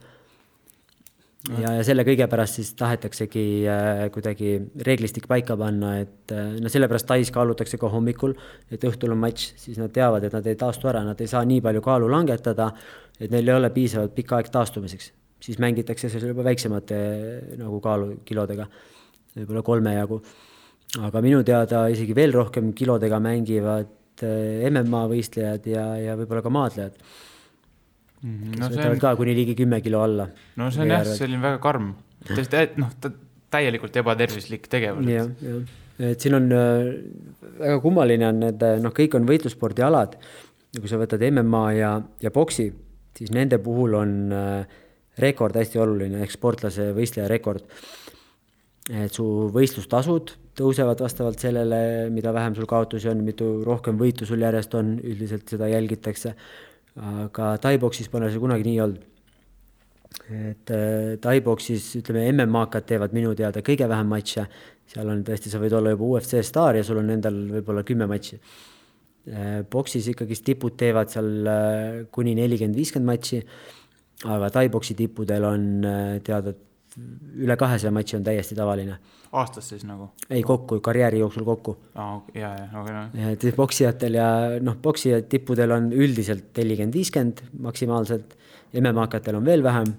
Ja, 1.49 1.75
ja 1.79 1.85
selle 1.87 2.05
kõige 2.07 2.27
pärast 2.31 2.61
siis 2.61 2.73
tahetaksegi 2.79 3.45
äh, 3.71 4.03
kuidagi 4.15 4.57
reeglistik 4.87 5.29
paika 5.31 5.57
panna, 5.61 5.97
et 6.05 6.35
äh, 6.37 6.53
no 6.61 6.73
sellepärast 6.73 7.09
Tais 7.09 7.33
kaalutakse 7.35 7.81
ka 7.81 7.91
hommikul, 7.93 8.37
et 8.71 8.85
õhtul 8.85 9.17
on 9.17 9.23
matš, 9.23 9.55
siis 9.61 9.81
nad 9.81 9.93
teavad, 9.95 10.27
et 10.27 10.37
nad 10.37 10.47
ei 10.47 10.59
taastu 10.61 10.91
ära, 10.93 11.05
nad 11.07 11.21
ei 11.21 11.31
saa 11.31 11.43
nii 11.49 11.63
palju 11.65 11.85
kaalu 11.87 12.11
langetada, 12.13 12.71
et 13.21 13.33
neil 13.33 13.49
ei 13.49 13.57
ole 13.57 13.73
piisavalt 13.75 14.15
pikk 14.17 14.39
aeg 14.39 14.53
taastumiseks. 14.53 15.13
siis 15.41 15.59
mängitakse 15.59 16.09
seal 16.13 16.27
juba 16.29 16.45
väiksemate 16.45 16.97
nagu 17.57 17.79
kaalukilodega 17.81 18.67
võib-olla 19.37 19.63
kolme 19.63 19.95
jagu. 19.95 20.21
aga 20.99 21.21
minu 21.23 21.43
teada 21.47 21.85
isegi 21.89 22.15
veel 22.15 22.33
rohkem 22.35 22.73
kilodega 22.75 23.21
mängivad 23.23 24.25
eh, 24.27 24.67
MMA 24.71 25.05
võistlejad 25.13 25.67
ja, 25.71 25.85
ja 26.03 26.17
võib-olla 26.19 26.43
ka 26.43 26.51
maadlejad. 26.51 26.97
No 28.21 28.67
kes 28.69 28.77
võtavad 28.77 28.97
on... 28.97 29.01
ka 29.01 29.15
kuni 29.17 29.35
ligi 29.37 29.57
kümme 29.57 29.81
kilo 29.85 30.03
alla. 30.05 30.27
no 30.61 30.69
see 30.75 30.85
on 30.85 30.93
jah, 30.93 31.07
selline 31.09 31.41
väga 31.41 31.61
karm, 31.63 31.95
noh, 32.83 32.91
täielikult 33.51 33.97
ebatervislik 34.03 34.69
tegevus. 34.73 35.09
jah, 35.09 35.31
jah, 35.41 35.63
et 36.11 36.21
siin 36.21 36.37
on 36.37 36.51
äh, 36.53 36.91
väga 37.63 37.81
kummaline 37.85 38.29
on 38.29 38.45
need, 38.45 38.67
noh, 38.85 38.95
kõik 38.97 39.17
on 39.17 39.29
võitlusspordialad. 39.29 40.19
kui 40.77 40.91
sa 40.91 41.01
võtad 41.01 41.25
MMA 41.31 41.65
ja, 41.79 41.95
ja 42.23 42.31
boksi, 42.35 42.69
siis 43.17 43.33
nende 43.35 43.59
puhul 43.63 43.97
on 43.99 44.15
äh, 44.37 44.79
rekord 45.21 45.57
hästi 45.57 45.81
oluline 45.81 46.21
ehk 46.25 46.37
sportlase 46.37 46.93
võistleja 46.97 47.29
rekord 47.29 47.65
et 48.91 49.15
su 49.15 49.25
võistlustasud 49.55 50.33
tõusevad 50.59 51.01
vastavalt 51.03 51.41
sellele, 51.41 52.11
mida 52.13 52.33
vähem 52.35 52.57
sul 52.57 52.69
kaotusi 52.69 53.11
on, 53.11 53.23
mitu 53.25 53.61
rohkem 53.67 53.99
võitu 54.01 54.27
sul 54.29 54.43
järjest 54.43 54.75
on, 54.79 54.97
üldiselt 55.07 55.49
seda 55.49 55.69
jälgitakse. 55.71 56.35
Aga 57.01 57.55
Tai-boksis 57.63 58.11
pole 58.13 58.31
see 58.31 58.43
kunagi 58.43 58.67
nii 58.67 58.81
olnud. 58.85 59.07
et 60.31 60.71
äh, 60.75 61.17
Tai-boksis 61.23 61.87
ütleme, 62.01 62.27
MM-akad 62.33 62.87
teevad 62.87 63.15
minu 63.17 63.33
teada 63.39 63.63
kõige 63.67 63.89
vähem 63.89 64.11
matše, 64.11 64.47
seal 64.91 65.09
on 65.09 65.23
tõesti, 65.27 65.53
sa 65.53 65.61
võid 65.63 65.77
olla 65.79 65.95
juba 65.95 66.09
UFC 66.17 66.43
staar 66.47 66.77
ja 66.77 66.85
sul 66.87 66.99
on 67.03 67.13
endal 67.15 67.37
võib-olla 67.55 67.85
kümme 67.87 68.09
matši. 68.11 68.41
Äh, 69.31 69.61
boksis 69.71 70.11
ikkagist 70.13 70.45
tipud 70.49 70.77
teevad 70.81 71.13
seal 71.13 71.31
äh, 71.47 72.01
kuni 72.11 72.35
nelikümmend, 72.39 72.79
viiskümmend 72.79 73.13
matši, 73.15 73.45
aga 74.31 74.51
Tai-boksi 74.59 74.99
tippudel 74.99 75.47
on 75.49 75.69
teada, 76.27 76.53
et 76.53 76.70
üle 77.41 77.57
kahesaja 77.57 77.93
matši 77.95 78.19
on 78.19 78.27
täiesti 78.27 78.57
tavaline. 78.59 78.99
aastas 79.33 79.69
siis 79.73 79.85
nagu? 79.87 80.11
ei, 80.31 80.43
kokku, 80.43 80.81
karjääri 80.81 81.23
jooksul 81.23 81.45
kokku. 81.45 81.77
aa, 81.95 82.21
ja, 82.35 82.53
ja, 82.59 82.69
okei 82.83 83.01
okay,. 83.07 83.33
et 83.33 83.57
poksijatel 83.57 84.21
ja 84.21 84.29
noh, 84.61 84.77
poksija 84.83 85.23
tippudel 85.23 85.77
on 85.77 85.91
üldiselt 85.93 86.51
nelikümmend, 86.57 86.95
viiskümmend 86.95 87.45
maksimaalselt, 87.69 88.37
MM-akatel 88.81 89.39
on 89.39 89.45
veel 89.45 89.63
vähem, 89.67 89.93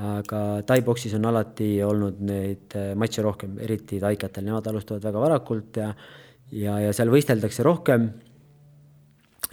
aga 0.00 0.40
tai-boksis 0.66 1.14
on 1.18 1.26
alati 1.28 1.74
olnud 1.82 2.20
neid 2.24 2.78
äh, 2.78 2.92
matše 2.96 3.22
rohkem, 3.26 3.58
eriti 3.60 3.98
taikatel, 4.00 4.46
nemad 4.46 4.66
alustavad 4.70 5.08
väga 5.10 5.28
varakult 5.28 5.80
ja 5.82 5.94
ja, 6.50 6.78
ja 6.82 6.92
seal 6.96 7.10
võisteldakse 7.12 7.64
rohkem 7.66 8.08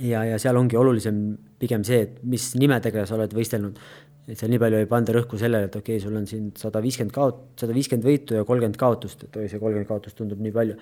ja, 0.01 0.23
ja 0.25 0.37
seal 0.41 0.57
ongi 0.59 0.77
olulisem 0.79 1.21
pigem 1.57 1.83
see, 1.87 2.03
et 2.05 2.19
mis 2.27 2.51
nimedega 2.57 3.05
sa 3.09 3.17
oled 3.17 3.33
võistelnud 3.33 3.79
et 4.27 4.35
seal 4.35 4.51
nii 4.51 4.59
palju 4.59 4.81
ei 4.81 4.89
panda 4.91 5.13
rõhku 5.15 5.39
sellele, 5.39 5.69
et 5.69 5.75
okei 5.79 5.95
okay,, 5.95 6.03
sul 6.03 6.15
on 6.19 6.25
siin 6.27 6.49
sada 6.59 6.81
viiskümmend 6.83 7.15
kaot-, 7.15 7.43
sada 7.61 7.75
viiskümmend 7.75 8.07
võitu 8.07 8.35
ja 8.35 8.43
kolmkümmend 8.47 8.79
kaotust, 8.79 9.23
et 9.27 9.39
oi, 9.39 9.47
see 9.47 9.61
kolmkümmend 9.61 9.87
kaotust 9.87 10.19
tundub 10.19 10.41
nii 10.43 10.55
palju. 10.55 10.75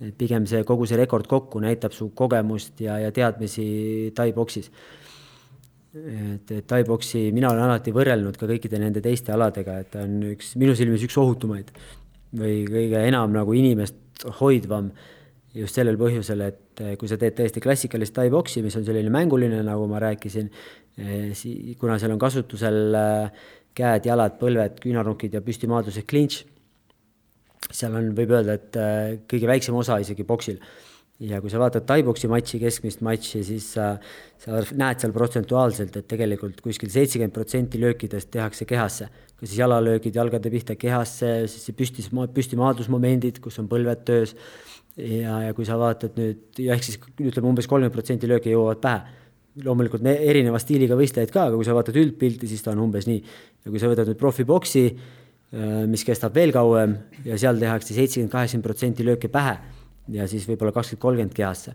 et 0.00 0.14
pigem 0.16 0.46
see 0.48 0.62
kogu 0.64 0.86
see 0.88 0.96
rekord 0.96 1.26
kokku 1.28 1.60
näitab 1.60 1.92
su 1.92 2.08
kogemust 2.16 2.80
ja, 2.80 2.96
ja 3.02 3.10
teadmisi 3.12 4.12
tai-boksis. 4.16 4.70
et, 5.92 6.50
et 6.56 6.66
tai-boksi 6.66 7.28
mina 7.36 7.50
olen 7.50 7.66
alati 7.66 7.92
võrrelnud 7.92 8.38
ka 8.40 8.48
kõikide 8.48 8.80
nende 8.80 9.02
teiste 9.04 9.32
aladega, 9.32 9.78
et 9.80 9.90
ta 9.92 10.06
on 10.06 10.20
üks, 10.32 10.54
minu 10.56 10.76
silmis 10.78 11.04
üks 11.04 11.18
ohutumaid 11.20 11.72
või 12.32 12.62
kõige 12.64 13.04
enam 13.08 13.32
nagu 13.34 13.52
inimest 13.58 14.24
hoidvam 14.40 14.92
just 15.54 15.74
sellel 15.74 15.96
põhjusel, 15.98 16.44
et 16.46 16.82
kui 16.98 17.08
sa 17.10 17.18
teed 17.18 17.34
täiesti 17.38 17.62
klassikalist 17.62 18.14
tai-boksi, 18.14 18.62
mis 18.62 18.76
on 18.78 18.84
selline 18.86 19.10
mänguline, 19.10 19.62
nagu 19.66 19.88
ma 19.90 19.98
rääkisin, 20.02 20.50
kuna 21.80 21.98
seal 21.98 22.14
on 22.14 22.22
kasutusel 22.22 22.94
äh, 22.94 23.48
käed, 23.74 24.06
jalad, 24.06 24.38
põlved, 24.40 24.78
küünarnukid 24.82 25.34
ja 25.34 25.42
püstimaadlus 25.44 25.98
ehk 26.00 26.10
clinch 26.10 26.44
seal 27.68 27.96
on, 27.96 28.12
võib 28.16 28.32
öelda, 28.34 28.56
et 28.58 28.78
kõige 29.30 29.50
väiksem 29.50 29.76
osa 29.76 29.98
isegi 30.02 30.26
boksil. 30.26 30.60
ja 31.20 31.36
kui 31.44 31.50
sa 31.52 31.58
vaatad 31.60 31.84
tai-boksi 31.84 32.30
matši, 32.32 32.58
keskmist 32.62 33.02
matši, 33.04 33.42
siis 33.44 33.66
sa, 33.74 33.90
sa 34.40 34.62
näed 34.72 35.02
seal 35.02 35.12
protsentuaalselt, 35.12 35.98
et 36.00 36.06
tegelikult 36.08 36.62
kuskil 36.64 36.88
seitsekümmend 36.88 37.34
protsenti 37.34 37.80
löökidest 37.80 38.30
tehakse 38.32 38.64
kehasse. 38.64 39.08
kas 39.36 39.48
siis 39.48 39.58
jalalöögid 39.58 40.16
jalgade 40.16 40.50
pihta 40.50 40.76
kehasse, 40.76 41.46
siis 41.46 41.68
see 41.68 41.76
püstis, 41.76 42.08
püstimaadlusmomendid, 42.10 43.40
kus 43.40 43.58
on 43.60 43.68
põlved 43.68 44.04
töös. 44.04 44.34
Ja, 44.96 45.38
ja 45.46 45.54
kui 45.56 45.68
sa 45.68 45.78
vaatad 45.80 46.18
nüüd, 46.18 46.42
ja 46.58 46.74
ehk 46.74 46.86
siis 46.86 47.00
ütleme 47.20 47.50
umbes 47.52 47.70
kolmkümmend 47.70 47.94
protsenti 47.94 48.30
lööke 48.30 48.52
jõuavad 48.52 48.82
pähe 48.82 49.18
loomulikult 49.64 50.04
erineva 50.06 50.60
stiiliga 50.62 50.94
võistlejaid 50.96 51.32
ka, 51.34 51.48
aga 51.48 51.58
kui 51.58 51.66
sa 51.66 51.74
vaatad 51.74 51.96
üldpilti, 51.98 52.46
siis 52.48 52.62
ta 52.62 52.70
on 52.70 52.84
umbes 52.86 53.08
nii. 53.10 53.24
ja 53.64 53.72
kui 53.72 53.80
sa 53.82 53.90
võtad 53.90 54.06
nüüd 54.08 54.20
profiboksi, 54.20 54.84
Äh, 55.50 55.82
mis 55.90 56.04
kestab 56.06 56.36
veel 56.38 56.52
kauem 56.54 56.92
ja 57.26 57.34
seal 57.34 57.56
tehakse 57.58 57.90
seitsekümmend, 57.90 58.30
kaheksakümmend 58.30 58.66
protsenti 58.68 59.02
lööke 59.02 59.26
pähe 59.34 59.56
ja 60.14 60.28
siis 60.30 60.44
võib-olla 60.46 60.70
kakskümmend, 60.76 61.02
kolmkümmend 61.02 61.34
kehasse. 61.34 61.74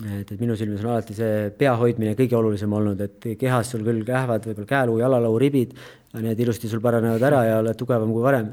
et, 0.00 0.30
et 0.32 0.40
minu 0.40 0.56
silmis 0.56 0.80
on 0.80 0.94
alati 0.94 1.12
see 1.18 1.50
pea 1.58 1.74
hoidmine 1.76 2.14
kõige 2.16 2.38
olulisem 2.38 2.72
olnud, 2.72 3.02
et 3.04 3.26
kehas 3.36 3.74
sul 3.74 3.84
küll 3.84 4.00
lähevad 4.08 4.48
võib-olla 4.48 4.70
käeluu, 4.70 4.96
jalaluu, 5.02 5.36
ribid, 5.42 5.76
need 6.24 6.40
ilusti 6.40 6.72
sul 6.72 6.80
paranevad 6.80 7.26
ära 7.28 7.42
ja 7.50 7.58
oled 7.60 7.76
tugevam 7.76 8.16
kui 8.16 8.24
varem. 8.24 8.48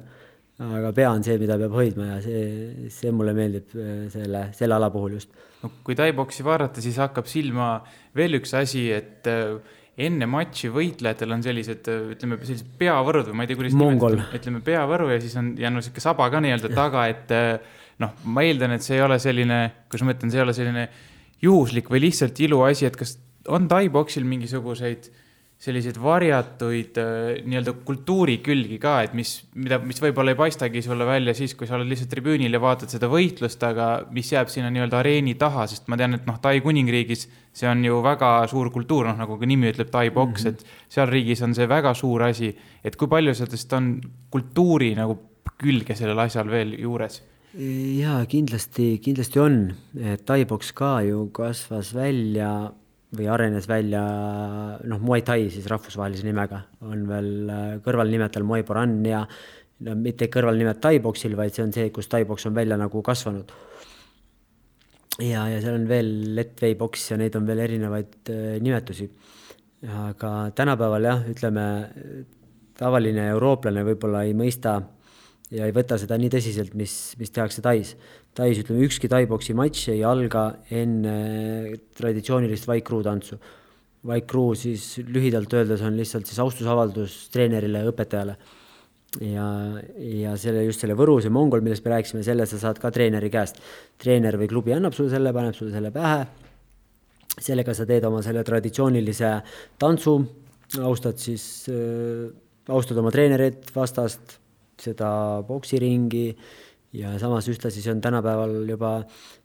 Aga 0.57 0.91
pea 0.95 1.09
on 1.13 1.25
see, 1.25 1.37
mida 1.41 1.57
peab 1.61 1.75
hoidma 1.77 2.11
ja 2.15 2.19
see, 2.23 2.89
see 2.93 3.11
mulle 3.13 3.33
meeldib 3.37 3.73
äh, 3.77 4.05
selle, 4.13 4.47
selle 4.57 4.77
ala 4.77 4.89
puhul 4.93 5.17
just. 5.19 5.33
no 5.61 5.71
kui 5.85 5.97
tai-boksi 5.97 6.45
vaadata, 6.45 6.81
siis 6.83 6.97
hakkab 7.01 7.29
silma 7.29 7.75
veel 8.17 8.39
üks 8.39 8.55
asi, 8.57 8.87
et 8.95 9.29
äh, 9.29 9.57
enne 10.07 10.29
matši 10.29 10.69
võitlejatel 10.73 11.33
on 11.33 11.43
sellised, 11.45 11.89
ütleme, 12.13 12.39
sellised 12.45 12.73
peavõrud 12.77 13.31
või 13.31 13.37
ma 13.37 13.45
ei 13.45 13.51
tea, 13.51 13.59
kuidas 13.61 13.77
Mongol. 13.77 14.19
ütleme 14.37 14.61
peavõru 14.65 15.11
ja 15.13 15.19
siis 15.21 15.33
on 15.41 15.55
jäänud 15.57 15.85
sihuke 15.85 16.03
saba 16.03 16.27
ka 16.33 16.41
nii-öelda 16.45 16.69
taga, 16.77 17.07
et 17.09 17.33
noh, 18.03 18.13
ma 18.29 18.43
eeldan, 18.45 18.75
et 18.75 18.85
see 18.85 18.99
ei 18.99 19.05
ole 19.05 19.17
selline, 19.21 19.61
kuidas 19.89 20.05
ma 20.05 20.13
ütlen, 20.13 20.33
see 20.33 20.37
ei 20.37 20.45
ole 20.45 20.53
selline 20.53 20.83
juhuslik 21.41 21.89
või 21.89 22.03
lihtsalt 22.05 22.37
iluasi, 22.45 22.85
et 22.89 22.97
kas 22.99 23.15
on 23.49 23.65
tai-boksil 23.71 24.25
mingisuguseid 24.27 25.09
selliseid 25.57 25.97
varjatuid 25.97 26.97
äh, 27.01 27.39
nii-öelda 27.49 27.73
kultuuri 27.85 28.37
külgi 28.45 28.77
ka, 28.81 28.99
et 29.07 29.15
mis, 29.17 29.31
mida, 29.57 29.79
mis 29.81 29.97
võib-olla 30.03 30.35
ei 30.35 30.37
paistagi 30.37 30.83
sulle 30.85 31.07
välja 31.09 31.33
siis, 31.37 31.55
kui 31.57 31.65
sa 31.69 31.79
oled 31.79 31.89
lihtsalt 31.89 32.11
tribüünil 32.13 32.53
ja 32.53 32.61
vaatad 32.61 32.93
seda 32.93 33.09
võitlust, 33.09 33.63
aga 33.65 33.87
mis 34.13 34.29
jääb 34.35 34.51
sinna 34.53 34.69
nii-öelda 34.73 34.99
areeni 35.01 35.33
taha, 35.39 35.65
sest 35.71 35.89
ma 35.89 35.97
tean, 35.97 36.13
et 36.19 36.29
noh, 36.29 36.37
Tai 36.43 36.59
kuningriigis 36.61 37.25
see 37.57 37.69
on 37.69 37.81
ju 37.85 38.03
väga 38.05 38.31
suur 38.51 38.69
kultuur, 38.73 39.09
noh 39.09 39.17
nagu 39.17 39.39
ka 39.41 39.49
nimi 39.49 39.71
ütleb, 39.71 39.89
Tai 39.89 40.11
boks 40.13 40.45
mm, 40.45 40.51
-hmm. 40.51 40.53
et 40.53 40.93
seal 40.93 41.09
riigis 41.09 41.41
on 41.41 41.55
see 41.57 41.67
väga 41.69 41.93
suur 41.97 42.23
asi. 42.29 42.53
et 42.83 42.95
kui 42.95 43.07
palju 43.07 43.33
sellest 43.33 43.73
on 43.73 43.95
kultuuri 44.29 44.93
nagu 44.95 45.17
külge 45.57 45.95
sellel 45.95 46.19
asjal 46.19 46.49
veel 46.49 46.77
juures? 46.79 47.23
jaa, 47.57 48.25
kindlasti, 48.29 48.99
kindlasti 49.01 49.39
on, 49.39 49.73
et 49.97 50.25
Tai 50.25 50.45
boks 50.45 50.71
ka 50.71 51.01
ju 51.01 51.29
kasvas 51.33 51.95
välja 51.95 52.71
või 53.15 53.27
arenes 53.31 53.67
välja 53.69 54.01
noh, 54.83 54.99
Muay 54.99 55.23
Thai 55.25 55.47
siis 55.51 55.67
rahvusvahelise 55.71 56.25
nimega, 56.27 56.59
on 56.83 57.05
veel 57.07 57.29
äh, 57.51 57.69
kõrvalnimetel 57.85 58.43
Muay 58.43 58.65
Boran 58.67 58.99
ja 59.07 59.21
no 59.85 59.95
mitte 59.95 60.27
kõrvalnimed 60.33 60.81
Tai-boksil, 60.83 61.37
vaid 61.39 61.55
see 61.55 61.63
on 61.63 61.71
see, 61.75 61.91
kus 61.95 62.11
Tai-boks 62.11 62.49
on 62.49 62.57
välja 62.57 62.77
nagu 62.79 63.01
kasvanud. 63.05 63.53
ja, 65.23 65.47
ja 65.47 65.61
seal 65.63 65.79
on 65.79 65.87
veel 65.87 66.11
Letvei 66.35 66.75
boks 66.75 67.11
ja 67.11 67.17
neid 67.17 67.35
on 67.39 67.47
veel 67.47 67.63
erinevaid 67.63 68.33
äh, 68.33 68.57
nimetusi. 68.59 69.09
aga 69.87 70.51
tänapäeval 70.57 71.03
jah, 71.05 71.23
ütleme 71.31 71.65
tavaline 72.77 73.27
eurooplane 73.31 73.83
võib-olla 73.85 74.23
ei 74.25 74.33
mõista 74.37 74.81
ja 75.53 75.67
ei 75.67 75.73
võta 75.75 75.97
seda 75.99 76.17
nii 76.19 76.31
tõsiselt, 76.33 76.75
mis, 76.77 76.93
mis 77.19 77.31
tehakse 77.33 77.63
Tais. 77.63 77.93
Tais 78.37 78.59
ütleme, 78.61 78.83
ükski 78.85 79.09
tai-boksi 79.11 79.55
matš 79.57 79.87
ei 79.93 80.03
alga 80.05 80.49
enne 80.73 81.77
traditsioonilist 81.97 82.67
vaikruu 82.69 83.01
tantsu. 83.05 83.39
vaikruu 84.07 84.53
siis 84.55 84.99
lühidalt 85.03 85.51
öeldes 85.57 85.81
on 85.83 85.97
lihtsalt 85.97 86.27
siis 86.29 86.39
austusavaldus 86.39 87.27
treenerile, 87.33 87.81
õpetajale. 87.89 88.35
ja, 89.23 89.47
ja 89.97 90.35
selle, 90.37 90.63
just 90.67 90.83
selle 90.83 90.95
Võru, 90.99 91.19
see 91.21 91.31
Mongol, 91.33 91.63
millest 91.65 91.85
me 91.85 91.95
rääkisime, 91.95 92.23
selle 92.23 92.45
sa 92.45 92.59
saad 92.59 92.79
ka 92.79 92.91
treeneri 92.91 93.29
käest. 93.29 93.61
treener 93.97 94.37
või 94.37 94.49
klubi 94.51 94.75
annab 94.75 94.93
sulle 94.93 95.09
selle, 95.09 95.33
paneb 95.33 95.55
sulle 95.55 95.71
selle 95.71 95.91
pähe. 95.91 96.25
sellega 97.39 97.73
sa 97.73 97.85
teed 97.85 98.03
oma 98.03 98.21
selle 98.21 98.43
traditsioonilise 98.43 99.31
tantsu, 99.79 100.19
austad 100.83 101.17
siis 101.17 101.69
äh,, 101.71 102.27
austad 102.67 102.97
oma 102.99 103.11
treenerit, 103.11 103.71
vastast, 103.75 104.37
seda 104.81 105.09
poksiringi 105.47 106.25
ja 106.95 107.13
samas 107.19 107.47
ühtlasi 107.51 107.81
see 107.83 107.91
on 107.91 108.01
tänapäeval 108.01 108.53
juba 108.69 108.91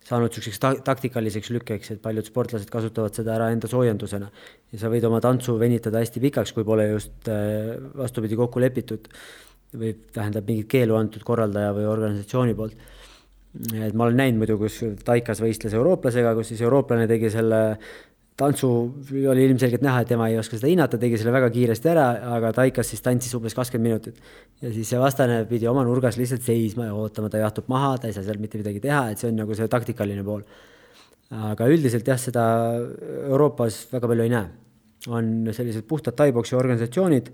saanud 0.06 0.30
niisuguseks 0.30 0.60
ta 0.62 0.72
taktikaliseks 0.86 1.50
lükkeks, 1.54 1.92
et 1.94 2.02
paljud 2.02 2.26
sportlased 2.26 2.70
kasutavad 2.70 3.14
seda 3.16 3.34
ära 3.36 3.50
enda 3.54 3.70
soojendusena. 3.70 4.30
ja 4.72 4.78
sa 4.78 4.90
võid 4.92 5.06
oma 5.08 5.20
tantsu 5.20 5.58
venitada 5.58 6.02
hästi 6.02 6.22
pikaks, 6.22 6.52
kui 6.52 6.64
pole 6.64 6.88
just 6.92 7.28
äh, 7.28 7.74
vastupidi 7.98 8.38
kokku 8.38 8.62
lepitud 8.62 9.10
või 9.72 9.94
tähendab 10.12 10.48
mingit 10.48 10.68
keelu 10.70 10.96
antud 10.96 11.24
korraldaja 11.24 11.72
või 11.76 11.88
organisatsiooni 11.88 12.54
poolt. 12.54 12.76
et 13.74 13.94
ma 13.94 14.06
olen 14.06 14.16
näinud 14.16 14.44
muidu, 14.44 14.58
kus 14.60 14.78
Taikas 15.04 15.42
võistles 15.42 15.74
eurooplasega, 15.76 16.34
kus 16.34 16.52
siis 16.52 16.62
eurooplane 16.64 17.08
tegi 17.10 17.30
selle 17.30 17.62
tantsu 18.38 18.68
oli 19.30 19.44
ilmselgelt 19.46 19.84
näha, 19.84 20.02
et 20.02 20.10
tema 20.12 20.28
ei 20.30 20.38
oska 20.40 20.56
seda 20.56 20.70
hinnata, 20.70 20.98
tegi 21.00 21.18
selle 21.20 21.34
väga 21.34 21.50
kiiresti 21.52 21.90
ära, 21.92 22.06
aga 22.36 22.52
Taikas 22.56 22.88
siis 22.92 23.04
tantsis 23.04 23.34
umbes 23.36 23.54
kakskümmend 23.56 23.90
minutit. 23.90 24.20
ja 24.62 24.72
siis 24.72 24.88
see 24.88 25.00
vastane 25.00 25.42
pidi 25.50 25.68
oma 25.68 25.84
nurgas 25.84 26.16
lihtsalt 26.20 26.44
seisma 26.46 26.88
ja 26.88 26.96
ootama, 26.96 27.28
ta 27.32 27.42
jahtub 27.42 27.68
maha, 27.72 27.96
ta 28.00 28.08
ei 28.08 28.16
saa 28.16 28.24
seal 28.24 28.40
mitte 28.40 28.60
midagi 28.60 28.80
teha, 28.80 29.10
et 29.12 29.20
see 29.20 29.28
on 29.30 29.40
nagu 29.42 29.56
see 29.58 29.68
taktikaline 29.68 30.24
pool. 30.24 30.44
aga 31.52 31.68
üldiselt 31.68 32.08
jah, 32.08 32.20
seda 32.20 32.44
Euroopas 33.28 33.86
väga 33.92 34.08
palju 34.08 34.28
ei 34.28 34.32
näe. 34.32 34.48
on 35.08 35.32
sellised 35.52 35.84
puhtad 35.88 36.16
taiboksi 36.16 36.56
organisatsioonid, 36.56 37.32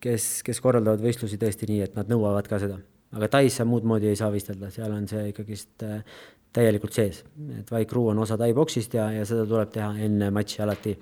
kes, 0.00 0.30
kes 0.46 0.60
korraldavad 0.62 1.02
võistlusi 1.02 1.36
tõesti 1.36 1.68
nii, 1.68 1.82
et 1.82 1.96
nad 1.98 2.08
nõuavad 2.08 2.48
ka 2.48 2.60
seda. 2.62 2.80
aga 3.12 3.28
Tais 3.28 3.60
sa 3.60 3.68
muud 3.68 3.84
moodi 3.84 4.08
ei 4.08 4.16
saa 4.16 4.32
võistelda, 4.32 4.72
seal 4.72 4.96
on 4.96 5.08
see 5.08 5.28
ikkagist 5.28 5.84
täielikult 6.56 6.96
sees, 6.96 7.22
et 7.58 7.70
Vai 7.70 7.84
Crew 7.88 8.08
on 8.12 8.22
osa 8.24 8.38
Tai-boksist 8.40 8.94
ja, 8.96 9.08
ja 9.12 9.24
seda 9.28 9.44
tuleb 9.48 9.72
teha 9.74 9.90
enne 10.06 10.30
matši 10.34 10.62
alati. 10.64 10.94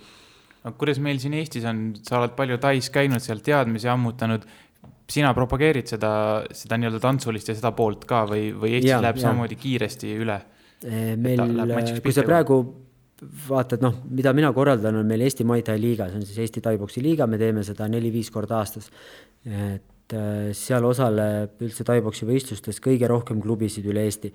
no 0.64 0.72
kuidas 0.78 1.00
meil 1.02 1.20
siin 1.22 1.36
Eestis 1.38 1.66
on, 1.68 1.88
sa 2.02 2.20
oled 2.20 2.34
palju 2.38 2.58
Tais 2.62 2.90
käinud, 2.92 3.22
seal 3.22 3.42
teadmisi 3.46 3.88
ammutanud, 3.92 4.46
sina 5.10 5.30
propageerid 5.34 5.86
seda, 5.94 6.10
seda 6.54 6.78
nii-öelda 6.80 7.00
tantsulist 7.02 7.52
ja 7.52 7.54
seda 7.58 7.70
poolt 7.76 8.04
ka 8.10 8.24
või, 8.30 8.50
või 8.56 8.74
Eestis 8.78 8.90
ja, 8.90 9.00
läheb 9.04 9.20
ja. 9.20 9.28
samamoodi 9.28 9.60
kiiresti 9.62 10.16
üle? 10.18 10.40
meil, 11.16 11.40
kui 12.04 12.12
sa 12.12 12.22
praegu 12.26 12.58
vaatad, 13.48 13.80
noh, 13.80 13.94
mida 14.12 14.32
mina 14.36 14.50
korraldan, 14.52 14.98
on 15.00 15.06
meil 15.08 15.24
Eesti 15.24 15.44
Muay 15.48 15.62
Thai 15.64 15.78
liiga, 15.80 16.10
see 16.10 16.20
on 16.20 16.26
siis 16.28 16.42
Eesti 16.44 16.60
Tai-boksi 16.64 17.00
liiga, 17.04 17.26
me 17.30 17.38
teeme 17.40 17.64
seda 17.64 17.88
neli-viis 17.88 18.28
korda 18.34 18.58
aastas. 18.60 18.90
et 19.46 20.12
äh, 20.12 20.50
seal 20.52 20.84
osaleb 20.84 21.62
üldse 21.64 21.86
Tai-boksi 21.86 22.28
võistlustes 22.28 22.82
kõige 22.82 23.08
rohkem 23.08 23.40
klubisid 23.40 23.86
üle 23.88 24.04
Eesti 24.04 24.32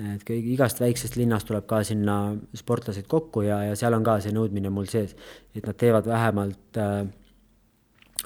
et 0.00 0.22
kõik, 0.24 0.46
igast 0.54 0.80
väiksest 0.80 1.18
linnast 1.20 1.48
tuleb 1.48 1.66
ka 1.68 1.82
sinna 1.84 2.34
sportlased 2.56 3.08
kokku 3.10 3.44
ja, 3.44 3.58
ja 3.68 3.74
seal 3.76 3.92
on 3.96 4.04
ka 4.06 4.18
see 4.24 4.32
nõudmine 4.32 4.72
mul 4.72 4.88
sees, 4.88 5.16
et 5.54 5.66
nad 5.66 5.76
teevad 5.76 6.08
vähemalt 6.08 6.80
äh, 6.80 7.02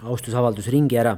austusavaldusringi 0.03 1.01
ära. 1.01 1.17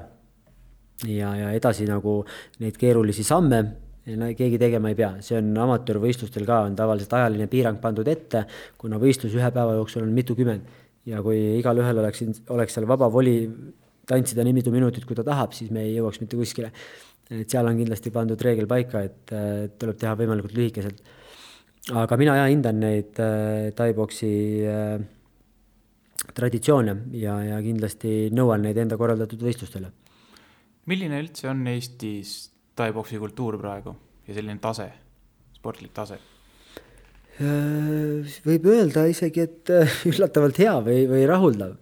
ja, 1.06 1.34
ja 1.36 1.50
edasi 1.54 1.84
nagu 1.86 2.24
neid 2.58 2.76
keerulisi 2.80 3.24
samme 3.24 3.62
keegi 4.08 4.58
tegema 4.58 4.88
ei 4.88 4.96
pea, 4.96 5.10
see 5.20 5.36
on 5.38 5.50
amatöörvõistlustel 5.64 6.46
ka, 6.48 6.62
on 6.68 6.76
tavaliselt 6.78 7.12
ajaline 7.18 7.46
piirang 7.50 7.80
pandud 7.82 8.08
ette, 8.08 8.46
kuna 8.80 8.96
võistlus 9.00 9.34
ühe 9.36 9.50
päeva 9.52 9.74
jooksul 9.76 10.06
on 10.06 10.14
mitukümmend. 10.16 10.64
Ja 11.08 11.20
kui 11.24 11.36
igalühel 11.58 12.00
oleks, 12.00 12.22
oleks 12.52 12.76
seal 12.76 12.86
vaba 12.88 13.08
voli 13.12 13.36
tantsida 14.08 14.44
nii 14.44 14.56
mitu 14.56 14.72
minutit, 14.72 15.04
kui 15.04 15.16
ta 15.16 15.24
tahab, 15.24 15.52
siis 15.56 15.70
me 15.72 15.84
ei 15.84 15.94
jõuaks 15.96 16.20
mitte 16.22 16.36
kuskile 16.40 16.72
et 17.28 17.50
seal 17.50 17.68
on 17.68 17.76
kindlasti 17.76 18.12
pandud 18.14 18.40
reegel 18.40 18.68
paika, 18.70 19.02
et 19.04 19.32
tuleb 19.80 19.98
teha 20.00 20.14
võimalikult 20.16 20.54
lühikeselt. 20.56 21.02
aga 21.92 22.16
mina 22.20 22.36
ja 22.36 22.46
hindan 22.48 22.80
neid 22.80 23.20
äh, 23.20 23.70
tai-boksi 23.76 24.32
äh, 24.68 24.98
traditsioone 26.34 26.96
ja, 27.16 27.38
ja 27.44 27.60
kindlasti 27.64 28.30
nõuan 28.34 28.64
neid 28.64 28.76
enda 28.76 28.96
korraldatud 28.96 29.42
võistlustele. 29.42 29.92
milline 30.86 31.20
üldse 31.20 31.48
on 31.48 31.66
Eestis 31.66 32.50
tai-boksi 32.76 33.18
kultuur 33.18 33.58
praegu 33.60 33.94
ja 34.26 34.34
selline 34.34 34.58
tase 34.62 34.90
sportlik 35.58 35.94
tase? 35.94 36.18
võib 37.38 38.64
öelda 38.66 39.04
isegi, 39.06 39.44
et 39.46 39.70
üllatavalt 40.10 40.58
hea 40.58 40.74
või, 40.82 41.04
või 41.10 41.26
rahuldav. 41.30 41.76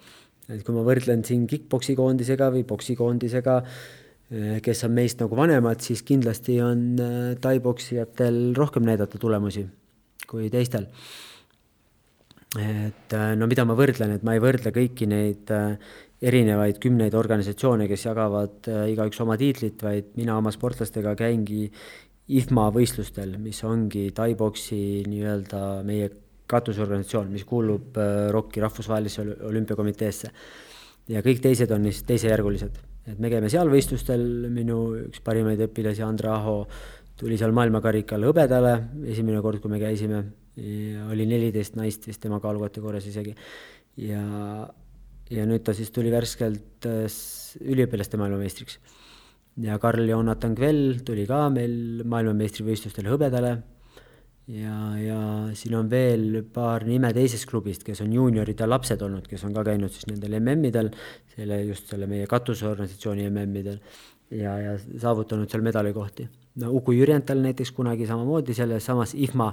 et 0.53 0.61
kui 0.64 0.74
ma 0.76 0.82
võrdlen 0.84 1.24
siin 1.24 1.47
kick-poksi 1.49 1.97
koondisega 1.97 2.51
või 2.53 2.64
poksikoondisega, 2.68 3.55
kes 4.62 4.81
on 4.83 4.95
meist 4.97 5.20
nagu 5.22 5.37
vanemad, 5.39 5.79
siis 5.85 6.03
kindlasti 6.03 6.57
on 6.64 6.99
tai-poksijatel 7.41 8.57
rohkem 8.59 8.83
näidata 8.89 9.20
tulemusi 9.22 9.62
kui 10.27 10.49
teistel 10.51 10.89
et 12.57 13.14
äh, 13.14 13.35
no 13.37 13.47
mida 13.51 13.64
ma 13.68 13.77
võrdlen, 13.79 14.16
et 14.16 14.24
ma 14.27 14.37
ei 14.37 14.43
võrdle 14.43 14.72
kõiki 14.74 15.09
neid 15.11 15.51
erinevaid 16.27 16.79
kümneid 16.81 17.14
organisatsioone, 17.18 17.89
kes 17.91 18.07
jagavad 18.07 18.68
igaüks 18.89 19.20
oma 19.24 19.37
tiitlit, 19.41 19.83
vaid 19.85 20.14
mina 20.16 20.39
oma 20.41 20.53
sportlastega 20.55 21.12
käingi 21.18 21.66
IFMA 22.27 22.70
võistlustel, 22.74 23.37
mis 23.39 23.61
ongi 23.68 24.09
Tai-boksi 24.16 25.05
nii-öelda 25.07 25.61
meie 25.87 26.09
katusorganisatsioon, 26.51 27.29
mis 27.35 27.45
kuulub 27.47 27.99
ROK-i 28.33 28.62
rahvusvahelisse 28.64 29.27
olümpiakomiteesse. 29.51 30.31
ja 31.12 31.22
kõik 31.22 31.43
teised 31.43 31.70
on 31.70 31.85
siis 31.91 32.03
teisejärgulised, 32.09 32.81
et 33.07 33.18
me 33.22 33.30
käime 33.30 33.50
seal 33.52 33.70
võistlustel, 33.70 34.22
minu 34.50 34.80
üks 35.07 35.22
parimaid 35.24 35.61
õpilasi, 35.68 36.02
Andre 36.07 36.32
Aho, 36.34 36.57
tuli 37.16 37.38
seal 37.40 37.54
maailmakarikal 37.57 38.26
hõbedale 38.28 38.74
esimene 39.09 39.40
kord, 39.44 39.62
kui 39.62 39.72
me 39.72 39.80
käisime 39.80 40.24
oli 40.57 41.26
neliteist 41.28 41.76
naist 41.76 42.07
vist 42.09 42.22
tema 42.22 42.40
kaalukategoorias 42.40 43.07
isegi. 43.11 43.34
ja, 44.00 44.22
ja 45.30 45.46
nüüd 45.48 45.64
ta 45.64 45.74
siis 45.76 45.90
tuli 45.92 46.12
värskelt 46.12 46.86
äh, 46.88 47.04
üliõpilaste 47.61 48.16
maailmameistriks. 48.16 48.78
ja 49.61 49.78
Karl-Jonathan 49.78 50.54
Kvell 50.57 51.00
tuli 51.04 51.26
ka 51.26 51.48
meil 51.50 52.04
maailmameistrivõistlustel 52.04 53.09
hõbedale. 53.12 53.59
Ja, 54.49 54.78
ja 55.01 55.20
siin 55.59 55.74
on 55.78 55.88
veel 55.90 56.42
paar 56.55 56.86
nime 56.86 57.12
teisest 57.16 57.49
klubist, 57.51 57.84
kes 57.86 58.03
on 58.05 58.12
juuniorid 58.14 58.61
ja 58.61 58.68
lapsed 58.68 59.03
olnud, 59.03 59.26
kes 59.30 59.44
on 59.49 59.55
ka 59.57 59.64
käinud 59.66 59.94
siis 59.94 60.07
nendel 60.11 60.38
MM-idel, 60.40 60.90
selle 61.34 61.62
just 61.64 61.90
selle 61.90 62.09
meie 62.11 62.28
katusorganisatsiooni 62.30 63.26
MM-idel 63.30 63.80
ja, 64.30 64.59
ja 64.62 64.76
saavutanud 65.03 65.51
seal 65.51 65.64
medalikohti. 65.66 66.28
no 66.62 66.72
Uku 66.78 66.94
Jürjental 66.97 67.42
näiteks 67.42 67.72
kunagi 67.72 68.07
samamoodi 68.07 68.55
selles 68.55 68.86
samas 68.86 69.14
IFMA 69.14 69.53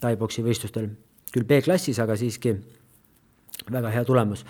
tai-boksi 0.00 0.44
võistlustel, 0.44 0.90
küll 1.32 1.46
B-klassis, 1.48 1.98
aga 2.02 2.16
siiski 2.18 2.56
väga 3.72 3.92
hea 3.94 4.04
tulemus. 4.04 4.44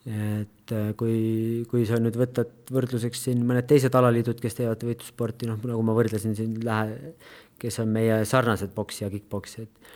et 0.00 0.72
äh, 0.72 0.92
kui, 0.96 1.66
kui 1.68 1.84
sa 1.84 1.98
nüüd 2.00 2.16
võtad 2.16 2.70
võrdluseks 2.72 3.26
siin 3.26 3.42
mõned 3.46 3.66
teised 3.68 3.94
alaliidud, 3.94 4.38
kes 4.40 4.56
teevad 4.56 4.80
võitlussporti, 4.86 5.48
noh, 5.50 5.58
nagu 5.60 5.82
ma 5.84 5.92
võrdlesin 5.92 6.32
siin 6.38 6.54
lähe, 6.64 7.12
kes 7.60 7.80
on 7.82 7.92
meie 7.94 8.22
sarnased 8.28 8.72
boks 8.76 9.02
ja 9.04 9.10
kick-poks, 9.12 9.58
et 9.64 9.92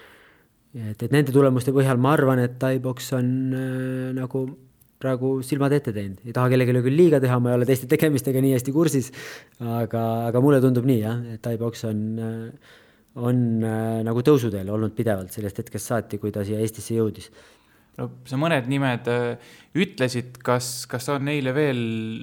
et, 0.75 1.03
nende 1.13 1.31
tulemuste 1.31 1.71
põhjal 1.75 2.01
ma 2.03 2.17
arvan, 2.17 2.41
et 2.43 2.57
tai-boks 2.59 3.13
on 3.15 3.27
äh, 3.55 4.13
nagu 4.17 4.47
praegu 5.05 5.37
silmad 5.45 5.75
ette 5.77 5.93
teinud, 5.95 6.23
ei 6.25 6.33
taha 6.35 6.51
kellelegi 6.53 6.87
küll 6.87 6.97
liiga 6.99 7.21
teha, 7.21 7.37
ma 7.43 7.53
ei 7.53 7.59
ole 7.59 7.69
teiste 7.69 7.87
tegemistega 7.91 8.41
nii 8.41 8.55
hästi 8.57 8.73
kursis, 8.73 9.11
aga, 9.61 10.05
aga 10.31 10.43
mulle 10.43 10.63
tundub 10.65 10.87
nii 10.89 11.03
jah, 11.03 11.21
et 11.35 11.43
tai-boks 11.45 11.85
on 11.91 12.01
äh, 12.19 12.73
on 13.23 13.63
äh, 13.63 14.01
nagu 14.07 14.23
tõusuteel 14.27 14.71
olnud 14.75 14.95
pidevalt 14.97 15.35
sellest 15.35 15.61
hetkest 15.63 15.91
saati, 15.91 16.19
kui 16.23 16.33
ta 16.35 16.45
siia 16.47 16.63
Eestisse 16.63 16.97
jõudis. 16.97 17.31
no 17.99 18.09
sa 18.27 18.39
mõned 18.41 18.67
nimed 18.71 19.11
äh, 19.11 19.53
ütlesid, 19.79 20.41
kas, 20.43 20.87
kas 20.91 21.09
on 21.15 21.29
neile 21.29 21.55
veel 21.55 21.79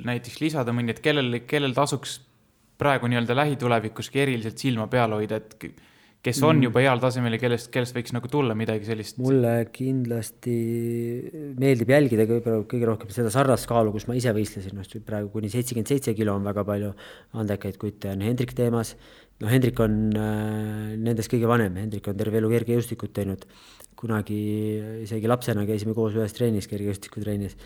näiteks 0.08 0.42
lisada 0.44 0.76
mõni, 0.76 0.92
et 0.92 1.00
kellel, 1.04 1.42
kellel 1.48 1.76
tasuks 1.78 2.20
praegu 2.82 3.09
nii-öelda 3.11 3.38
lähitulevikuski 3.38 4.25
eriliselt 4.25 4.61
silma 4.61 4.89
peal 4.91 5.13
hoida, 5.13 5.38
et 5.38 5.71
kes 6.21 6.38
on 6.45 6.59
mm. 6.59 6.67
juba 6.67 6.84
heal 6.84 7.01
tasemel 7.01 7.36
ja 7.36 7.39
kellest, 7.41 7.71
kellest 7.73 7.95
võiks 7.97 8.13
nagu 8.13 8.29
tulla 8.29 8.53
midagi 8.57 8.86
sellist? 8.86 9.17
mulle 9.21 9.53
kindlasti 9.73 10.55
meeldib 11.61 11.89
jälgida 11.93 12.27
võib-olla 12.29 12.65
kõige 12.69 12.89
rohkem 12.89 13.13
seda 13.13 13.32
sarnast 13.34 13.65
kaalu, 13.69 13.93
kus 13.95 14.05
ma 14.09 14.17
ise 14.17 14.34
võistlesin, 14.38 14.77
noh 14.77 15.05
praegu 15.07 15.32
kuni 15.34 15.49
seitsekümmend 15.53 15.89
seitse 15.89 16.13
kilo 16.17 16.36
on 16.38 16.45
väga 16.45 16.65
palju 16.67 16.93
andekaid 17.41 17.79
kutte, 17.82 18.13
on 18.13 18.25
Hendrik 18.25 18.53
Teemas, 18.57 18.93
noh, 19.41 19.49
Hendrik 19.49 19.82
on 19.82 19.95
äh, 20.13 20.91
nendest 21.01 21.32
kõige 21.34 21.49
vanem, 21.49 21.79
Hendrik 21.82 22.09
on 22.11 22.19
terve 22.19 22.38
elu 22.41 22.51
kergejõustikut 22.53 23.13
teinud. 23.17 23.47
kunagi 24.01 24.38
isegi 25.03 25.29
lapsena 25.29 25.61
käisime 25.67 25.93
koos 25.93 26.15
ühes 26.17 26.34
trennis, 26.34 26.69
kergejõustikutrennis. 26.69 27.57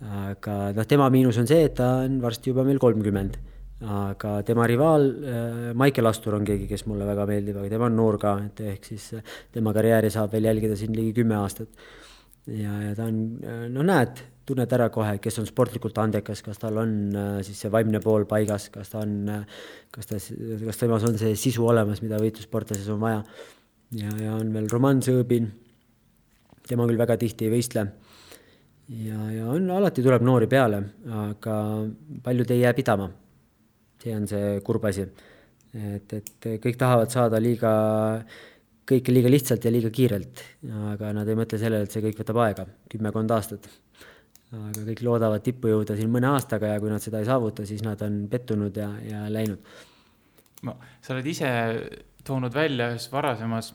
aga 0.00 0.58
noh, 0.76 0.86
tema 0.88 1.08
miinus 1.12 1.40
on 1.40 1.48
see, 1.48 1.64
et 1.64 1.74
ta 1.80 2.02
on 2.04 2.20
varsti 2.20 2.52
juba 2.52 2.64
meil 2.64 2.80
kolmkümmend. 2.80 3.40
Aga 3.80 4.42
tema 4.44 4.66
rivaal 4.68 5.06
äh, 5.08 5.72
Maicel 5.74 6.08
Astur 6.10 6.34
on 6.36 6.44
keegi, 6.44 6.66
kes 6.68 6.84
mulle 6.88 7.06
väga 7.08 7.24
meeldib, 7.28 7.56
aga 7.60 7.70
tema 7.72 7.88
on 7.88 7.96
noor 7.96 8.18
ka, 8.20 8.34
et 8.44 8.60
ehk 8.74 8.90
siis 8.92 9.06
äh, 9.16 9.36
tema 9.52 9.72
karjääri 9.72 10.10
saab 10.12 10.34
veel 10.34 10.50
jälgida 10.50 10.76
siin 10.76 10.92
ligi 10.96 11.14
kümme 11.16 11.38
aastat. 11.40 11.70
ja, 12.46 12.74
ja 12.84 12.92
ta 12.96 13.06
on, 13.08 13.22
äh, 13.40 13.62
no 13.72 13.84
näed 13.86 14.20
tunned 14.44 14.72
ära 14.76 14.90
kohe, 14.92 15.16
kes 15.22 15.38
on 15.40 15.46
sportlikult 15.48 15.96
andekas, 16.02 16.42
kas 16.42 16.58
tal 16.58 16.76
on 16.82 16.92
siis 17.46 17.60
see 17.62 17.70
vaimne 17.70 18.00
pool 18.02 18.24
paigas, 18.28 18.68
kas 18.74 18.90
ta 18.90 19.04
on, 19.04 19.30
kas 19.94 20.10
ta, 20.10 20.18
kas 20.64 20.80
temas 20.80 21.06
on 21.06 21.16
see 21.20 21.36
sisu 21.38 21.68
olemas, 21.70 22.02
mida 22.02 22.18
võitlussportlases 22.20 22.88
on 22.90 23.00
vaja. 23.00 23.22
ja, 23.94 24.10
ja 24.18 24.34
on 24.34 24.50
veel 24.52 24.66
Roman 24.72 25.04
Sõõbin, 25.06 25.46
tema 26.66 26.88
küll 26.90 26.98
väga 26.98 27.16
tihti 27.20 27.46
ei 27.46 27.54
võistle. 27.54 27.86
ja, 29.06 29.22
ja 29.38 29.46
on, 29.54 29.70
alati 29.70 30.02
tuleb 30.02 30.26
noori 30.26 30.50
peale, 30.50 30.82
aga 31.22 31.56
paljud 32.26 32.50
ei 32.50 32.64
jää 32.66 32.74
pidama. 32.74 33.10
See 34.02 34.14
on 34.16 34.26
see 34.30 34.54
kurb 34.66 34.86
asi. 34.88 35.06
et, 35.74 36.16
et 36.16 36.48
kõik 36.62 36.78
tahavad 36.80 37.12
saada 37.12 37.38
liiga 37.42 37.72
kõike 38.90 39.12
liiga 39.14 39.30
lihtsalt 39.30 39.64
ja 39.64 39.70
liiga 39.70 39.90
kiirelt, 39.94 40.42
aga 40.94 41.12
nad 41.14 41.28
ei 41.28 41.38
mõtle 41.38 41.60
sellele, 41.60 41.86
et 41.86 41.94
see 41.94 42.02
kõik 42.02 42.24
võtab 42.24 42.40
aega, 42.42 42.66
kümmekond 42.90 43.36
aastat 43.36 43.68
aga 44.50 44.82
kõik 44.88 45.02
loodavad 45.06 45.44
tippu 45.46 45.70
jõuda 45.70 45.94
siin 45.98 46.10
mõne 46.10 46.30
aastaga 46.32 46.72
ja 46.72 46.80
kui 46.82 46.90
nad 46.90 47.02
seda 47.02 47.20
ei 47.22 47.28
saavuta, 47.28 47.66
siis 47.68 47.84
nad 47.86 48.00
on 48.02 48.24
pettunud 48.30 48.76
ja, 48.76 48.88
ja 49.06 49.22
läinud. 49.30 49.62
no 50.66 50.76
sa 51.00 51.14
oled 51.14 51.28
ise 51.30 51.50
toonud 52.26 52.54
välja 52.54 52.90
ühes 52.90 53.06
varasemas 53.12 53.72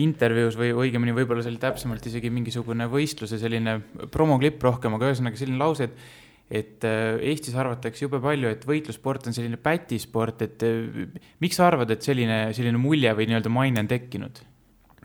intervjuus 0.00 0.56
või 0.60 0.72
õigemini 0.76 1.14
võib-olla 1.16 1.44
see 1.44 1.52
oli 1.52 1.60
täpsemalt 1.60 2.08
isegi 2.08 2.32
mingisugune 2.32 2.88
võistluse 2.92 3.38
selline 3.40 3.78
promoklipp 4.12 4.64
rohkem, 4.64 4.96
aga 4.96 5.12
ühesõnaga 5.12 5.40
selline 5.40 5.60
lause, 5.60 5.88
et 5.88 6.26
et 6.48 6.84
äh, 6.88 7.18
Eestis 7.30 7.56
arvatakse 7.60 8.06
jube 8.06 8.20
palju, 8.24 8.48
et 8.50 8.62
võitlussport 8.68 9.28
on 9.28 9.36
selline 9.36 9.60
pätisport, 9.60 10.44
et 10.46 10.64
äh, 10.64 11.08
miks 11.44 11.60
sa 11.60 11.68
arvad, 11.68 11.92
et 11.92 12.04
selline, 12.04 12.48
selline 12.56 12.80
mulje 12.80 13.12
või 13.16 13.28
nii-öelda 13.28 13.52
maine 13.52 13.84
on 13.84 13.90
tekkinud? 13.90 14.44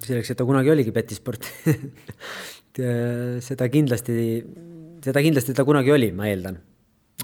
selleks, 0.03 0.33
et 0.33 0.39
ta 0.39 0.43
kunagi 0.43 0.71
oligi 0.71 0.91
pätisport 0.91 1.45
äh, 1.69 3.39
seda 3.43 3.69
kindlasti 3.71 4.15
seda 5.03 5.23
kindlasti 5.23 5.55
ta 5.55 5.65
kunagi 5.67 5.91
oli, 5.93 6.11
ma 6.15 6.29
eeldan. 6.29 6.59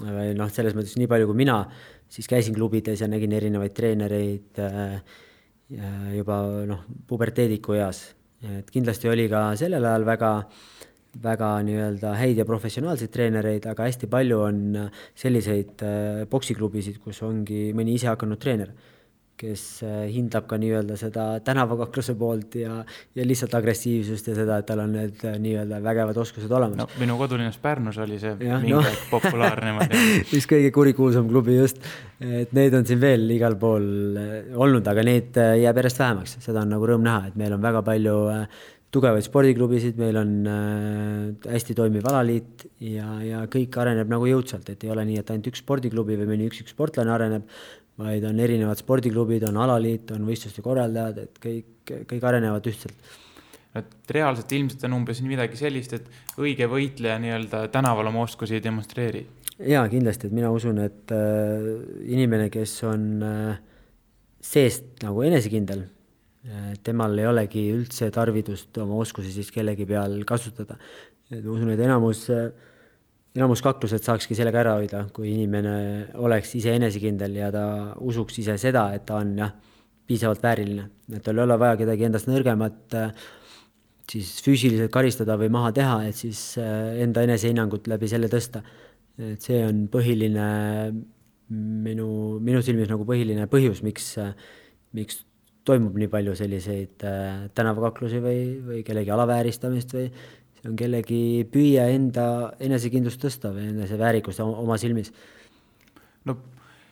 noh, 0.00 0.52
selles 0.52 0.76
mõttes 0.76 0.94
nii 0.96 1.08
palju, 1.10 1.26
kui 1.28 1.40
mina 1.42 1.62
siis 2.10 2.28
käisin 2.30 2.54
klubides 2.56 3.02
ja 3.02 3.08
nägin 3.10 3.34
erinevaid 3.36 3.74
treenereid 3.76 4.60
äh, 4.64 5.00
juba 6.16 6.40
noh, 6.68 6.84
puberteediku 7.08 7.76
eas, 7.78 8.02
et 8.46 8.70
kindlasti 8.72 9.10
oli 9.10 9.28
ka 9.30 9.50
sellel 9.60 9.84
ajal 9.86 10.06
väga 10.08 10.30
väga 11.22 11.50
nii-öelda 11.66 12.14
häid 12.20 12.38
ja 12.38 12.46
professionaalseid 12.46 13.10
treenereid, 13.10 13.66
aga 13.66 13.88
hästi 13.88 14.06
palju 14.10 14.38
on 14.46 14.62
selliseid 15.18 15.82
äh, 15.82 16.22
poksiklubisid, 16.30 17.00
kus 17.02 17.22
ongi 17.26 17.70
mõni 17.76 17.98
isehakanud 17.98 18.40
treener 18.40 18.72
kes 19.40 19.62
äh, 19.86 20.04
hindab 20.12 20.46
ka 20.50 20.58
nii-öelda 20.60 20.96
seda 21.00 21.24
tänavakakluse 21.44 22.14
poolt 22.20 22.56
ja, 22.60 22.80
ja 23.16 23.26
lihtsalt 23.26 23.54
agressiivsust 23.56 24.30
ja 24.30 24.36
seda, 24.36 24.58
et 24.60 24.68
tal 24.68 24.82
on 24.84 24.94
need 24.96 25.22
äh, 25.26 25.36
nii-öelda 25.42 25.80
vägevad 25.84 26.20
oskused 26.20 26.52
olemas. 26.52 26.80
no 26.80 26.88
minu 27.00 27.16
kodulinnas 27.20 27.58
Pärnus 27.62 27.98
oli 28.04 28.20
see 28.20 28.34
ja, 28.46 28.58
mingi 28.60 28.76
no. 28.76 28.82
aeg 28.84 29.06
populaarne 29.12 29.88
üks 30.36 30.48
kõige 30.50 30.72
kurikuulsam 30.74 31.28
klubi 31.30 31.56
just, 31.56 31.80
et 32.20 32.52
neid 32.56 32.76
on 32.76 32.88
siin 32.88 33.00
veel 33.02 33.24
igal 33.36 33.56
pool 33.60 33.86
äh, 34.20 34.34
olnud, 34.56 34.92
aga 34.92 35.06
neid 35.06 35.40
jääb 35.40 35.80
järjest 35.82 36.04
vähemaks, 36.04 36.36
seda 36.44 36.64
on 36.64 36.76
nagu 36.76 36.92
rõõm 36.92 37.06
näha, 37.06 37.30
et 37.30 37.40
meil 37.40 37.56
on 37.56 37.64
väga 37.64 37.84
palju 37.86 38.18
tugevaid 38.94 39.24
spordiklubisid, 39.24 39.98
meil 40.00 40.18
on 40.18 40.32
äh, 40.50 41.50
hästi 41.52 41.76
toimiv 41.78 42.06
alaliit 42.10 42.66
ja, 42.82 43.12
ja 43.22 43.44
kõik 43.50 43.76
areneb 43.78 44.10
nagu 44.10 44.26
jõudsalt, 44.26 44.66
et 44.72 44.82
ei 44.86 44.90
ole 44.90 45.04
nii, 45.06 45.20
et 45.22 45.30
ainult 45.30 45.50
üks 45.52 45.62
spordiklubi 45.62 46.18
või 46.18 46.32
mõni 46.32 46.48
üksik 46.50 46.72
sportlane 46.72 47.14
areneb, 47.14 47.46
vaid 48.00 48.24
on 48.26 48.40
erinevad 48.42 48.80
spordiklubid, 48.80 49.44
on 49.46 49.60
alaliit, 49.62 50.10
on 50.16 50.26
võistluste 50.26 50.64
korraldajad, 50.64 51.20
et 51.26 51.42
kõik, 51.42 51.92
kõik 52.10 52.26
arenevad 52.26 52.66
ühtselt. 52.70 52.96
et 53.78 54.10
reaalselt 54.10 54.52
ilmselt 54.52 54.84
on 54.88 54.96
umbes 54.98 55.20
midagi 55.22 55.58
sellist, 55.60 55.92
et 55.94 56.38
õige 56.42 56.66
võitleja 56.66 57.20
nii-öelda 57.22 57.68
tänaval 57.70 58.10
oma 58.10 58.24
oskusi 58.26 58.58
ei 58.58 58.64
demonstreeri? 58.64 59.26
jaa, 59.60 59.86
kindlasti, 59.92 60.26
et 60.26 60.34
mina 60.34 60.50
usun, 60.50 60.82
et 60.82 61.14
äh, 61.14 61.70
inimene, 62.10 62.50
kes 62.50 62.74
on 62.90 63.06
äh, 63.22 63.62
seest 64.40 65.04
nagu 65.04 65.22
enesekindel 65.22 65.86
temal 66.84 67.18
ei 67.20 67.26
olegi 67.28 67.66
üldse 67.74 68.08
tarvidust 68.14 68.78
oma 68.80 68.96
oskusi 69.02 69.32
siis 69.34 69.50
kellegi 69.52 69.84
peal 69.86 70.22
kasutada. 70.24 70.78
et 71.30 71.44
ma 71.44 71.52
usun, 71.52 71.70
et 71.70 71.80
enamus 71.84 72.28
äh, 72.32 72.48
enamus 73.36 73.62
kaklused 73.62 74.02
saakski 74.02 74.34
sellega 74.34 74.62
ära 74.64 74.76
hoida, 74.78 75.04
kui 75.14 75.30
inimene 75.34 75.74
oleks 76.18 76.54
ise 76.58 76.74
enesekindel 76.78 77.36
ja 77.38 77.50
ta 77.54 77.64
usuks 78.02 78.40
ise 78.42 78.56
seda, 78.58 78.88
et 78.96 79.04
ta 79.06 79.20
on 79.22 79.36
jah, 79.38 79.52
piisavalt 80.10 80.42
vääriline, 80.42 80.88
et 81.14 81.22
tal 81.22 81.38
ei 81.38 81.44
ole 81.44 81.58
vaja 81.60 81.78
kedagi 81.78 82.08
endast 82.08 82.26
nõrgemat 82.26 82.96
siis 84.10 84.32
füüsiliselt 84.42 84.90
karistada 84.90 85.36
või 85.38 85.52
maha 85.54 85.70
teha, 85.76 86.00
et 86.08 86.18
siis 86.18 86.40
enda 86.58 87.22
enesehinnangut 87.28 87.86
läbi 87.92 88.10
selle 88.10 88.30
tõsta. 88.32 88.64
et 89.20 89.42
see 89.42 89.60
on 89.62 89.86
põhiline 89.92 90.46
minu, 91.50 92.08
minu 92.42 92.62
silmis 92.62 92.90
nagu 92.90 93.06
põhiline 93.06 93.46
põhjus, 93.52 93.84
miks, 93.86 94.16
miks 94.96 95.22
toimub 95.70 95.96
nii 96.00 96.10
palju 96.12 96.36
selliseid 96.38 97.06
äh, 97.06 97.48
tänavakaklusi 97.56 98.20
või, 98.24 98.44
või 98.66 98.84
kellegi 98.86 99.14
alavääristamist 99.14 99.96
või 99.96 100.06
see 100.10 100.68
on 100.68 100.78
kellegi 100.78 101.20
püüe 101.50 101.86
enda 101.94 102.24
enesekindlust 102.60 103.22
tõsta 103.22 103.52
või 103.54 103.70
eneseväärikust 103.72 104.42
oma 104.44 104.76
silmis. 104.80 105.12
no 106.28 106.36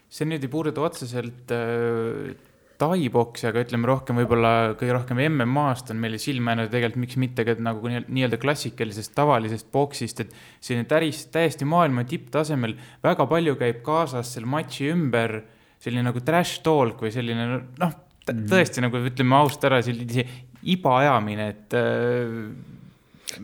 see 0.09 0.29
nüüd 0.29 0.45
ei 0.45 0.53
puuduta 0.53 0.87
otseselt 0.87 1.53
äh, 1.53 2.37
taiboksi, 2.79 3.49
aga 3.49 3.63
ütleme 3.65 3.89
rohkem 3.91 4.21
võib-olla 4.21 4.53
kõige 4.79 4.95
rohkem 4.95 5.21
MM-ast 5.27 5.91
on 5.93 5.99
meile 6.01 6.21
silma 6.23 6.55
jäänud 6.55 6.71
tegelikult 6.71 7.03
miks 7.03 7.19
mitte 7.19 7.45
ka 7.47 7.57
nagu 7.59 7.91
nii-öelda 7.91 8.39
klassikalisest 8.41 9.15
tavalisest 9.19 9.71
boksist, 9.75 10.23
et 10.23 10.35
selline 10.63 10.87
täris, 10.89 11.25
täiesti 11.35 11.67
maailma 11.69 12.07
tipptasemel 12.09 12.77
väga 13.05 13.27
palju 13.31 13.57
käib 13.59 13.83
kaasas 13.87 14.31
selle 14.37 14.51
matši 14.51 14.93
ümber 14.95 15.41
selline 15.83 16.07
nagu 16.09 16.23
trash 16.25 16.63
talk 16.63 17.03
või 17.03 17.15
selline 17.15 17.49
noh. 17.83 18.05
Tõesti 18.33 18.85
nagu 18.85 19.05
ütleme 19.11 19.39
ausalt 19.39 19.69
ära, 19.69 19.81
sellise 19.85 20.25
iba 20.69 20.99
ajamine, 21.03 21.49
et 21.55 21.79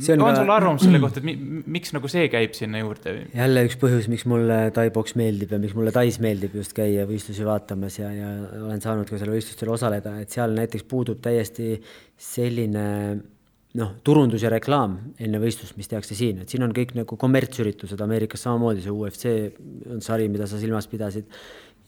see 0.01 0.15
on, 0.15 0.23
on 0.25 0.33
ka... 0.33 0.41
sul 0.41 0.53
arvamus 0.55 0.85
selle 0.87 1.01
kohta, 1.03 1.21
et 1.21 1.29
mi, 1.29 1.35
miks 1.77 1.93
nagu 1.95 2.09
see 2.11 2.25
käib 2.33 2.57
sinna 2.57 2.81
juurde? 2.81 3.15
jälle 3.37 3.65
üks 3.69 3.77
põhjus, 3.81 4.09
miks 4.13 4.25
mulle 4.31 4.59
Tai-poks 4.77 5.17
meeldib 5.21 5.53
ja 5.55 5.61
miks 5.63 5.77
mulle 5.77 5.93
Tais 5.95 6.19
meeldib 6.25 6.57
just 6.59 6.75
käia 6.77 7.05
võistlusi 7.09 7.47
vaatamas 7.47 7.99
ja, 8.01 8.11
ja 8.15 8.33
olen 8.63 8.83
saanud 8.85 9.11
ka 9.11 9.21
seal 9.21 9.35
võistlustel 9.35 9.73
osaleda, 9.75 10.17
et 10.25 10.35
seal 10.35 10.57
näiteks 10.57 10.87
puudub 10.91 11.21
täiesti 11.25 11.77
selline 12.21 12.87
noh, 13.81 13.93
turundus 14.07 14.45
ja 14.45 14.53
reklaam 14.53 14.97
enne 15.23 15.41
võistlust, 15.43 15.77
mis 15.79 15.91
tehakse 15.91 16.17
siin, 16.19 16.43
et 16.45 16.53
siin 16.53 16.65
on 16.67 16.75
kõik 16.75 16.95
nagu 16.97 17.19
kommertsüritused, 17.21 18.01
Ameerikas 18.05 18.47
samamoodi, 18.47 18.85
see 18.85 18.95
UFC 18.95 19.37
on 19.91 20.03
sari, 20.05 20.31
mida 20.33 20.49
sa 20.51 20.61
silmas 20.63 20.89
pidasid 20.91 21.29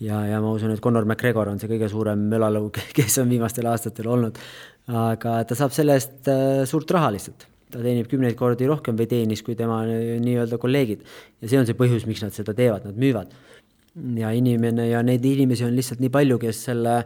ja, 0.03 0.21
ja 0.29 0.41
ma 0.43 0.53
usun, 0.55 0.73
et 0.75 0.83
Conor 0.83 1.07
McGregor 1.07 1.51
on 1.51 1.61
see 1.61 1.71
kõige 1.71 1.89
suurem 1.93 2.27
mölalõug, 2.31 2.81
kes 2.97 3.21
on 3.23 3.31
viimastel 3.33 3.69
aastatel 3.71 4.09
olnud. 4.13 4.41
aga 4.87 5.41
ta 5.49 5.57
saab 5.59 5.73
selle 5.75 5.97
eest 5.99 6.29
äh, 6.31 6.65
suurt 6.69 6.91
raha 6.95 7.11
lihtsalt, 7.15 7.47
ta 7.73 7.83
teenib 7.83 8.11
kümneid 8.11 8.37
kordi 8.39 8.69
rohkem 8.71 8.99
või 8.99 9.09
teenis 9.11 9.43
kui 9.43 9.57
tema 9.59 9.83
nii-öelda 9.87 10.61
kolleegid. 10.63 11.07
ja 11.41 11.49
see 11.49 11.61
on 11.61 11.69
see 11.69 11.79
põhjus, 11.79 12.07
miks 12.07 12.25
nad 12.25 12.37
seda 12.37 12.55
teevad, 12.55 12.87
nad 12.87 12.99
müüvad. 13.01 13.33
ja 14.21 14.33
inimene 14.37 14.91
ja 14.91 15.01
neid 15.03 15.25
inimesi 15.25 15.65
on 15.65 15.75
lihtsalt 15.77 16.05
nii 16.05 16.13
palju, 16.13 16.39
kes 16.45 16.67
selle 16.69 17.01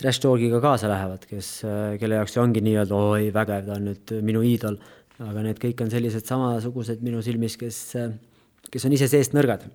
trash 0.00 0.22
talk'iga 0.22 0.62
kaasa 0.64 0.88
lähevad, 0.88 1.26
kes, 1.28 1.52
äh, 1.68 1.98
kelle 2.00 2.16
jaoks 2.16 2.34
see 2.36 2.42
ongi 2.42 2.64
nii-öelda 2.64 2.96
oi, 2.96 3.28
vägev, 3.36 3.68
ta 3.68 3.76
on 3.76 3.92
nüüd 3.92 4.16
minu 4.24 4.42
iidol. 4.46 4.80
aga 5.20 5.42
need 5.44 5.58
kõik 5.60 5.82
on 5.84 5.90
sellised 5.92 6.24
samasugused 6.24 7.02
minu 7.04 7.20
silmis, 7.20 7.58
kes, 7.60 7.80
äh, 8.00 8.14
kes 8.72 8.88
on 8.88 8.96
ise 8.96 9.10
seest 9.12 9.36
nõrgad 9.36 9.68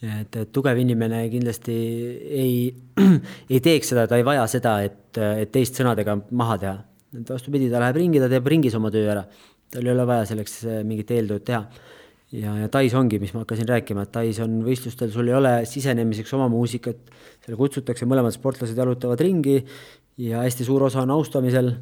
et, 0.00 0.36
et 0.36 0.52
tugev 0.52 0.78
inimene 0.80 1.22
kindlasti 1.32 1.76
ei, 2.40 2.54
ei 3.52 3.60
teeks 3.64 3.92
seda, 3.92 4.06
ta 4.08 4.18
ei 4.20 4.26
vaja 4.26 4.46
seda, 4.50 4.78
et, 4.86 5.20
et 5.20 5.52
teist 5.52 5.78
sõnadega 5.80 6.16
maha 6.30 6.58
teha. 6.62 6.74
et 7.20 7.32
vastupidi, 7.34 7.70
ta 7.70 7.82
läheb 7.82 8.00
ringi, 8.00 8.22
ta 8.22 8.30
teeb 8.32 8.48
ringis 8.48 8.76
oma 8.78 8.92
töö 8.94 9.10
ära. 9.12 9.24
tal 9.70 9.86
ei 9.86 9.92
ole 9.92 10.06
vaja 10.08 10.26
selleks 10.32 10.60
eh, 10.64 10.82
mingit 10.86 11.10
eeltööd 11.14 11.44
teha. 11.46 11.64
ja, 12.32 12.56
ja 12.62 12.68
Tais 12.72 12.94
ongi, 12.96 13.20
mis 13.20 13.34
ma 13.34 13.44
hakkasin 13.44 13.68
rääkima, 13.68 14.06
et 14.06 14.12
Tais 14.14 14.40
on 14.40 14.60
võistlustel, 14.64 15.12
sul 15.12 15.28
ei 15.28 15.36
ole 15.36 15.54
sisenemiseks 15.68 16.32
oma 16.38 16.48
muusikat, 16.52 17.10
seal 17.44 17.58
kutsutakse, 17.60 18.08
mõlemad 18.08 18.36
sportlased 18.36 18.78
jalutavad 18.78 19.20
ringi 19.20 19.60
ja 20.20 20.42
hästi 20.44 20.64
suur 20.64 20.82
osa 20.88 21.04
on 21.04 21.12
austamisel. 21.14 21.74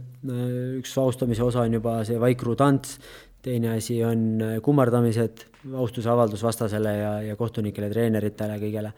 üks 0.79 0.97
austamise 0.99 1.43
osa 1.43 1.63
on 1.63 1.79
juba 1.79 2.01
see 2.07 2.19
vaikru 2.19 2.57
tants, 2.59 2.99
teine 3.43 3.75
asi 3.77 4.01
on 4.05 4.41
kummardamised 4.63 5.45
austusavaldus 5.75 6.43
vastasele 6.43 6.95
ja, 6.97 7.13
ja 7.31 7.37
kohtunikele, 7.37 7.91
treeneritele, 7.91 8.59
kõigele. 8.63 8.93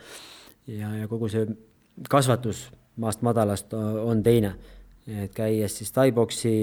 ja, 0.67 0.93
ja 1.03 1.09
kogu 1.09 1.29
see 1.33 1.47
kasvatus 2.09 2.69
maast 3.01 3.25
madalast 3.27 3.75
on 3.75 4.23
teine, 4.23 4.55
et 5.09 5.35
käies 5.35 5.79
siis 5.81 5.93
tai-boksi 5.93 6.55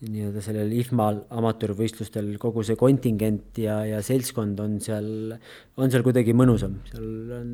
nii-öelda 0.00 0.40
sellel 0.40 0.70
IFMA-l 0.80 1.18
amatöörvõistlustel 1.36 2.30
kogu 2.40 2.62
see 2.64 2.78
kontingent 2.80 3.58
ja, 3.60 3.82
ja 3.84 3.98
seltskond 4.04 4.60
on 4.64 4.78
seal, 4.80 5.34
on 5.76 5.92
seal 5.92 6.04
kuidagi 6.06 6.32
mõnusam, 6.36 6.78
seal 6.88 7.34
on, 7.36 7.50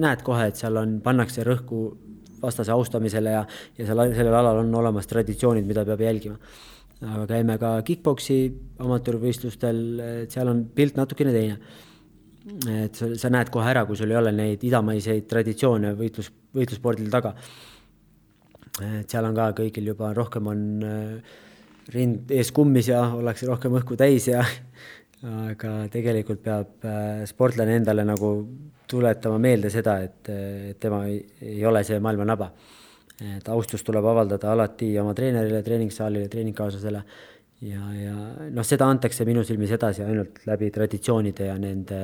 näed 0.00 0.24
kohe, 0.24 0.48
et 0.48 0.60
seal 0.60 0.80
on, 0.80 0.96
pannakse 1.04 1.44
rõhku 1.44 1.82
vastase 2.40 2.72
austamisele 2.72 3.34
ja, 3.36 3.44
ja 3.76 3.88
seal, 3.88 4.00
sellel 4.16 4.38
alal 4.38 4.62
on 4.62 4.72
olemas 4.80 5.10
traditsioonid, 5.10 5.68
mida 5.68 5.84
peab 5.88 6.00
jälgima 6.06 6.40
aga 7.00 7.26
käime 7.30 7.56
ka 7.60 7.70
kick-poksi 7.86 8.38
amatöörvõistlustel, 8.84 9.80
et 10.24 10.34
seal 10.34 10.50
on 10.52 10.64
pilt 10.74 10.98
natukene 11.00 11.32
teine. 11.32 11.58
et 12.68 12.96
sa, 12.96 13.08
sa 13.16 13.30
näed 13.32 13.50
kohe 13.52 13.68
ära, 13.68 13.84
kui 13.86 13.96
sul 13.96 14.10
ei 14.10 14.16
ole 14.16 14.32
neid 14.32 14.64
idamaiseid 14.64 15.26
traditsioone 15.28 15.94
võitlus, 15.96 16.30
võitlusspordil 16.56 17.10
taga. 17.12 17.34
et 18.80 19.08
seal 19.08 19.24
on 19.24 19.36
ka 19.36 19.50
kõigil 19.62 19.92
juba 19.92 20.12
rohkem 20.16 20.46
on 20.52 20.66
äh, 20.84 21.38
rind 21.94 22.30
ees 22.30 22.52
kummis 22.52 22.88
ja 22.88 23.02
ollakse 23.16 23.48
rohkem 23.48 23.76
õhku 23.80 23.96
täis 23.96 24.28
ja 24.28 24.44
aga 25.50 25.86
tegelikult 25.92 26.42
peab 26.44 26.84
äh, 26.84 27.24
sportlane 27.28 27.80
endale 27.80 28.04
nagu 28.04 28.34
tuletama 28.90 29.38
meelde 29.38 29.70
seda, 29.70 30.00
et, 30.02 30.28
et 30.28 30.78
tema 30.80 31.04
ei, 31.06 31.64
ole 31.64 31.84
see 31.86 32.00
maailma 32.02 32.26
naba 32.26 32.50
et 33.20 33.48
austust 33.52 33.84
tuleb 33.86 34.06
avaldada 34.08 34.52
alati 34.54 34.94
oma 35.00 35.12
treenerile, 35.16 35.60
treeningsaalile, 35.66 36.28
treeningkaaslasele 36.32 37.02
ja, 37.68 37.80
ja 37.96 38.14
noh, 38.48 38.66
seda 38.66 38.88
antakse 38.88 39.26
minu 39.28 39.44
silmis 39.44 39.74
edasi 39.76 40.04
ainult 40.06 40.40
läbi 40.48 40.70
traditsioonide 40.72 41.50
ja 41.50 41.58
nende 41.60 42.00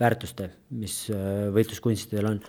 väärtuste, 0.00 0.50
mis 0.80 1.06
äh, 1.12 1.48
võitluskunstidel 1.54 2.28
on 2.30 2.42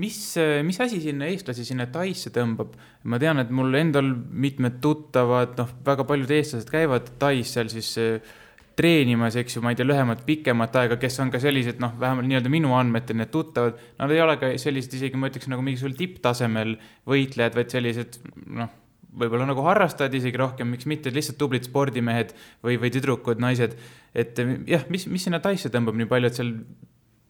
mis, 0.00 0.18
äh, 0.40 0.60
mis 0.66 0.80
asi 0.80 1.00
sinna 1.02 1.28
eestlasi 1.30 1.64
sinna 1.66 1.86
Taisse 1.92 2.32
tõmbab? 2.34 2.74
ma 3.04 3.20
tean, 3.20 3.40
et 3.42 3.50
mul 3.52 3.74
endal 3.78 4.08
mitmed 4.14 4.80
tuttavad, 4.84 5.56
noh, 5.60 5.74
väga 5.86 6.06
paljud 6.08 6.30
eestlased 6.32 6.70
käivad 6.72 7.14
Tais 7.20 7.52
seal 7.56 7.70
siis 7.72 7.94
äh, 8.00 8.34
treenimas, 8.78 9.36
eks 9.38 9.56
ju, 9.56 9.62
ma 9.64 9.72
ei 9.72 9.78
tea, 9.78 9.86
lühemat, 9.86 10.24
pikemat 10.26 10.78
aega, 10.80 10.98
kes 11.00 11.18
on 11.22 11.30
ka 11.32 11.40
sellised, 11.42 11.80
noh, 11.82 11.92
vähemalt 12.00 12.26
nii-öelda 12.28 12.50
minu 12.52 12.74
andmetel 12.76 13.18
need 13.20 13.30
tuttavad, 13.34 13.78
nad 14.00 14.14
ei 14.14 14.22
ole 14.22 14.36
ka 14.40 14.50
sellised 14.60 14.96
isegi, 14.98 15.18
ma 15.20 15.30
ütleks, 15.30 15.50
nagu 15.50 15.64
mingisugusel 15.64 15.98
tipptasemel 15.98 16.74
võitlejad, 17.10 17.58
vaid 17.58 17.74
sellised, 17.74 18.18
noh, 18.58 18.72
võib-olla 19.14 19.46
nagu 19.46 19.62
harrastajad 19.66 20.16
isegi 20.18 20.40
rohkem, 20.40 20.72
miks 20.74 20.88
mitte, 20.90 21.12
lihtsalt 21.14 21.38
tublid 21.38 21.66
spordimehed 21.66 22.34
või, 22.64 22.80
või 22.82 22.90
tüdrukud, 22.94 23.42
naised. 23.42 23.76
et 24.14 24.42
jah, 24.70 24.88
mis, 24.90 25.06
mis 25.10 25.28
sinna 25.28 25.38
Taisse 25.44 25.70
tõmbab 25.70 25.98
nii 25.98 26.10
palju, 26.10 26.30
et 26.30 26.40
seal 26.40 26.50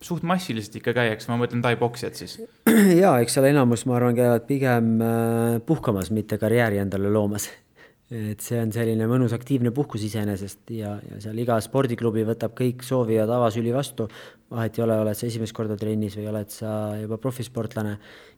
suht 0.04 0.24
massiliselt 0.26 0.80
ikka 0.80 0.94
käiakse, 0.96 1.28
ma 1.32 1.36
mõtlen 1.40 1.64
tai-poksijad 1.64 2.16
siis. 2.16 2.38
ja 3.02 3.16
eks 3.20 3.36
seal 3.36 3.50
enamus, 3.52 3.84
ma 3.88 3.98
arvan, 3.98 4.16
käivad 4.16 4.48
pigem 4.48 4.96
äh, 5.04 5.60
puhkamas, 5.66 6.12
mitte 6.14 6.40
karjääri 6.40 6.80
endale 6.80 7.12
loomas 7.12 7.50
et 8.12 8.42
see 8.44 8.58
on 8.60 8.72
selline 8.74 9.06
mõnus 9.08 9.32
aktiivne 9.32 9.70
puhkus 9.74 10.02
iseenesest 10.04 10.72
ja, 10.76 10.92
ja 11.08 11.20
seal 11.24 11.38
iga 11.40 11.56
spordiklubi 11.64 12.26
võtab 12.28 12.52
kõik 12.58 12.84
soovijad 12.84 13.30
avasüli 13.32 13.72
vastu. 13.72 14.08
vahet 14.50 14.76
ei 14.78 14.84
ole, 14.84 14.98
oled 15.00 15.16
sa 15.16 15.26
esimest 15.26 15.56
korda 15.56 15.76
trennis 15.80 16.16
või 16.18 16.28
oled 16.28 16.50
sa 16.52 16.98
juba 17.00 17.16
profisportlane, 17.18 17.96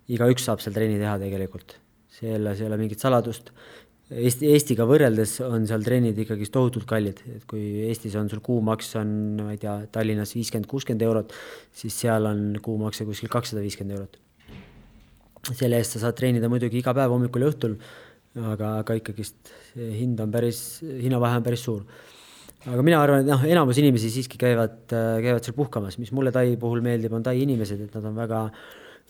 igaüks 0.08 0.46
saab 0.46 0.62
seal 0.62 0.74
trenni 0.74 1.00
teha 1.02 1.18
tegelikult. 1.18 1.80
selles 2.16 2.60
ei 2.60 2.66
ole 2.66 2.78
mingit 2.78 3.02
saladust. 3.02 3.50
Eesti, 4.06 4.46
Eestiga 4.54 4.86
võrreldes 4.86 5.40
on 5.42 5.66
seal 5.66 5.82
trennid 5.82 6.18
ikkagist 6.22 6.52
tohutult 6.54 6.86
kallid, 6.86 7.18
et 7.26 7.42
kui 7.50 7.88
Eestis 7.88 8.14
on 8.14 8.30
sul 8.30 8.38
kuumaks 8.38 8.94
on, 9.00 9.08
ma 9.42 9.50
ei 9.50 9.58
tea, 9.58 9.80
Tallinnas 9.90 10.30
viiskümmend, 10.36 10.68
kuuskümmend 10.70 11.02
eurot, 11.02 11.34
siis 11.74 11.96
seal 12.04 12.30
on 12.30 12.54
kuumakse 12.62 13.04
kuskil 13.04 13.28
kakssada 13.28 13.64
viiskümmend 13.66 13.98
eurot. 13.98 14.16
selle 15.46 15.76
eest 15.78 15.94
sa 15.94 16.00
saad 16.06 16.16
treenida 16.18 16.48
muidugi 16.50 16.80
iga 16.80 16.94
päev 16.94 17.12
hommikul 17.12 17.44
ja 17.44 17.50
õhtul 17.52 17.76
aga, 18.36 18.72
aga 18.82 18.96
ikkagist 18.98 19.52
hind 19.76 20.20
on 20.20 20.32
päris, 20.32 20.60
hinnavahe 20.84 21.40
on 21.40 21.46
päris 21.46 21.64
suur. 21.66 21.84
aga 22.66 22.82
mina 22.82 22.98
arvan, 23.02 23.22
et 23.22 23.30
noh, 23.30 23.44
enamus 23.46 23.78
inimesi 23.80 24.10
siiski 24.12 24.40
käivad, 24.40 24.82
käivad 24.90 25.44
seal 25.46 25.56
puhkamas, 25.56 26.00
mis 26.02 26.12
mulle 26.12 26.32
Tai 26.34 26.48
puhul 26.60 26.82
meeldib, 26.84 27.14
on 27.16 27.24
Tai 27.26 27.36
inimesed, 27.40 27.86
et 27.86 27.94
nad 27.96 28.10
on 28.10 28.18
väga 28.18 28.42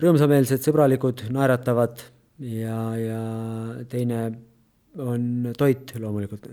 rõõmsameelsed, 0.02 0.60
sõbralikud, 0.66 1.24
naeratavad 1.32 2.02
ja, 2.44 2.80
ja 3.00 3.20
teine 3.88 4.20
on 5.00 5.52
toit 5.56 5.94
loomulikult. 6.00 6.48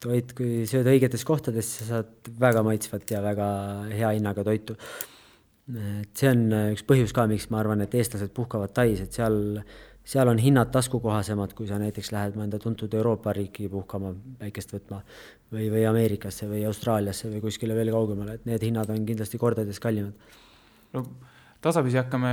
toit, 0.00 0.32
kui 0.32 0.64
sööd 0.70 0.88
õigetes 0.88 1.26
kohtades, 1.28 1.74
sa 1.80 1.88
saad 1.88 2.30
väga 2.40 2.62
maitsvat 2.64 3.10
ja 3.12 3.20
väga 3.24 3.48
hea 3.92 4.14
hinnaga 4.16 4.44
toitu. 4.46 4.76
et 5.70 6.16
see 6.18 6.30
on 6.30 6.46
üks 6.72 6.82
põhjus 6.86 7.12
ka, 7.14 7.26
miks 7.30 7.50
ma 7.50 7.60
arvan, 7.60 7.82
et 7.84 7.94
eestlased 7.94 8.32
puhkavad 8.34 8.72
Tais, 8.74 9.02
et 9.02 9.12
seal 9.12 9.60
seal 10.04 10.28
on 10.28 10.38
hinnad 10.38 10.70
taskukohasemad, 10.74 11.52
kui 11.54 11.68
sa 11.68 11.78
näiteks 11.80 12.12
lähed 12.14 12.38
mõnda 12.38 12.58
tuntud 12.62 12.94
Euroopa 12.94 13.34
riiki 13.36 13.68
puhkama, 13.70 14.14
päikest 14.40 14.72
võtma 14.74 15.02
või, 15.52 15.68
või 15.72 15.84
Ameerikasse 15.88 16.48
või 16.50 16.64
Austraaliasse 16.68 17.30
või 17.30 17.42
kuskile 17.44 17.76
veel 17.78 17.92
kaugemale, 17.94 18.38
et 18.38 18.48
need 18.48 18.64
hinnad 18.70 18.90
on 18.90 19.04
kindlasti 19.06 19.38
kordades 19.38 19.80
kallimad. 19.82 20.38
no 20.96 21.04
tasapisi 21.60 21.98
hakkame 22.00 22.30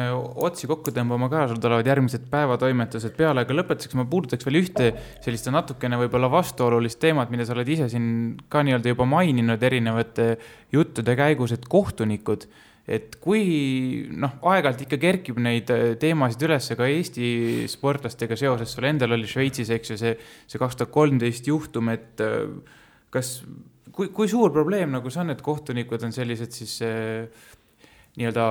otsi 0.47 0.69
kokku 0.69 0.93
tõmbama 0.95 1.27
ka, 1.31 1.43
sul 1.51 1.59
tulevad 1.61 1.87
järgmised 1.87 2.29
päevatoimetused 2.31 3.15
peale, 3.17 3.43
aga 3.43 3.57
lõpetuseks 3.57 3.97
ma 3.99 4.05
puudutaks 4.07 4.47
veel 4.47 4.61
ühte 4.61 4.93
sellist 5.25 5.49
natukene 5.51 5.99
võib-olla 5.99 6.29
vastuolulist 6.31 7.01
teemat, 7.03 7.31
mida 7.33 7.45
sa 7.45 7.55
oled 7.57 7.67
ise 7.75 7.89
siin 7.91 8.37
ka 8.49 8.63
nii-öelda 8.63 8.95
juba 8.95 9.07
maininud 9.09 9.63
erinevate 9.69 10.29
juttude 10.71 11.17
käigus, 11.19 11.53
et 11.57 11.67
kohtunikud 11.67 12.47
et 12.87 13.17
kui 13.19 13.43
noh, 14.15 14.37
aeg-ajalt 14.47 14.85
ikka 14.85 14.99
kerkib 15.01 15.41
neid 15.43 15.71
teemasid 15.99 16.45
üles 16.47 16.69
ka 16.79 16.87
Eesti 16.87 17.29
sportlastega 17.71 18.37
seoses, 18.39 18.71
sul 18.71 18.87
endal 18.87 19.17
oli 19.17 19.27
Šveitsis, 19.27 19.73
eks 19.75 19.91
ju, 19.91 19.99
see, 19.99 20.13
see 20.47 20.61
kaks 20.61 20.79
tuhat 20.79 20.93
kolmteist 20.95 21.49
juhtum, 21.51 21.91
et 21.91 22.23
kas, 23.13 23.33
kui, 23.91 24.09
kui 24.15 24.31
suur 24.31 24.53
probleem 24.55 24.95
nagu 24.95 25.11
see 25.11 25.23
on, 25.23 25.33
et 25.33 25.43
kohtunikud 25.43 26.07
on 26.07 26.15
sellised 26.15 26.55
siis 26.55 26.77
äh, 26.85 27.27
nii-öelda 28.17 28.47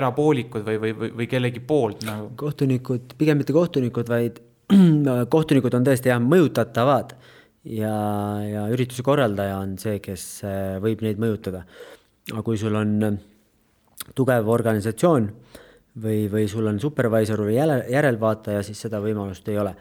erapoolikud 0.00 0.66
või, 0.66 0.80
või, 0.82 1.12
või, 1.20 1.28
kellegi 1.30 1.62
poolt 1.62 2.04
nagu? 2.08 2.32
kohtunikud, 2.40 3.14
pigem 3.18 3.40
mitte 3.42 3.54
kohtunikud, 3.56 4.10
vaid 4.10 4.40
kohtunikud 5.34 5.76
on 5.78 5.86
tõesti 5.86 6.10
jah, 6.10 6.22
mõjutatavad 6.22 7.14
ja, 7.76 7.94
ja 8.46 8.66
ürituse 8.74 9.04
korraldaja 9.06 9.60
on 9.62 9.76
see, 9.82 10.00
kes 10.02 10.26
äh, 10.46 10.76
võib 10.82 11.04
neid 11.06 11.22
mõjutada. 11.22 11.64
aga 12.32 12.42
kui 12.46 12.58
sul 12.58 12.74
on 12.78 12.96
äh, 13.06 13.18
tugev 14.14 14.48
organisatsioon 14.48 15.30
või, 16.02 16.26
või 16.32 16.46
sul 16.48 16.66
on 16.66 16.80
supervisor 16.80 17.42
või 17.46 17.56
järelvaataja, 17.56 18.62
siis 18.62 18.80
seda 18.86 19.00
võimalust 19.02 19.48
ei 19.48 19.58
ole. 19.58 19.74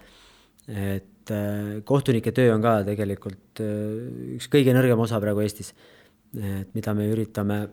et 0.68 1.32
äh, 1.32 1.84
kohtunike 1.84 2.32
töö 2.32 2.56
on 2.56 2.62
ka 2.62 2.80
tegelikult 2.88 3.62
üks 4.36 4.50
kõige 4.50 4.74
nõrgem 4.74 5.00
osa 5.00 5.20
praegu 5.22 5.44
Eestis. 5.46 5.74
et 6.36 6.74
mida 6.74 6.94
me 6.94 7.10
üritame 7.12 7.68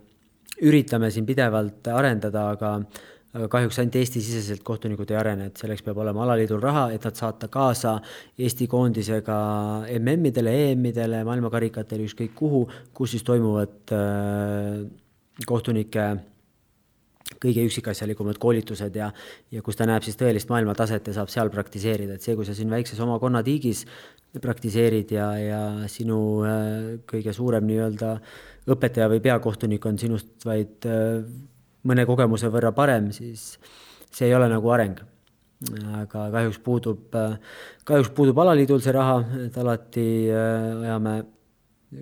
üritame 0.63 1.11
siin 1.11 1.27
pidevalt 1.27 1.89
arendada, 1.89 2.51
aga 2.51 2.77
aga 3.33 3.47
kahjuks 3.49 3.79
ainult 3.81 3.95
Eesti-siseselt 3.97 4.61
kohtunikud 4.67 5.09
ei 5.13 5.17
arene, 5.17 5.47
et 5.49 5.61
selleks 5.61 5.81
peab 5.87 6.03
olema 6.03 6.21
alaliidul 6.27 6.61
raha, 6.61 6.83
et 6.93 7.05
nad 7.09 7.17
saata 7.17 7.49
kaasa 7.53 7.95
Eesti 8.37 8.67
koondisega 8.69 9.37
MM-idele, 9.97 10.53
EM-idele, 10.67 11.23
maailmakarikatele, 11.25 12.11
ükskõik 12.11 12.35
kuhu, 12.37 12.67
kus 12.93 13.15
siis 13.15 13.25
toimuvad 13.25 13.95
äh, 13.97 14.83
kohtunike 15.49 16.11
kõige 17.43 17.67
üksikasjalikumad 17.67 18.39
koolitused 18.43 18.97
ja, 18.97 19.11
ja 19.51 19.63
kus 19.67 19.79
ta 19.79 19.87
näeb 19.89 20.07
siis 20.07 20.19
tõelist 20.21 20.51
maailmataset 20.53 21.11
ja 21.11 21.17
saab 21.19 21.31
seal 21.33 21.51
praktiseerida, 21.51 22.17
et 22.17 22.25
see, 22.25 22.37
kui 22.39 22.47
sa 22.47 22.55
siin 22.57 22.71
väikses 22.71 23.01
oma 23.03 23.19
konnatiigis 23.23 23.87
praktiseerid 24.41 25.13
ja, 25.13 25.27
ja 25.37 25.61
sinu 25.93 26.19
äh, 26.47 26.99
kõige 27.09 27.35
suurem 27.37 27.67
nii-öelda 27.69 28.15
õpetaja 28.73 29.11
või 29.13 29.21
peakohtunik 29.25 29.85
on 29.89 29.99
sinust 30.01 30.47
vaid 30.49 30.87
äh, 30.89 31.21
mõne 31.89 32.07
kogemuse 32.09 32.49
võrra 32.53 32.73
parem, 32.73 33.11
siis 33.13 33.57
see 34.13 34.31
ei 34.31 34.37
ole 34.37 34.49
nagu 34.53 34.71
areng. 34.73 35.01
aga 35.95 36.25
kahjuks 36.33 36.59
puudub, 36.59 37.13
äh, 37.15 37.37
kahjuks 37.85 38.11
puudub 38.17 38.39
alaliidul 38.39 38.81
see 38.83 38.95
raha, 38.97 39.21
et 39.47 39.59
alati 39.59 40.07
ajame, 40.33 41.15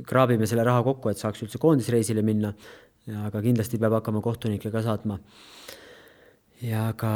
kraabime 0.06 0.46
selle 0.46 0.64
raha 0.64 0.84
kokku, 0.86 1.10
et 1.10 1.18
saaks 1.18 1.42
üldse 1.42 1.58
koondisreisile 1.58 2.22
minna. 2.22 2.54
Aga 3.26 3.42
kindlasti 3.42 3.80
peab 3.80 3.98
hakkama 3.98 4.22
kohtunikke 4.24 4.70
ka 4.70 4.82
saatma. 4.82 5.18
ja 6.62 6.92
ka 6.96 7.10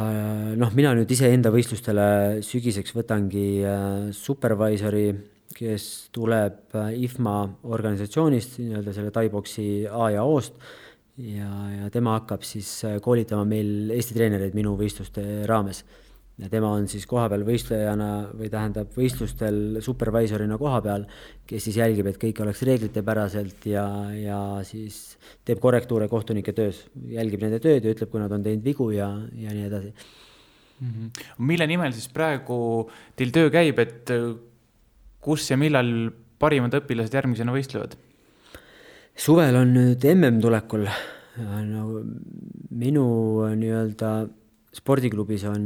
noh, 0.57 0.73
mina 0.73 0.95
nüüd 0.97 1.11
iseenda 1.11 1.51
võistlustele 1.53 2.41
sügiseks 2.43 2.95
võtangi 2.95 3.47
supervisori 4.11 5.07
kes 5.55 5.85
tuleb 6.15 6.75
äh, 6.75 6.95
IFMA 7.05 7.35
organisatsioonist, 7.63 8.59
nii-öelda 8.61 8.93
selle 8.95 9.13
Tai-boksi 9.15 9.67
A 9.87 10.09
ja 10.15 10.25
O-st 10.27 10.57
ja, 11.21 11.49
ja 11.79 11.91
tema 11.93 12.17
hakkab 12.19 12.43
siis 12.47 12.69
äh, 12.87 12.97
koolitama 13.03 13.45
meil 13.47 13.93
Eesti 13.95 14.17
treenereid 14.17 14.57
minu 14.57 14.75
võistluste 14.79 15.45
raames. 15.49 15.83
Ja 16.41 16.49
tema 16.51 16.73
on 16.75 16.87
siis 16.91 17.05
kohapeal 17.07 17.45
võistlejana 17.47 18.09
või 18.35 18.49
tähendab 18.51 18.91
võistlustel 18.97 19.79
supervisorina 19.83 20.57
koha 20.59 20.81
peal, 20.83 21.05
kes 21.47 21.69
siis 21.69 21.79
jälgib, 21.79 22.09
et 22.11 22.19
kõik 22.19 22.41
oleks 22.43 22.63
reeglitepäraselt 22.67 23.67
ja, 23.71 23.85
ja 24.19 24.39
siis 24.67 25.15
teeb 25.47 25.61
korrektuure 25.63 26.09
kohtunike 26.11 26.55
töös, 26.57 26.83
jälgib 27.11 27.45
nende 27.45 27.61
tööd 27.63 27.87
ja 27.87 27.95
ütleb, 27.95 28.11
kui 28.11 28.23
nad 28.23 28.35
on 28.35 28.43
teinud 28.43 28.67
vigu 28.67 28.89
ja, 28.95 29.09
ja 29.39 29.55
nii 29.55 29.69
edasi 29.69 29.93
mm. 29.93 30.91
-hmm. 30.91 31.25
mille 31.37 31.67
nimel 31.71 31.95
siis 31.95 32.11
praegu 32.11 32.59
teil 33.15 33.31
töö 33.31 33.49
käib, 33.49 33.79
et 33.79 34.11
kus 35.23 35.49
ja 35.49 35.57
millal 35.57 36.11
parimad 36.39 36.75
õpilased 36.81 37.15
järgmisena 37.15 37.55
võistlevad? 37.55 37.95
suvel 39.15 39.55
on 39.55 39.71
nüüd 39.73 40.03
mm 40.03 40.41
tulekul. 40.43 40.87
no 41.39 42.01
minu 42.75 43.05
nii-öelda 43.55 44.09
spordiklubis 44.75 45.45
on 45.49 45.63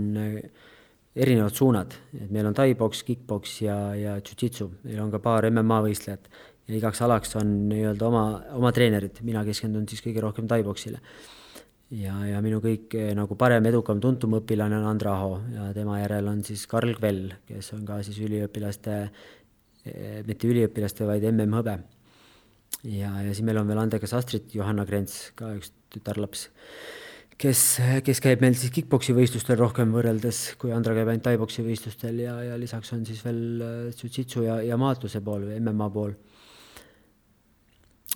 erinevad 1.19 1.55
suunad, 1.57 1.95
et 2.19 2.29
meil 2.31 2.47
on 2.49 2.55
tai-poks, 2.55 3.01
kick-poks 3.07 3.55
ja, 3.65 3.79
ja 3.97 4.19
jujitsu, 4.21 4.69
meil 4.85 5.01
on 5.03 5.11
ka 5.13 5.21
paar 5.23 5.49
MMA 5.49 5.81
võistlejat. 5.87 6.29
Ja 6.69 6.77
igaks 6.77 7.01
alaks 7.01 7.33
on 7.39 7.51
nii-öelda 7.71 8.05
oma, 8.05 8.23
oma 8.53 8.69
treenerid, 8.75 9.23
mina 9.25 9.41
keskendun 9.47 9.87
siis 9.89 10.03
kõige 10.05 10.21
rohkem 10.21 10.45
tai-poksile. 10.47 10.99
ja, 11.97 12.13
ja 12.29 12.41
minu 12.45 12.59
kõik 12.61 12.93
nagu 13.17 13.33
parem, 13.35 13.65
edukam, 13.65 13.97
tuntum 13.99 14.37
õpilane 14.37 14.77
on 14.77 14.85
Andra 14.85 15.15
Aho. 15.17 15.39
Ja 15.55 15.71
tema 15.73 15.97
järel 15.97 16.29
on 16.29 16.43
siis 16.45 16.67
Karl 16.69 16.93
Kvell, 16.99 17.33
kes 17.49 17.73
on 17.73 17.81
ka 17.89 18.03
siis 18.05 18.21
üliõpilaste 18.21 18.99
Eh, 19.87 20.21
mitte 20.27 20.49
üliõpilaste, 20.49 21.05
vaid 21.07 21.23
MM-hõbe. 21.29 21.77
ja, 22.83 23.09
ja 23.23 23.31
siis 23.31 23.45
meil 23.47 23.57
on 23.61 23.67
veel 23.67 23.79
andekas 23.79 24.13
Astrid 24.13 24.51
Johanna 24.53 24.85
Krents, 24.85 25.31
ka 25.35 25.53
üks 25.55 25.71
tütarlaps, 25.93 26.49
kes, 27.39 27.61
kes 28.05 28.21
käib 28.23 28.43
meil 28.43 28.55
siis 28.59 28.73
kick-poksi 28.75 29.15
võistlustel 29.15 29.59
rohkem 29.59 29.93
võrreldes, 29.95 30.41
kui 30.59 30.73
Andra 30.75 30.95
käib 30.97 31.11
ainult 31.11 31.25
tai-poksi 31.27 31.63
võistlustel 31.65 32.19
ja, 32.23 32.35
ja 32.49 32.57
lisaks 32.59 32.91
on 32.95 33.05
siis 33.07 33.21
veel 33.25 33.43
äh, 33.63 33.83
jujitsu 33.95 34.43
ja, 34.45 34.59
ja 34.65 34.79
maatluse 34.79 35.21
pool 35.25 35.47
või 35.47 35.59
MMA 35.63 35.89
pool. 35.93 36.15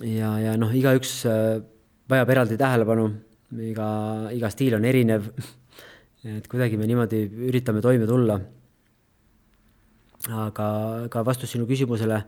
ja, 0.04 0.34
ja 0.42 0.56
noh, 0.60 0.74
igaüks 0.74 1.22
äh, 1.30 1.60
vajab 2.10 2.34
eraldi 2.36 2.60
tähelepanu, 2.60 3.08
iga, 3.70 3.88
iga 4.36 4.50
stiil 4.52 4.76
on 4.76 4.84
erinev 4.88 5.30
et 6.36 6.50
kuidagi 6.50 6.80
me 6.80 6.88
niimoodi 6.90 7.24
üritame 7.48 7.82
toime 7.84 8.08
tulla 8.10 8.38
aga, 10.32 10.68
aga 11.08 11.24
vastus 11.26 11.52
sinu 11.54 11.66
küsimusele, 11.68 12.20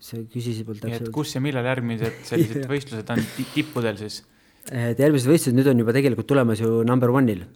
sa 0.00 0.20
küsisid 0.32 0.68
mul 0.68 0.80
täpselt. 0.80 1.12
kus 1.14 1.34
ja 1.36 1.44
millal 1.44 1.66
järgmised 1.68 2.24
sellised 2.28 2.68
võistlused 2.72 3.12
on 3.12 3.24
tippudel 3.54 4.00
siis? 4.00 4.22
Et 4.68 5.00
järgmised 5.00 5.30
võistlused 5.30 5.56
nüüd 5.56 5.70
on 5.72 5.80
juba 5.82 5.94
tegelikult 5.96 6.28
tulemas 6.28 6.60
ju 6.60 6.82
number 6.86 7.12
one'il, 7.14 7.46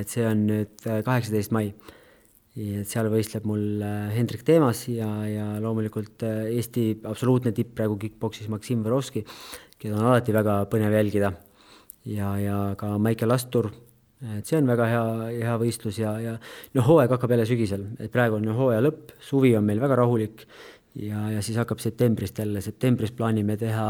et 0.00 0.10
see 0.10 0.24
on 0.26 0.46
nüüd 0.48 0.88
äh, 0.88 1.02
kaheksateist 1.06 1.52
mai. 1.54 1.74
et 2.54 2.86
seal 2.86 3.08
võistleb 3.10 3.46
mul 3.50 3.82
äh, 3.82 4.10
Hendrik 4.14 4.44
Teemas 4.46 4.86
ja, 4.88 5.08
ja 5.28 5.46
loomulikult 5.60 6.22
äh, 6.22 6.44
Eesti 6.54 7.00
absoluutne 7.04 7.52
tipp 7.52 7.74
praegu 7.74 7.98
kick-poksis 7.98 8.48
Maksim 8.48 8.84
Võrovski, 8.84 9.24
keda 9.78 9.98
on 9.98 10.06
alati 10.12 10.32
väga 10.32 10.62
põnev 10.70 10.94
jälgida. 10.94 11.32
ja, 12.04 12.36
ja 12.38 12.58
ka 12.78 12.96
Maicel 12.98 13.32
Astur 13.32 13.72
et 14.38 14.46
see 14.46 14.56
on 14.56 14.68
väga 14.70 14.86
hea, 14.88 15.02
hea 15.42 15.56
võistlus 15.60 15.98
ja, 16.00 16.14
ja 16.22 16.36
noh, 16.74 16.86
hooaeg 16.86 17.12
hakkab 17.12 17.34
jälle 17.34 17.44
sügisel, 17.48 17.84
et 18.00 18.12
praegu 18.12 18.38
on 18.38 18.46
hooaja 18.56 18.80
lõpp, 18.80 19.12
suvi 19.20 19.52
on 19.58 19.66
meil 19.66 19.82
väga 19.82 19.98
rahulik 20.00 20.46
ja, 20.94 21.28
ja 21.34 21.42
siis 21.42 21.58
hakkab 21.60 21.82
septembrist 21.82 22.38
jälle, 22.38 22.62
septembris 22.64 23.12
plaanime 23.12 23.56
teha 23.60 23.88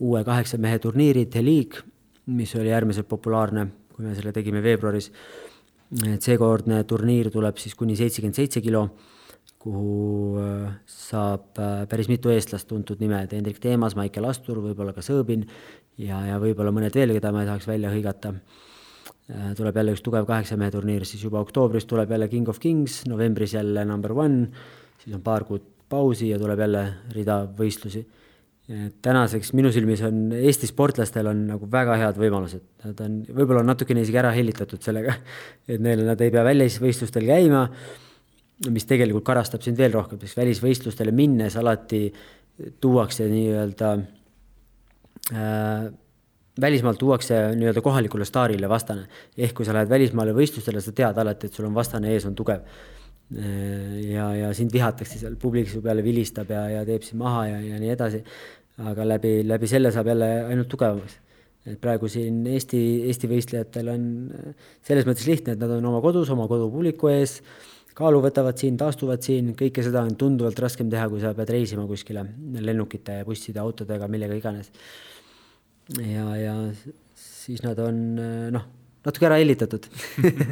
uue 0.00 0.22
kaheksa 0.24 0.58
mehe 0.58 0.78
turniiri, 0.78 1.26
The-League, 1.26 1.82
mis 2.26 2.54
oli 2.56 2.72
äärmiselt 2.72 3.08
populaarne, 3.08 3.66
kui 3.94 4.04
me 4.04 4.14
selle 4.14 4.32
tegime 4.32 4.62
veebruaris. 4.62 5.10
et 6.02 6.22
seekordne 6.22 6.82
turniir 6.84 7.30
tuleb 7.30 7.56
siis 7.62 7.74
kuni 7.74 7.96
seitsekümmend 7.96 8.34
seitse 8.34 8.60
kilo, 8.60 8.88
kuhu 9.62 10.38
äh, 10.42 10.72
saab 10.86 11.58
äh, 11.58 11.86
päris 11.88 12.08
mitu 12.08 12.30
eestlast, 12.34 12.68
tuntud 12.68 13.00
nimed, 13.00 13.32
Hendrik 13.32 13.60
Teemas, 13.62 13.94
Maicel 13.96 14.26
Astur, 14.26 14.58
võib-olla 14.64 14.92
ka 14.92 15.04
Sõõbin 15.06 15.46
ja, 15.96 16.24
ja 16.26 16.40
võib-olla 16.42 16.74
mõned 16.74 16.94
veel, 16.94 17.14
keda 17.14 17.32
ma 17.32 17.44
ei 17.44 17.50
tahaks 17.52 17.68
välja 17.70 17.94
hõigata 17.94 18.34
Äh, 19.26 19.54
tuleb 19.58 19.74
jälle 19.74 19.90
üks 19.96 20.04
tugev 20.06 20.26
kaheksa 20.26 20.54
mehe 20.54 20.70
turniir, 20.70 21.02
siis 21.02 21.24
juba 21.26 21.40
oktoobris 21.42 21.88
tuleb 21.90 22.12
jälle 22.14 22.28
King 22.30 22.46
of 22.48 22.60
Kings, 22.62 23.00
novembris 23.10 23.56
jälle 23.56 23.82
number 23.84 24.12
one, 24.14 24.44
siis 25.02 25.16
on 25.16 25.22
paar 25.22 25.42
kuud 25.44 25.64
pausi 25.90 26.28
ja 26.30 26.38
tuleb 26.38 26.62
jälle 26.62 26.82
rida 27.10 27.40
võistlusi. 27.58 28.04
Tänaseks 29.02 29.52
minu 29.54 29.70
silmis 29.70 30.00
on 30.02 30.32
Eesti 30.34 30.66
sportlastel 30.66 31.28
on 31.30 31.44
nagu 31.52 31.68
väga 31.70 31.98
head 32.00 32.16
võimalused, 32.18 32.64
nad 32.82 33.02
on, 33.04 33.20
võib-olla 33.28 33.62
on 33.62 33.70
natukene 33.70 34.02
isegi 34.02 34.18
ära 34.18 34.32
hellitatud 34.34 34.82
sellega, 34.82 35.14
et 35.70 35.82
neil, 35.82 36.02
nad 36.08 36.20
ei 36.24 36.32
pea 36.34 36.42
välisvõistlustel 36.46 37.28
käima, 37.28 37.66
mis 38.72 38.88
tegelikult 38.88 39.26
karastab 39.26 39.62
sind 39.62 39.78
veel 39.78 39.94
rohkem, 39.94 40.18
sest 40.22 40.40
välisvõistlustele 40.40 41.14
minnes 41.14 41.54
alati 41.60 42.08
tuuakse 42.80 43.28
nii-öelda 43.30 43.92
äh, 45.36 45.86
välismaalt 46.60 46.98
tuuakse 46.98 47.54
nii-öelda 47.54 47.80
kohalikule 47.80 48.24
staarile 48.24 48.68
vastane. 48.68 49.06
ehk 49.38 49.54
kui 49.54 49.64
sa 49.64 49.74
lähed 49.74 49.88
välismaale 49.88 50.32
võistlustele, 50.32 50.80
sa 50.80 50.92
tead 50.92 51.18
alati, 51.18 51.46
et 51.46 51.52
sul 51.52 51.66
on 51.68 51.74
vastane 51.74 52.12
ees, 52.12 52.26
on 52.26 52.34
tugev. 52.34 52.60
Ja, 53.34 54.26
ja 54.38 54.52
sind 54.54 54.72
vihatakse 54.74 55.18
seal, 55.18 55.36
publik 55.40 55.70
su 55.70 55.82
peale 55.82 56.04
vilistab 56.06 56.50
ja, 56.54 56.66
ja 56.70 56.82
teeb 56.86 57.02
sind 57.06 57.18
maha 57.22 57.46
ja, 57.48 57.60
ja 57.72 57.80
nii 57.82 57.92
edasi. 57.96 58.22
aga 58.86 59.06
läbi, 59.08 59.40
läbi 59.48 59.66
selle 59.66 59.90
saab 59.90 60.12
jälle 60.12 60.28
ainult 60.46 60.68
tugevamaks. 60.68 61.16
et 61.66 61.80
praegu 61.82 62.08
siin 62.12 62.44
Eesti, 62.46 62.80
Eesti 63.08 63.30
võistlejatel 63.30 63.88
on 63.90 64.04
selles 64.86 65.08
mõttes 65.08 65.26
lihtne, 65.26 65.56
et 65.56 65.62
nad 65.62 65.72
on 65.78 65.88
oma 65.90 66.02
kodus, 66.04 66.30
oma 66.30 66.46
kodupubliku 66.46 67.10
ees, 67.10 67.40
kaalu 67.96 68.20
võtavad 68.22 68.60
siin, 68.60 68.76
taastuvad 68.78 69.24
siin, 69.24 69.54
kõike 69.58 69.82
seda 69.82 70.04
on 70.06 70.14
tunduvalt 70.20 70.60
raskem 70.62 70.90
teha, 70.92 71.08
kui 71.10 71.24
sa 71.24 71.32
pead 71.34 71.50
reisima 71.50 71.86
kuskile 71.88 72.22
lennukite, 72.60 73.22
busside, 73.26 73.58
autodega, 73.64 74.06
millega 74.12 74.38
iganes. 74.38 74.70
ja, 75.98 76.28
ja 76.38 76.54
siis 77.18 77.64
nad 77.66 77.80
on 77.82 78.04
noh, 78.54 78.68
natuke 79.06 79.26
ära 79.26 79.40
hellitatud 79.40 79.88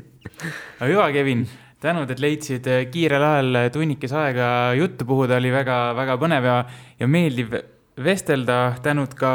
aga 0.80 0.90
hüva, 0.90 1.12
Kevin, 1.14 1.46
tänud, 1.84 2.08
et 2.10 2.22
leidsid 2.22 2.68
kiirel 2.92 3.22
ajal 3.22 3.60
tunnikese 3.74 4.16
aega 4.16 4.48
juttu 4.78 5.06
puhuda, 5.08 5.36
oli 5.40 5.52
väga-väga 5.52 6.16
põnev 6.20 6.48
ja, 6.48 6.56
ja 7.00 7.08
meeldiv 7.10 7.58
vestelda, 8.04 8.58
tänud 8.82 9.14
ka 9.18 9.30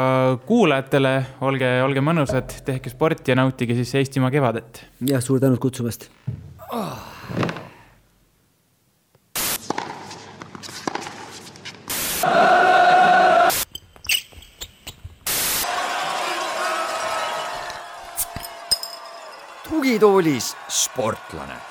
kuulajatele, 0.48 1.14
olge, 1.46 1.70
olge 1.84 2.04
mõnusad, 2.04 2.58
tehke 2.66 2.92
sporti 2.92 3.32
ja 3.32 3.38
nautige 3.40 3.78
siis 3.78 3.94
Eestimaa 4.02 4.32
kevadet. 4.34 4.84
jah, 5.06 5.22
suur 5.22 5.40
tänud 5.40 5.62
kutsumast. 5.62 6.10
Oh.. 6.70 7.08
tugitoolis 19.70 20.52
sportlane 20.68 21.69